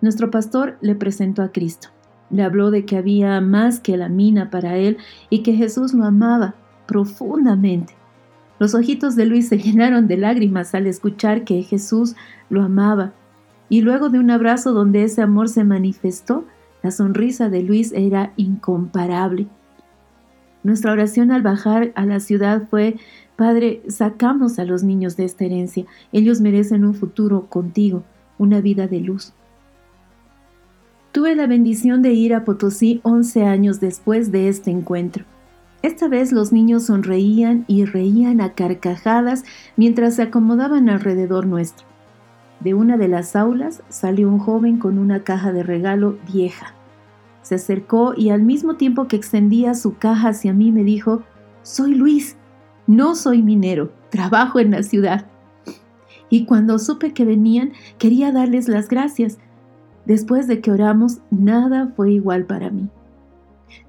Nuestro 0.00 0.30
pastor 0.30 0.78
le 0.80 0.94
presentó 0.94 1.42
a 1.42 1.50
Cristo. 1.50 1.88
Le 2.30 2.44
habló 2.44 2.70
de 2.70 2.84
que 2.84 2.96
había 2.96 3.40
más 3.40 3.80
que 3.80 3.96
la 3.96 4.08
mina 4.08 4.48
para 4.48 4.76
él 4.76 4.96
y 5.28 5.42
que 5.42 5.54
Jesús 5.54 5.92
lo 5.92 6.04
amaba 6.04 6.54
profundamente. 6.86 7.94
Los 8.60 8.76
ojitos 8.76 9.16
de 9.16 9.26
Luis 9.26 9.48
se 9.48 9.58
llenaron 9.58 10.06
de 10.06 10.18
lágrimas 10.18 10.72
al 10.76 10.86
escuchar 10.86 11.42
que 11.42 11.64
Jesús 11.64 12.14
lo 12.48 12.62
amaba. 12.62 13.12
Y 13.68 13.80
luego 13.80 14.08
de 14.08 14.20
un 14.20 14.30
abrazo 14.30 14.72
donde 14.72 15.02
ese 15.02 15.20
amor 15.20 15.48
se 15.48 15.64
manifestó, 15.64 16.44
la 16.82 16.90
sonrisa 16.90 17.48
de 17.48 17.62
Luis 17.62 17.92
era 17.92 18.32
incomparable. 18.36 19.46
Nuestra 20.62 20.92
oración 20.92 21.30
al 21.30 21.42
bajar 21.42 21.92
a 21.94 22.04
la 22.04 22.20
ciudad 22.20 22.68
fue, 22.68 22.96
Padre, 23.36 23.82
sacamos 23.88 24.58
a 24.58 24.64
los 24.64 24.82
niños 24.82 25.16
de 25.16 25.24
esta 25.24 25.44
herencia. 25.44 25.86
Ellos 26.12 26.40
merecen 26.40 26.84
un 26.84 26.94
futuro 26.94 27.46
contigo, 27.46 28.02
una 28.38 28.60
vida 28.60 28.86
de 28.86 29.00
luz. 29.00 29.32
Tuve 31.12 31.34
la 31.34 31.46
bendición 31.46 32.02
de 32.02 32.12
ir 32.12 32.34
a 32.34 32.44
Potosí 32.44 33.00
11 33.02 33.44
años 33.44 33.80
después 33.80 34.30
de 34.30 34.48
este 34.48 34.70
encuentro. 34.70 35.24
Esta 35.82 36.08
vez 36.08 36.32
los 36.32 36.52
niños 36.52 36.86
sonreían 36.86 37.64
y 37.68 37.84
reían 37.84 38.40
a 38.40 38.52
carcajadas 38.52 39.44
mientras 39.76 40.16
se 40.16 40.22
acomodaban 40.22 40.88
alrededor 40.88 41.46
nuestro. 41.46 41.86
De 42.60 42.74
una 42.74 42.96
de 42.96 43.08
las 43.08 43.36
aulas 43.36 43.82
salió 43.88 44.28
un 44.28 44.38
joven 44.38 44.78
con 44.78 44.98
una 44.98 45.22
caja 45.22 45.52
de 45.52 45.62
regalo 45.62 46.18
vieja. 46.32 46.74
Se 47.42 47.54
acercó 47.54 48.14
y 48.16 48.30
al 48.30 48.42
mismo 48.42 48.74
tiempo 48.74 49.06
que 49.06 49.16
extendía 49.16 49.74
su 49.74 49.96
caja 49.96 50.30
hacia 50.30 50.52
mí 50.52 50.72
me 50.72 50.84
dijo, 50.84 51.22
Soy 51.62 51.94
Luis, 51.94 52.36
no 52.86 53.14
soy 53.14 53.42
minero, 53.42 53.92
trabajo 54.10 54.58
en 54.58 54.72
la 54.72 54.82
ciudad. 54.82 55.26
Y 56.30 56.44
cuando 56.44 56.78
supe 56.78 57.14
que 57.14 57.24
venían, 57.24 57.72
quería 57.98 58.32
darles 58.32 58.68
las 58.68 58.88
gracias. 58.88 59.38
Después 60.04 60.46
de 60.46 60.60
que 60.60 60.70
oramos, 60.70 61.18
nada 61.30 61.92
fue 61.96 62.12
igual 62.12 62.44
para 62.44 62.70
mí. 62.70 62.88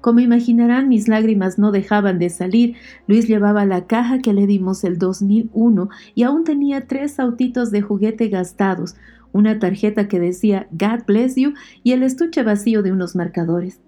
Como 0.00 0.20
imaginarán, 0.20 0.88
mis 0.88 1.08
lágrimas 1.08 1.58
no 1.58 1.72
dejaban 1.72 2.18
de 2.18 2.30
salir. 2.30 2.76
Luis 3.06 3.28
llevaba 3.28 3.66
la 3.66 3.86
caja 3.86 4.20
que 4.20 4.32
le 4.32 4.46
dimos 4.46 4.84
el 4.84 4.98
2001 4.98 5.88
y 6.14 6.22
aún 6.22 6.44
tenía 6.44 6.86
tres 6.86 7.18
autitos 7.18 7.70
de 7.70 7.82
juguete 7.82 8.28
gastados, 8.28 8.96
una 9.32 9.58
tarjeta 9.58 10.08
que 10.08 10.20
decía 10.20 10.68
God 10.72 11.04
bless 11.06 11.36
you 11.36 11.54
y 11.82 11.92
el 11.92 12.02
estuche 12.02 12.42
vacío 12.42 12.82
de 12.82 12.92
unos 12.92 13.16
marcadores. 13.16 13.80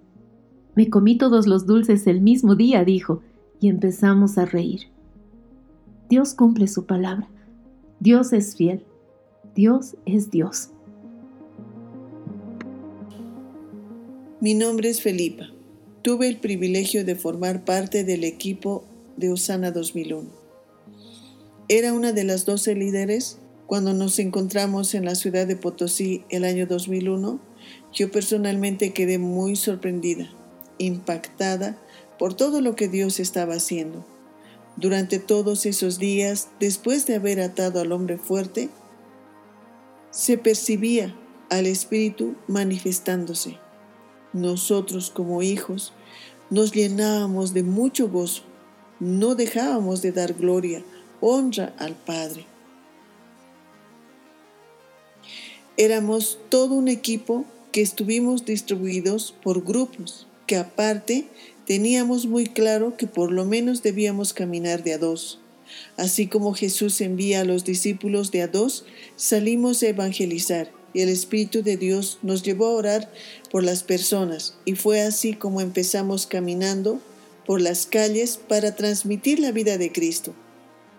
Me 0.75 0.89
comí 0.89 1.19
todos 1.19 1.47
los 1.47 1.67
dulces 1.67 2.07
el 2.07 2.21
mismo 2.21 2.55
día, 2.55 2.85
dijo, 2.85 3.23
y 3.61 3.69
empezamos 3.69 4.39
a 4.39 4.45
reír. 4.45 4.89
Dios 6.09 6.35
cumple 6.35 6.67
su 6.67 6.87
palabra. 6.87 7.29
Dios 8.01 8.33
es 8.33 8.57
fiel. 8.57 8.85
Dios 9.55 9.97
es 10.07 10.31
Dios. 10.31 10.71
Mi 14.41 14.55
nombre 14.55 14.89
es 14.89 15.01
Felipa. 15.01 15.52
Tuve 16.03 16.27
el 16.27 16.37
privilegio 16.37 17.05
de 17.05 17.15
formar 17.15 17.65
parte 17.65 18.03
del 18.03 18.25
equipo 18.25 18.83
de 19.17 19.31
Osana 19.31 19.71
2001. 19.71 20.29
Era 21.69 21.93
una 21.93 22.11
de 22.11 22.25
las 22.25 22.45
12 22.45 22.75
líderes 22.75 23.39
cuando 23.69 23.95
nos 23.95 24.19
encontramos 24.19 24.95
en 24.95 25.05
la 25.05 25.15
ciudad 25.15 25.47
de 25.47 25.55
Potosí 25.55 26.25
el 26.29 26.43
año 26.43 26.67
2001. 26.67 27.39
Yo 27.93 28.11
personalmente 28.11 28.93
quedé 28.93 29.19
muy 29.19 29.55
sorprendida, 29.55 30.29
impactada 30.79 31.81
por 32.19 32.35
todo 32.35 32.61
lo 32.61 32.75
que 32.75 32.89
Dios 32.89 33.21
estaba 33.21 33.55
haciendo. 33.55 34.05
Durante 34.77 35.21
todos 35.21 35.67
esos 35.67 36.01
días, 36.01 36.49
después 36.59 37.07
de 37.07 37.15
haber 37.15 37.41
atado 37.41 37.81
al 37.81 37.93
hombre 37.93 38.19
fuerte, 38.19 38.71
se 40.11 40.37
percibía 40.37 41.15
al 41.49 41.67
Espíritu 41.67 42.35
manifestándose 42.49 43.62
nosotros 44.33 45.11
como 45.11 45.43
hijos 45.43 45.93
nos 46.51 46.73
llenábamos 46.73 47.55
de 47.55 47.63
mucho 47.63 48.09
gozo, 48.09 48.43
no 49.01 49.35
dejábamos 49.35 50.03
de 50.03 50.13
dar 50.13 50.35
gloria, 50.35 50.85
honra 51.21 51.75
al 51.79 51.95
Padre. 51.95 52.47
Éramos 55.77 56.39
todo 56.51 56.75
un 56.75 56.89
equipo 56.89 57.47
que 57.73 57.81
estuvimos 57.81 58.45
distribuidos 58.45 59.35
por 59.43 59.65
grupos, 59.65 60.27
que 60.47 60.57
aparte 60.57 61.27
teníamos 61.67 62.27
muy 62.27 62.47
claro 62.47 62.97
que 62.97 63.07
por 63.07 63.33
lo 63.33 63.47
menos 63.47 63.83
debíamos 63.83 64.35
caminar 64.35 64.85
de 64.85 64.93
a 64.93 64.99
dos. 64.99 65.41
Así 65.97 66.27
como 66.27 66.53
Jesús 66.53 67.01
envía 67.01 67.41
a 67.41 67.45
los 67.45 67.65
discípulos 67.65 68.31
de 68.31 68.43
a 68.43 68.49
dos, 68.49 68.85
salimos 69.17 69.83
a 69.83 69.89
evangelizar 69.89 70.71
y 70.95 71.01
el 71.01 71.09
Espíritu 71.09 71.63
de 71.63 71.77
Dios 71.77 72.19
nos 72.23 72.43
llevó 72.43 72.67
a 72.67 72.75
orar 72.75 73.13
por 73.51 73.63
las 73.63 73.83
personas 73.83 74.55
y 74.65 74.75
fue 74.75 75.01
así 75.01 75.35
como 75.35 75.61
empezamos 75.61 76.27
caminando 76.27 77.01
por 77.47 77.61
las 77.61 77.87
calles 77.87 78.37
para 78.37 78.77
transmitir 78.77 79.39
la 79.41 79.53
vida 79.53 79.79
de 79.79 79.93
Cristo 79.93 80.35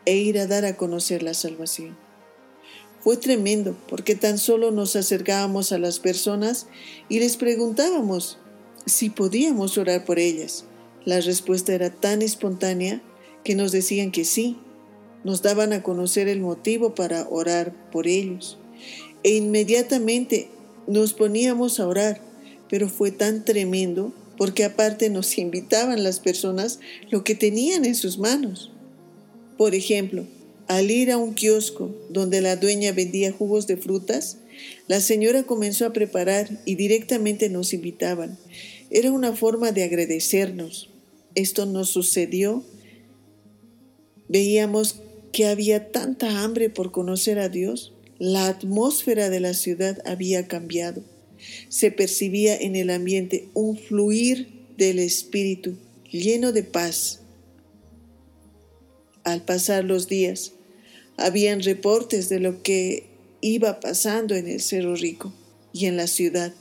e 0.05 0.17
ir 0.17 0.39
a 0.39 0.47
dar 0.47 0.65
a 0.65 0.75
conocer 0.75 1.23
la 1.23 1.33
salvación. 1.33 1.95
Fue 3.01 3.17
tremendo 3.17 3.75
porque 3.89 4.15
tan 4.15 4.37
solo 4.37 4.71
nos 4.71 4.95
acercábamos 4.95 5.71
a 5.71 5.77
las 5.77 5.99
personas 5.99 6.67
y 7.09 7.19
les 7.19 7.37
preguntábamos 7.37 8.37
si 8.85 9.09
podíamos 9.09 9.77
orar 9.77 10.05
por 10.05 10.19
ellas. 10.19 10.65
La 11.05 11.19
respuesta 11.19 11.73
era 11.73 11.89
tan 11.89 12.21
espontánea 12.21 13.01
que 13.43 13.55
nos 13.55 13.71
decían 13.71 14.11
que 14.11 14.23
sí. 14.23 14.57
Nos 15.25 15.41
daban 15.41 15.73
a 15.73 15.83
conocer 15.83 16.27
el 16.27 16.39
motivo 16.39 16.95
para 16.95 17.27
orar 17.29 17.73
por 17.91 18.07
ellos. 18.07 18.57
E 19.23 19.35
inmediatamente 19.35 20.47
nos 20.87 21.13
poníamos 21.13 21.79
a 21.79 21.87
orar, 21.87 22.21
pero 22.69 22.89
fue 22.89 23.11
tan 23.11 23.45
tremendo 23.45 24.13
porque 24.37 24.63
aparte 24.63 25.09
nos 25.09 25.37
invitaban 25.37 26.03
las 26.03 26.19
personas 26.19 26.79
lo 27.09 27.23
que 27.23 27.35
tenían 27.35 27.85
en 27.85 27.95
sus 27.95 28.17
manos. 28.17 28.71
Por 29.57 29.75
ejemplo, 29.75 30.25
al 30.67 30.91
ir 30.91 31.11
a 31.11 31.17
un 31.17 31.33
kiosco 31.33 31.95
donde 32.09 32.41
la 32.41 32.55
dueña 32.55 32.91
vendía 32.91 33.31
jugos 33.31 33.67
de 33.67 33.77
frutas, 33.77 34.37
la 34.87 35.01
señora 35.01 35.43
comenzó 35.43 35.85
a 35.85 35.93
preparar 35.93 36.61
y 36.65 36.75
directamente 36.75 37.49
nos 37.49 37.73
invitaban. 37.73 38.37
Era 38.89 39.11
una 39.11 39.33
forma 39.33 39.71
de 39.71 39.83
agradecernos. 39.83 40.89
Esto 41.35 41.65
nos 41.65 41.89
sucedió. 41.89 42.63
Veíamos 44.27 45.01
que 45.31 45.47
había 45.47 45.91
tanta 45.91 46.43
hambre 46.43 46.69
por 46.69 46.91
conocer 46.91 47.39
a 47.39 47.49
Dios. 47.49 47.93
La 48.19 48.47
atmósfera 48.47 49.29
de 49.29 49.39
la 49.39 49.53
ciudad 49.53 50.01
había 50.05 50.47
cambiado. 50.47 51.03
Se 51.69 51.91
percibía 51.91 52.55
en 52.55 52.75
el 52.75 52.89
ambiente 52.89 53.49
un 53.53 53.77
fluir 53.77 54.67
del 54.77 54.99
espíritu 54.99 55.77
lleno 56.11 56.51
de 56.51 56.63
paz. 56.63 57.21
Al 59.23 59.43
pasar 59.43 59.83
los 59.83 60.07
días, 60.07 60.53
habían 61.17 61.61
reportes 61.61 62.29
de 62.29 62.39
lo 62.39 62.61
que 62.61 63.07
iba 63.41 63.79
pasando 63.79 64.35
en 64.35 64.47
el 64.47 64.61
Cerro 64.61 64.95
Rico 64.95 65.33
y 65.73 65.87
en 65.87 65.97
la 65.97 66.07
ciudad. 66.07 66.53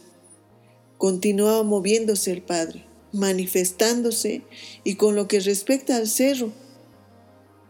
Continuaba 0.98 1.62
moviéndose 1.62 2.32
el 2.32 2.42
Padre, 2.42 2.84
manifestándose 3.12 4.42
y 4.84 4.94
con 4.94 5.14
lo 5.14 5.28
que 5.28 5.40
respecta 5.40 5.96
al 5.96 6.08
cerro, 6.08 6.52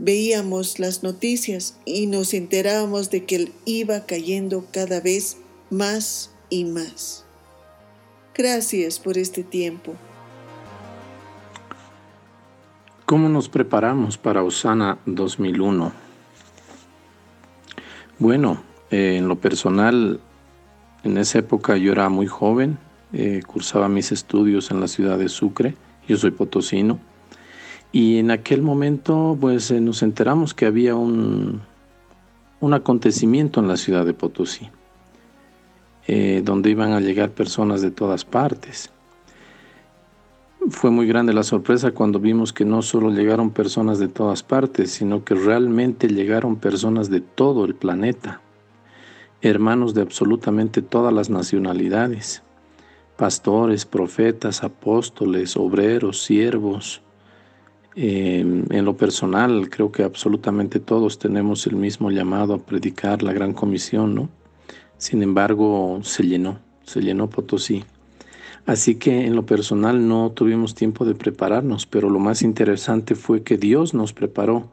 veíamos 0.02 0.80
las 0.80 1.04
noticias 1.04 1.78
y 1.84 2.08
nos 2.08 2.34
enterábamos 2.34 3.10
de 3.10 3.24
que 3.24 3.36
él 3.36 3.52
iba 3.64 4.04
cayendo 4.04 4.66
cada 4.72 5.00
vez 5.00 5.36
más 5.70 6.34
y 6.50 6.64
más. 6.64 7.24
Gracias 8.34 8.98
por 8.98 9.16
este 9.16 9.44
tiempo. 9.44 9.94
¿Cómo 13.06 13.28
nos 13.28 13.48
preparamos 13.48 14.18
para 14.18 14.42
Osana 14.42 14.98
2001? 15.06 15.92
Bueno, 18.18 18.60
eh, 18.90 19.18
en 19.18 19.28
lo 19.28 19.36
personal, 19.36 20.18
en 21.04 21.16
esa 21.16 21.38
época 21.38 21.76
yo 21.76 21.92
era 21.92 22.08
muy 22.08 22.26
joven, 22.26 22.76
eh, 23.12 23.42
cursaba 23.46 23.88
mis 23.88 24.10
estudios 24.10 24.72
en 24.72 24.80
la 24.80 24.88
ciudad 24.88 25.16
de 25.16 25.28
Sucre, 25.28 25.76
yo 26.08 26.16
soy 26.16 26.32
potosino, 26.32 26.98
y 27.92 28.18
en 28.18 28.30
aquel 28.30 28.62
momento 28.62 29.36
pues 29.40 29.70
eh, 29.70 29.80
nos 29.80 30.02
enteramos 30.02 30.54
que 30.54 30.66
había 30.66 30.94
un, 30.94 31.60
un 32.60 32.74
acontecimiento 32.74 33.60
en 33.60 33.68
la 33.68 33.76
ciudad 33.76 34.04
de 34.04 34.14
Potosí, 34.14 34.70
eh, 36.06 36.42
donde 36.44 36.70
iban 36.70 36.92
a 36.92 37.00
llegar 37.00 37.30
personas 37.30 37.82
de 37.82 37.90
todas 37.90 38.24
partes. 38.24 38.90
Fue 40.70 40.90
muy 40.90 41.06
grande 41.06 41.32
la 41.32 41.42
sorpresa 41.42 41.90
cuando 41.90 42.18
vimos 42.20 42.52
que 42.52 42.64
no 42.64 42.82
solo 42.82 43.10
llegaron 43.10 43.50
personas 43.50 43.98
de 43.98 44.08
todas 44.08 44.42
partes, 44.42 44.92
sino 44.92 45.24
que 45.24 45.34
realmente 45.34 46.08
llegaron 46.08 46.56
personas 46.56 47.10
de 47.10 47.20
todo 47.20 47.64
el 47.64 47.74
planeta, 47.74 48.40
hermanos 49.42 49.92
de 49.92 50.02
absolutamente 50.02 50.82
todas 50.82 51.12
las 51.12 51.30
nacionalidades 51.30 52.42
pastores, 53.16 53.86
profetas, 53.86 54.64
apóstoles, 54.64 55.56
obreros, 55.56 56.22
siervos. 56.24 57.02
Em, 57.94 58.64
en 58.70 58.84
lo 58.84 58.96
personal, 58.96 59.68
creo 59.68 59.92
que 59.92 60.02
absolutamente 60.02 60.80
todos 60.80 61.18
tenemos 61.18 61.66
el 61.66 61.76
mismo 61.76 62.10
llamado 62.10 62.54
a 62.54 62.58
predicar 62.58 63.22
la 63.22 63.32
gran 63.32 63.52
comisión, 63.52 64.14
¿no? 64.14 64.30
Sin 64.96 65.22
embargo, 65.22 66.00
se 66.02 66.22
llenó, 66.22 66.58
se 66.84 67.02
llenó 67.02 67.28
Potosí. 67.28 67.84
Así 68.64 68.94
que 68.94 69.26
en 69.26 69.34
lo 69.34 69.44
personal 69.44 70.08
no 70.08 70.30
tuvimos 70.30 70.74
tiempo 70.74 71.04
de 71.04 71.14
prepararnos, 71.14 71.84
pero 71.84 72.08
lo 72.08 72.18
más 72.18 72.42
interesante 72.42 73.14
fue 73.14 73.42
que 73.42 73.58
Dios 73.58 73.92
nos 73.92 74.12
preparó 74.12 74.70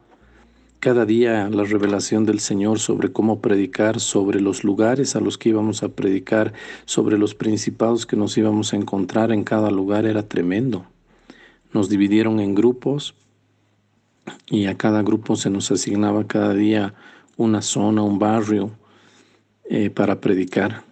cada 0.80 1.06
día 1.06 1.50
la 1.50 1.66
revelación 1.66 2.26
del 2.26 2.40
Señor 2.40 2.80
sobre 2.80 3.12
cómo 3.12 3.42
predicar, 3.42 4.00
sobre 4.00 4.40
los 4.40 4.64
lugares 4.64 5.16
a 5.18 5.20
los 5.20 5.38
que 5.38 5.50
íbamos 5.50 5.84
a 5.84 5.90
predicar, 5.90 6.54
sobre 6.86 7.18
los 7.18 7.36
principados 7.36 8.06
que 8.06 8.16
nos 8.16 8.38
íbamos 8.38 8.72
a 8.72 8.78
encontrar 8.78 9.32
en 9.34 9.44
cada 9.44 9.72
lugar 9.72 10.06
era 10.06 10.24
tremendo. 10.30 10.86
Nos 11.74 11.90
dividieron 11.90 12.40
en 12.40 12.56
grupos 12.56 13.16
y 14.48 14.66
a 14.66 14.78
cada 14.78 15.02
grupo 15.02 15.36
se 15.36 15.50
nos 15.50 15.72
asignaba 15.72 16.28
cada 16.28 16.54
día 16.54 16.94
una 17.38 17.62
zona, 17.62 18.02
un 18.02 18.20
barrio 18.20 18.72
eh, 19.70 19.90
para 19.90 20.20
predicar. 20.20 20.84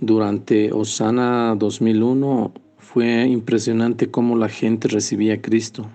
Durante 0.00 0.72
Osana 0.72 1.54
2001 1.56 2.52
fue 2.78 3.26
impresionante 3.26 4.10
cómo 4.10 4.36
la 4.36 4.48
gente 4.48 4.88
recibía 4.88 5.34
a 5.34 5.40
Cristo 5.40 5.88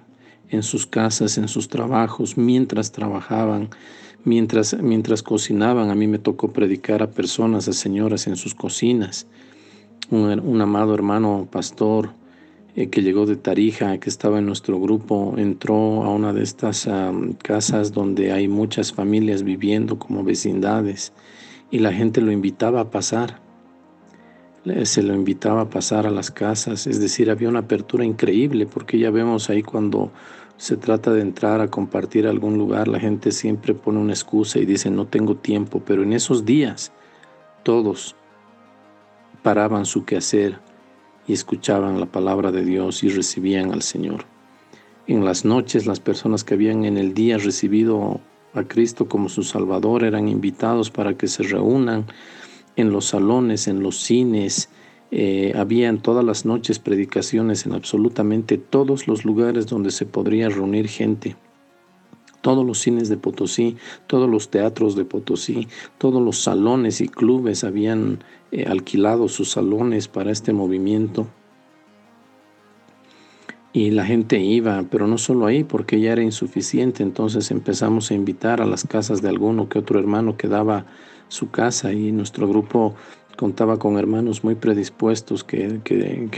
en 0.49 0.63
sus 0.63 0.85
casas, 0.85 1.37
en 1.37 1.47
sus 1.47 1.69
trabajos, 1.69 2.37
mientras 2.37 2.91
trabajaban, 2.91 3.69
mientras, 4.25 4.75
mientras 4.81 5.23
cocinaban. 5.23 5.89
A 5.89 5.95
mí 5.95 6.07
me 6.07 6.19
tocó 6.19 6.51
predicar 6.51 7.01
a 7.01 7.09
personas, 7.09 7.67
a 7.67 7.73
señoras 7.73 8.27
en 8.27 8.35
sus 8.35 8.53
cocinas. 8.53 9.27
Un, 10.09 10.61
amado 10.61 10.93
hermano 10.93 11.47
pastor 11.49 12.09
eh, 12.75 12.89
que 12.89 13.01
llegó 13.01 13.25
de 13.25 13.35
Tarija, 13.35 13.97
que 13.99 14.09
estaba 14.09 14.39
en 14.39 14.45
nuestro 14.45 14.79
grupo, 14.79 15.35
entró 15.37 16.03
a 16.03 16.09
una 16.09 16.33
de 16.33 16.43
estas 16.43 16.87
casas 17.43 17.91
donde 17.91 18.31
hay 18.31 18.47
muchas 18.47 18.93
familias 18.93 19.43
viviendo 19.43 19.99
como 19.99 20.23
vecindades 20.23 21.13
y 21.69 21.79
la 21.79 21.91
gente 21.93 22.21
lo 22.21 22.31
invitaba 22.31 22.81
a 22.81 22.89
pasar. 22.89 23.39
Se 24.83 25.01
lo 25.01 25.15
invitaba 25.15 25.61
a 25.61 25.69
pasar 25.69 26.05
a 26.05 26.11
las 26.11 26.29
casas, 26.29 26.85
es 26.85 26.99
decir, 26.99 27.31
había 27.31 27.49
una 27.49 27.59
apertura 27.59 28.05
increíble 28.05 28.67
porque 28.67 28.99
ya 28.99 29.09
vemos 29.09 29.49
ahí 29.49 29.63
cuando 29.63 30.11
se 30.61 30.77
trata 30.77 31.11
de 31.11 31.21
entrar 31.21 31.59
a 31.59 31.69
compartir 31.69 32.27
algún 32.27 32.59
lugar, 32.59 32.87
la 32.87 32.99
gente 32.99 33.31
siempre 33.31 33.73
pone 33.73 33.97
una 33.97 34.13
excusa 34.13 34.59
y 34.59 34.65
dice 34.67 34.91
no 34.91 35.07
tengo 35.07 35.35
tiempo, 35.35 35.81
pero 35.83 36.03
en 36.03 36.13
esos 36.13 36.45
días 36.45 36.91
todos 37.63 38.15
paraban 39.41 39.87
su 39.87 40.05
quehacer 40.05 40.59
y 41.31 41.33
escuchaban 41.33 42.01
la 42.01 42.07
palabra 42.07 42.51
de 42.51 42.65
Dios 42.65 43.05
y 43.05 43.09
recibían 43.09 43.71
al 43.71 43.83
Señor. 43.83 44.25
En 45.07 45.23
las 45.23 45.45
noches 45.45 45.85
las 45.85 46.01
personas 46.01 46.43
que 46.43 46.55
habían 46.55 46.83
en 46.83 46.97
el 46.97 47.13
día 47.13 47.37
recibido 47.37 48.19
a 48.53 48.63
Cristo 48.63 49.07
como 49.07 49.29
su 49.29 49.43
Salvador 49.43 50.03
eran 50.03 50.27
invitados 50.27 50.91
para 50.91 51.15
que 51.15 51.29
se 51.29 51.43
reúnan 51.43 52.05
en 52.75 52.91
los 52.91 53.05
salones, 53.05 53.69
en 53.69 53.81
los 53.81 54.01
cines, 54.01 54.67
eh, 55.11 55.53
habían 55.55 56.01
todas 56.01 56.25
las 56.25 56.45
noches 56.45 56.79
predicaciones 56.79 57.65
en 57.65 57.75
absolutamente 57.75 58.57
todos 58.57 59.07
los 59.07 59.23
lugares 59.23 59.67
donde 59.67 59.91
se 59.91 60.05
podría 60.05 60.49
reunir 60.49 60.89
gente. 60.89 61.37
Todos 62.41 62.65
los 62.65 62.79
cines 62.79 63.09
de 63.09 63.17
Potosí, 63.17 63.77
todos 64.07 64.29
los 64.29 64.49
teatros 64.49 64.95
de 64.95 65.05
Potosí, 65.05 65.67
todos 65.97 66.21
los 66.21 66.39
salones 66.39 67.01
y 67.01 67.07
clubes 67.07 67.63
habían 67.63 68.23
eh, 68.51 68.65
alquilado 68.67 69.27
sus 69.27 69.51
salones 69.51 70.07
para 70.07 70.31
este 70.31 70.53
movimiento. 70.53 71.27
Y 73.73 73.91
la 73.91 74.05
gente 74.05 74.39
iba, 74.39 74.83
pero 74.91 75.07
no 75.07 75.17
solo 75.17 75.45
ahí, 75.45 75.63
porque 75.63 76.01
ya 76.01 76.11
era 76.11 76.23
insuficiente. 76.23 77.03
Entonces 77.03 77.51
empezamos 77.51 78.11
a 78.11 78.15
invitar 78.15 78.61
a 78.61 78.65
las 78.65 78.85
casas 78.85 79.21
de 79.21 79.29
alguno 79.29 79.69
que 79.69 79.79
otro 79.79 79.99
hermano 79.99 80.35
que 80.35 80.49
daba 80.49 80.85
su 81.29 81.49
casa 81.49 81.93
y 81.93 82.11
nuestro 82.11 82.47
grupo 82.47 82.95
contaba 83.37 83.77
con 83.77 83.97
hermanos 83.97 84.43
muy 84.43 84.55
predispuestos 84.55 85.43
que, 85.43 85.79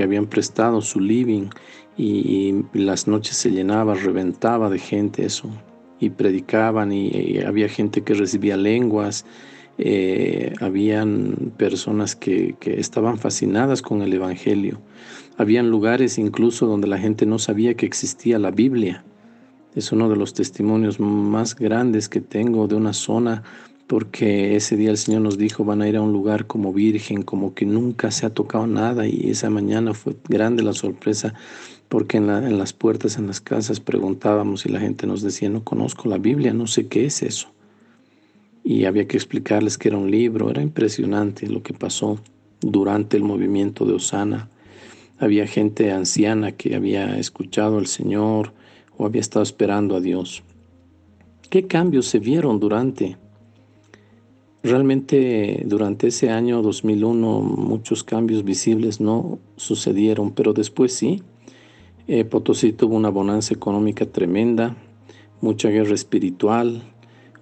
habían 0.01 0.28
prestado 0.28 0.82
su 0.82 0.99
living 0.99 1.49
y, 1.97 2.64
las 2.74 3.08
noches 3.08 3.36
se 3.36 3.49
llenaba, 3.49 3.95
reventaba 3.95 4.70
de 4.70 4.80
gente 4.80 5.26
eso 5.26 5.49
y 6.04 6.10
predicaban 6.10 6.91
y, 6.91 7.39
había 7.39 7.70
gente 7.70 8.01
que 8.01 8.14
recibía 8.14 8.58
lenguas, 8.58 9.26
eh, 9.78 10.54
habían 10.60 11.54
personas 11.58 12.16
que, 12.16 12.56
que 12.60 12.80
estaban 12.80 13.18
fascinadas 13.18 13.82
con 13.82 14.01
el 14.01 14.14
Evangelio, 14.14 14.82
habían 15.38 15.70
lugares 15.70 16.18
incluso 16.18 16.68
donde 16.68 16.88
la 16.88 16.97
gente 16.97 17.26
no 17.26 17.39
sabía 17.39 17.74
que 17.74 17.86
existía 17.86 18.38
la 18.38 18.51
Biblia. 18.51 19.04
Es 19.76 19.91
uno 19.91 20.08
de 20.08 20.16
los 20.16 20.36
testimonios 20.36 20.99
más 20.99 21.56
grandes 21.56 22.08
que 22.08 22.22
tengo 22.22 22.68
de 22.68 22.76
una 22.76 22.93
zona 22.93 23.41
porque 23.88 24.56
ese 24.56 24.78
día 24.78 24.91
el 24.91 24.97
Señor 24.97 25.22
nos 25.22 25.38
dijo, 25.38 25.66
van 25.66 25.82
a 25.82 25.88
ir 25.88 25.97
a 25.97 26.01
un 26.01 26.14
lugar 26.14 26.47
como 26.47 26.74
virgen, 26.74 27.22
como 27.22 27.54
que 27.54 27.66
nunca 27.66 28.12
se 28.12 28.26
ha 28.26 28.30
tocado 28.30 28.66
nada, 28.66 29.06
y 29.08 29.30
esa 29.30 29.49
mañana 29.49 29.93
fue 29.93 30.16
grande 30.28 30.64
la 30.64 30.74
sorpresa, 30.74 31.34
porque 31.90 32.18
en, 32.18 32.30
en 32.30 32.58
las 32.58 32.74
puertas, 32.74 33.18
en 33.18 33.28
las 33.28 33.42
casas 33.42 33.80
preguntábamos 33.80 34.66
y 34.66 34.70
la 34.70 34.80
gente 34.80 35.08
nos 35.08 35.22
decía, 35.22 35.50
no 35.50 35.64
conozco 35.64 36.10
la 36.10 36.18
Biblia, 36.18 36.54
no 36.54 36.68
sé 36.68 36.88
qué 36.88 37.06
es 37.06 37.22
eso. 37.24 37.50
y 38.64 38.86
había 38.86 39.08
que 39.08 39.18
explicarles 39.18 39.78
que 39.78 39.90
era 39.90 39.98
un 39.98 40.10
libro. 40.10 40.50
Era 40.50 40.62
impresionante 40.62 41.48
lo 41.48 41.62
que 41.62 41.74
pasó 41.74 42.20
durante 42.62 43.18
el 43.18 43.24
movimiento 43.24 43.86
de 43.86 43.94
Osana. 43.94 44.50
Había 45.20 45.48
gente 45.48 45.92
anciana 45.92 46.54
que 46.54 46.76
había 46.76 47.18
escuchado 47.20 47.78
al 47.78 47.88
Señor 47.88 48.54
o 48.98 49.06
había 49.06 49.22
estado 49.22 49.44
esperando 49.44 49.96
a 49.96 50.00
Dios. 50.02 50.44
¿Qué 51.50 51.68
cambios 51.68 52.08
se 52.08 52.20
vieron 52.20 52.60
durante? 52.60 53.18
Realmente 54.64 55.62
durante 55.66 56.08
ese 56.08 56.30
año 56.30 56.62
2001 56.62 57.42
muchos 57.42 58.04
cambios 58.04 58.44
visibles 58.46 59.02
no 59.02 59.40
sucedieron, 59.58 60.32
pero 60.32 60.54
después 60.54 60.94
sí. 60.94 61.22
Eh, 62.06 62.26
Potosí 62.26 62.74
tuvo 62.74 62.97
una 62.97 63.10
bonanza 63.10 63.54
económica 63.54 64.06
tremenda, 64.06 64.76
mucha 65.39 65.70
guerra 65.70 65.95
espiritual, 65.95 66.84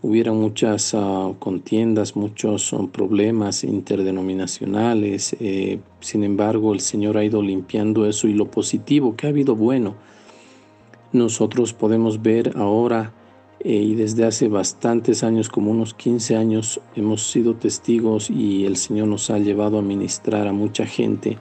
hubieron 0.04 0.40
muchas 0.40 0.94
ah, 0.94 1.34
contiendas, 1.40 2.16
muchos 2.16 2.72
ah, 2.74 2.86
problemas 2.92 3.64
interdenominacionales. 3.64 5.36
Eh, 5.40 5.80
sin 6.00 6.24
embargo, 6.24 6.74
el 6.74 6.80
Señor 6.80 7.18
ha 7.18 7.24
ido 7.24 7.42
limpiando 7.42 8.06
eso 8.06 8.28
y 8.28 8.34
lo 8.34 8.52
positivo 8.52 9.16
que 9.16 9.26
ha 9.26 9.32
habido 9.32 9.56
bueno. 9.56 9.96
Nosotros 11.12 11.74
podemos 11.74 12.22
ver 12.22 12.54
ahora 12.56 13.14
eh, 13.62 13.74
y 13.74 13.96
desde 13.96 14.26
hace 14.26 14.48
bastantes 14.48 15.24
años, 15.24 15.50
como 15.50 15.72
unos 15.72 15.96
15 15.96 16.36
años, 16.36 16.80
hemos 16.96 17.24
sido 17.32 17.56
testigos 17.56 18.30
y 18.30 18.66
el 18.66 18.78
Señor 18.78 19.08
nos 19.08 19.32
ha 19.32 19.40
llevado 19.40 19.80
a 19.80 19.82
ministrar 19.82 20.48
a 20.48 20.54
mucha 20.54 20.86
gente 20.86 21.40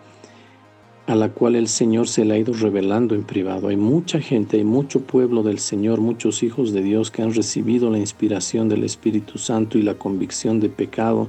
a 1.11 1.17
la 1.17 1.31
cual 1.31 1.57
el 1.57 1.67
Señor 1.67 2.07
se 2.07 2.25
le 2.25 2.35
ha 2.35 2.39
ido 2.39 2.53
revelando 2.53 3.17
en 3.17 3.25
privado. 3.25 3.67
Hay 3.67 3.77
mucha 3.77 4.21
gente, 4.21 4.59
hay 4.59 4.65
mucho 4.65 5.01
pueblo 5.01 5.43
del 5.43 5.59
Señor, 5.59 6.01
muchos 6.01 6.45
hijos 6.45 6.73
de 6.73 6.85
Dios 6.85 7.11
que 7.11 7.21
han 7.21 7.35
recibido 7.35 7.91
la 7.91 7.99
inspiración 7.99 8.69
del 8.69 8.85
Espíritu 8.85 9.37
Santo 9.37 9.77
y 9.77 9.83
la 9.83 9.95
convicción 9.95 10.61
de 10.61 10.69
pecado 10.69 11.27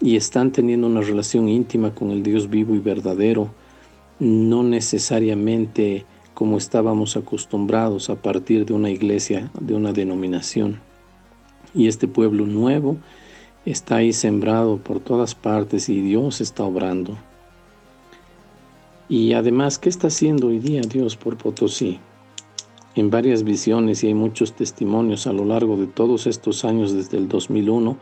y 0.00 0.16
están 0.16 0.52
teniendo 0.52 0.86
una 0.86 1.02
relación 1.02 1.50
íntima 1.50 1.94
con 1.94 2.12
el 2.12 2.22
Dios 2.22 2.48
vivo 2.48 2.74
y 2.74 2.78
verdadero, 2.78 3.50
no 4.20 4.62
necesariamente 4.62 6.06
como 6.32 6.56
estábamos 6.56 7.18
acostumbrados 7.18 8.08
a 8.08 8.22
partir 8.22 8.64
de 8.64 8.72
una 8.72 8.88
iglesia, 8.88 9.50
de 9.60 9.74
una 9.74 9.92
denominación. 9.92 10.80
Y 11.74 11.88
este 11.88 12.08
pueblo 12.08 12.46
nuevo 12.46 12.96
está 13.66 13.96
ahí 13.96 14.14
sembrado 14.14 14.78
por 14.78 14.98
todas 14.98 15.34
partes 15.34 15.90
y 15.90 16.00
Dios 16.00 16.40
está 16.40 16.64
obrando. 16.64 17.18
Y 19.10 19.32
además, 19.32 19.80
¿qué 19.80 19.88
está 19.88 20.06
haciendo 20.06 20.46
hoy 20.46 20.60
día 20.60 20.82
Dios 20.82 21.16
por 21.16 21.36
Potosí? 21.36 21.98
En 22.94 23.10
varias 23.10 23.42
visiones 23.42 24.04
y 24.04 24.06
hay 24.06 24.14
muchos 24.14 24.52
testimonios 24.52 25.26
a 25.26 25.32
lo 25.32 25.44
largo 25.44 25.76
de 25.76 25.88
todos 25.88 26.28
estos 26.28 26.64
años 26.64 26.92
desde 26.92 27.18
el 27.18 27.26
2001, 27.26 27.96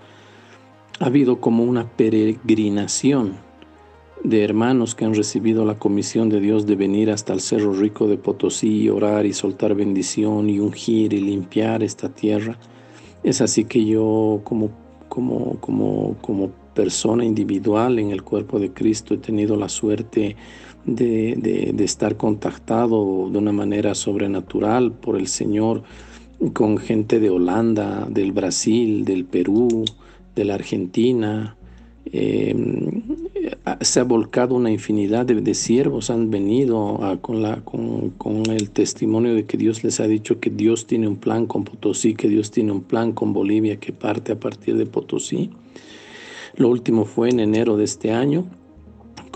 ha 1.00 1.06
habido 1.06 1.40
como 1.40 1.64
una 1.64 1.88
peregrinación 1.88 3.36
de 4.22 4.44
hermanos 4.44 4.94
que 4.94 5.06
han 5.06 5.14
recibido 5.14 5.64
la 5.64 5.78
comisión 5.78 6.28
de 6.28 6.40
Dios 6.40 6.66
de 6.66 6.76
venir 6.76 7.10
hasta 7.10 7.32
el 7.32 7.40
Cerro 7.40 7.72
Rico 7.72 8.06
de 8.06 8.18
Potosí 8.18 8.82
y 8.82 8.90
orar 8.90 9.24
y 9.24 9.32
soltar 9.32 9.74
bendición 9.74 10.50
y 10.50 10.58
ungir 10.58 11.14
y 11.14 11.22
limpiar 11.22 11.82
esta 11.82 12.10
tierra. 12.10 12.58
Es 13.22 13.40
así 13.40 13.64
que 13.64 13.82
yo 13.82 14.42
como, 14.44 14.68
como, 15.08 15.56
como, 15.60 16.16
como 16.20 16.50
persona 16.74 17.24
individual 17.24 17.98
en 17.98 18.10
el 18.10 18.22
cuerpo 18.22 18.58
de 18.60 18.72
Cristo 18.72 19.14
he 19.14 19.18
tenido 19.18 19.56
la 19.56 19.68
suerte 19.68 20.20
de, 20.20 20.36
estar 20.86 22.16
contactado 22.16 23.28
de 23.30 23.38
una 23.38 23.52
manera 23.52 23.94
sobrenatural 23.94 24.92
por 24.92 25.16
el 25.16 25.28
Señor 25.28 25.82
con 26.52 26.78
gente 26.78 27.20
de 27.20 27.30
Holanda, 27.30 28.06
del 28.10 28.32
Brasil, 28.32 29.04
del 29.04 29.24
Perú, 29.24 29.84
de 30.34 30.44
la 30.44 30.54
Argentina. 30.54 31.56
Em, 32.10 33.02
se 33.80 34.00
ha 34.00 34.04
volcado 34.04 34.54
una 34.54 34.70
infinidad 34.70 35.26
de, 35.26 35.54
siervos, 35.54 36.10
han 36.10 36.30
venido 36.30 37.00
con, 37.20 37.42
la, 37.42 37.60
con, 37.62 38.46
el 38.46 38.70
testimonio 38.70 39.34
de 39.34 39.44
que 39.44 39.58
Dios 39.58 39.84
les 39.84 40.00
ha 40.00 40.06
dicho 40.06 40.40
que 40.40 40.48
Dios 40.48 40.86
tiene 40.86 41.08
un 41.08 41.16
plan 41.16 41.46
con 41.46 41.64
Potosí, 41.64 42.14
que 42.14 42.28
Dios 42.28 42.50
tiene 42.50 42.72
un 42.72 42.82
plan 42.82 43.12
con 43.12 43.32
Bolivia 43.32 43.78
que 43.78 43.92
parte 43.92 44.32
a 44.32 44.40
partir 44.40 44.76
de 44.76 44.86
Potosí. 44.86 45.50
Lo 46.56 46.68
último 46.68 47.04
fue 47.04 47.28
en 47.28 47.40
enero 47.40 47.76
de 47.76 47.84
este 47.84 48.10
año 48.10 48.46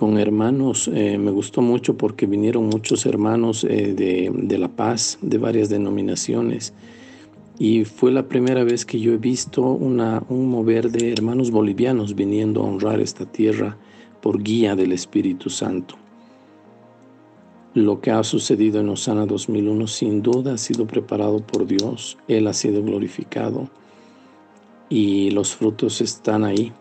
con 0.03 0.19
hermanos. 0.19 0.91
Eh, 0.93 1.17
me 1.17 1.31
gustó 1.31 1.63
mucho 1.63 1.97
porque 1.97 2.27
vinieron 2.27 2.67
muchos 2.67 3.07
hermanos 3.07 3.63
eh, 3.63 3.95
de, 3.95 4.59
La 4.59 4.67
Paz, 4.67 5.17
de 5.23 5.39
varias 5.39 5.69
denominaciones. 5.69 6.75
Y 7.57 7.85
fue 7.85 8.11
la 8.11 8.27
primera 8.27 8.65
vez 8.65 8.85
que 8.85 8.99
yo 8.99 9.13
he 9.13 9.17
visto 9.17 9.63
una, 9.63 10.25
un 10.29 10.49
mover 10.49 10.91
de 10.91 11.13
hermanos 11.13 11.53
bolivianos 11.53 12.17
viniendo 12.17 12.63
a 12.63 12.65
honrar 12.65 12.99
esta 12.99 13.27
tierra 13.27 13.77
por 14.21 14.43
guía 14.43 14.75
del 14.75 14.91
Espíritu 14.91 15.49
Santo. 15.51 15.95
Lo 17.75 18.01
que 18.01 18.11
ha 18.11 18.25
sucedido 18.25 18.81
en 18.81 18.89
Osana 18.89 19.25
2001 19.25 19.87
sin 19.87 20.21
duda 20.21 20.55
ha 20.55 20.59
sido 20.59 20.85
preparado 20.85 21.39
por 21.47 21.65
Dios. 21.65 22.19
Él 22.27 22.49
ha 22.49 22.55
sido 22.55 22.83
glorificado 22.83 23.71
y 24.89 25.31
los 25.31 25.55
frutos 25.55 26.01
están 26.01 26.43
ahí 26.43 26.73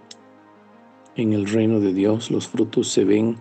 en 1.15 1.33
el 1.33 1.47
reino 1.47 1.79
de 1.79 1.93
Dios. 1.93 2.31
Los 2.31 2.47
frutos 2.47 2.87
se 2.87 3.03
ven 3.03 3.37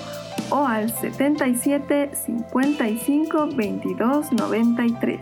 o 0.54 0.68
al 0.68 0.92
77 0.92 2.12
55 2.14 3.48
22 3.56 4.32
93. 4.34 5.20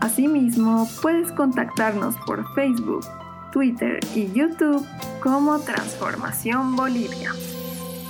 Asimismo, 0.00 0.88
puedes 1.02 1.30
contactarnos 1.32 2.16
por 2.26 2.42
Facebook, 2.54 3.04
Twitter 3.52 4.00
y 4.14 4.32
YouTube 4.32 4.84
como 5.20 5.60
Transformación 5.60 6.74
Bolivia. 6.74 7.32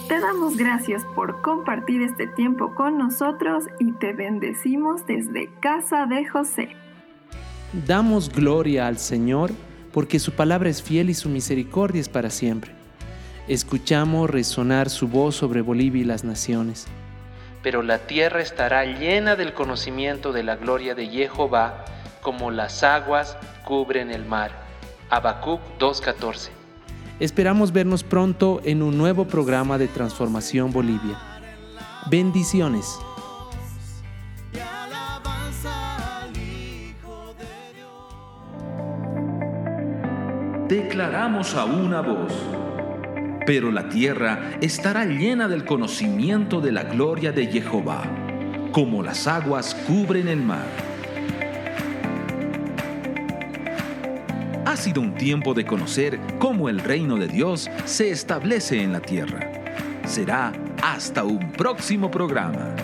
Te 0.06 0.20
damos 0.20 0.56
gracias 0.56 1.02
por 1.16 1.42
compartir 1.42 2.00
este 2.02 2.28
tiempo 2.28 2.74
con 2.76 2.96
nosotros 2.96 3.64
y 3.80 3.90
te 3.92 4.12
bendecimos 4.12 5.04
desde 5.06 5.50
casa 5.60 6.06
de 6.06 6.24
José. 6.28 6.68
Damos 7.88 8.32
gloria 8.32 8.86
al 8.86 8.98
Señor 8.98 9.50
porque 9.92 10.20
su 10.20 10.30
palabra 10.30 10.70
es 10.70 10.80
fiel 10.80 11.10
y 11.10 11.14
su 11.14 11.28
misericordia 11.28 12.00
es 12.00 12.08
para 12.08 12.30
siempre. 12.30 12.81
Escuchamos 13.48 14.30
resonar 14.30 14.88
su 14.88 15.08
voz 15.08 15.36
sobre 15.36 15.62
Bolivia 15.62 16.02
y 16.02 16.04
las 16.04 16.22
naciones. 16.22 16.86
Pero 17.62 17.82
la 17.82 17.98
tierra 17.98 18.40
estará 18.40 18.84
llena 18.84 19.36
del 19.36 19.52
conocimiento 19.52 20.32
de 20.32 20.42
la 20.42 20.56
gloria 20.56 20.94
de 20.94 21.06
Jehová, 21.08 21.84
como 22.20 22.50
las 22.50 22.82
aguas 22.82 23.36
cubren 23.64 24.10
el 24.10 24.24
mar. 24.24 24.52
Habacuc 25.10 25.60
2.14 25.78 26.50
Esperamos 27.20 27.72
vernos 27.72 28.02
pronto 28.02 28.60
en 28.64 28.82
un 28.82 28.96
nuevo 28.96 29.26
programa 29.26 29.78
de 29.78 29.88
Transformación 29.88 30.72
Bolivia. 30.72 31.18
Bendiciones. 32.10 32.98
Declaramos 40.68 41.54
a 41.54 41.66
una 41.66 42.00
voz, 42.00 42.32
pero 43.46 43.70
la 43.72 43.88
tierra 43.88 44.52
estará 44.60 45.04
llena 45.04 45.48
del 45.48 45.64
conocimiento 45.64 46.60
de 46.60 46.72
la 46.72 46.84
gloria 46.84 47.32
de 47.32 47.46
Jehová, 47.46 48.04
como 48.72 49.02
las 49.02 49.26
aguas 49.26 49.74
cubren 49.86 50.28
el 50.28 50.40
mar. 50.40 50.66
Ha 54.64 54.76
sido 54.76 55.00
un 55.00 55.14
tiempo 55.14 55.54
de 55.54 55.64
conocer 55.64 56.18
cómo 56.38 56.68
el 56.68 56.80
reino 56.80 57.16
de 57.16 57.28
Dios 57.28 57.70
se 57.84 58.10
establece 58.10 58.82
en 58.82 58.92
la 58.92 59.00
tierra. 59.00 59.50
Será 60.06 60.52
hasta 60.82 61.24
un 61.24 61.52
próximo 61.52 62.10
programa. 62.10 62.74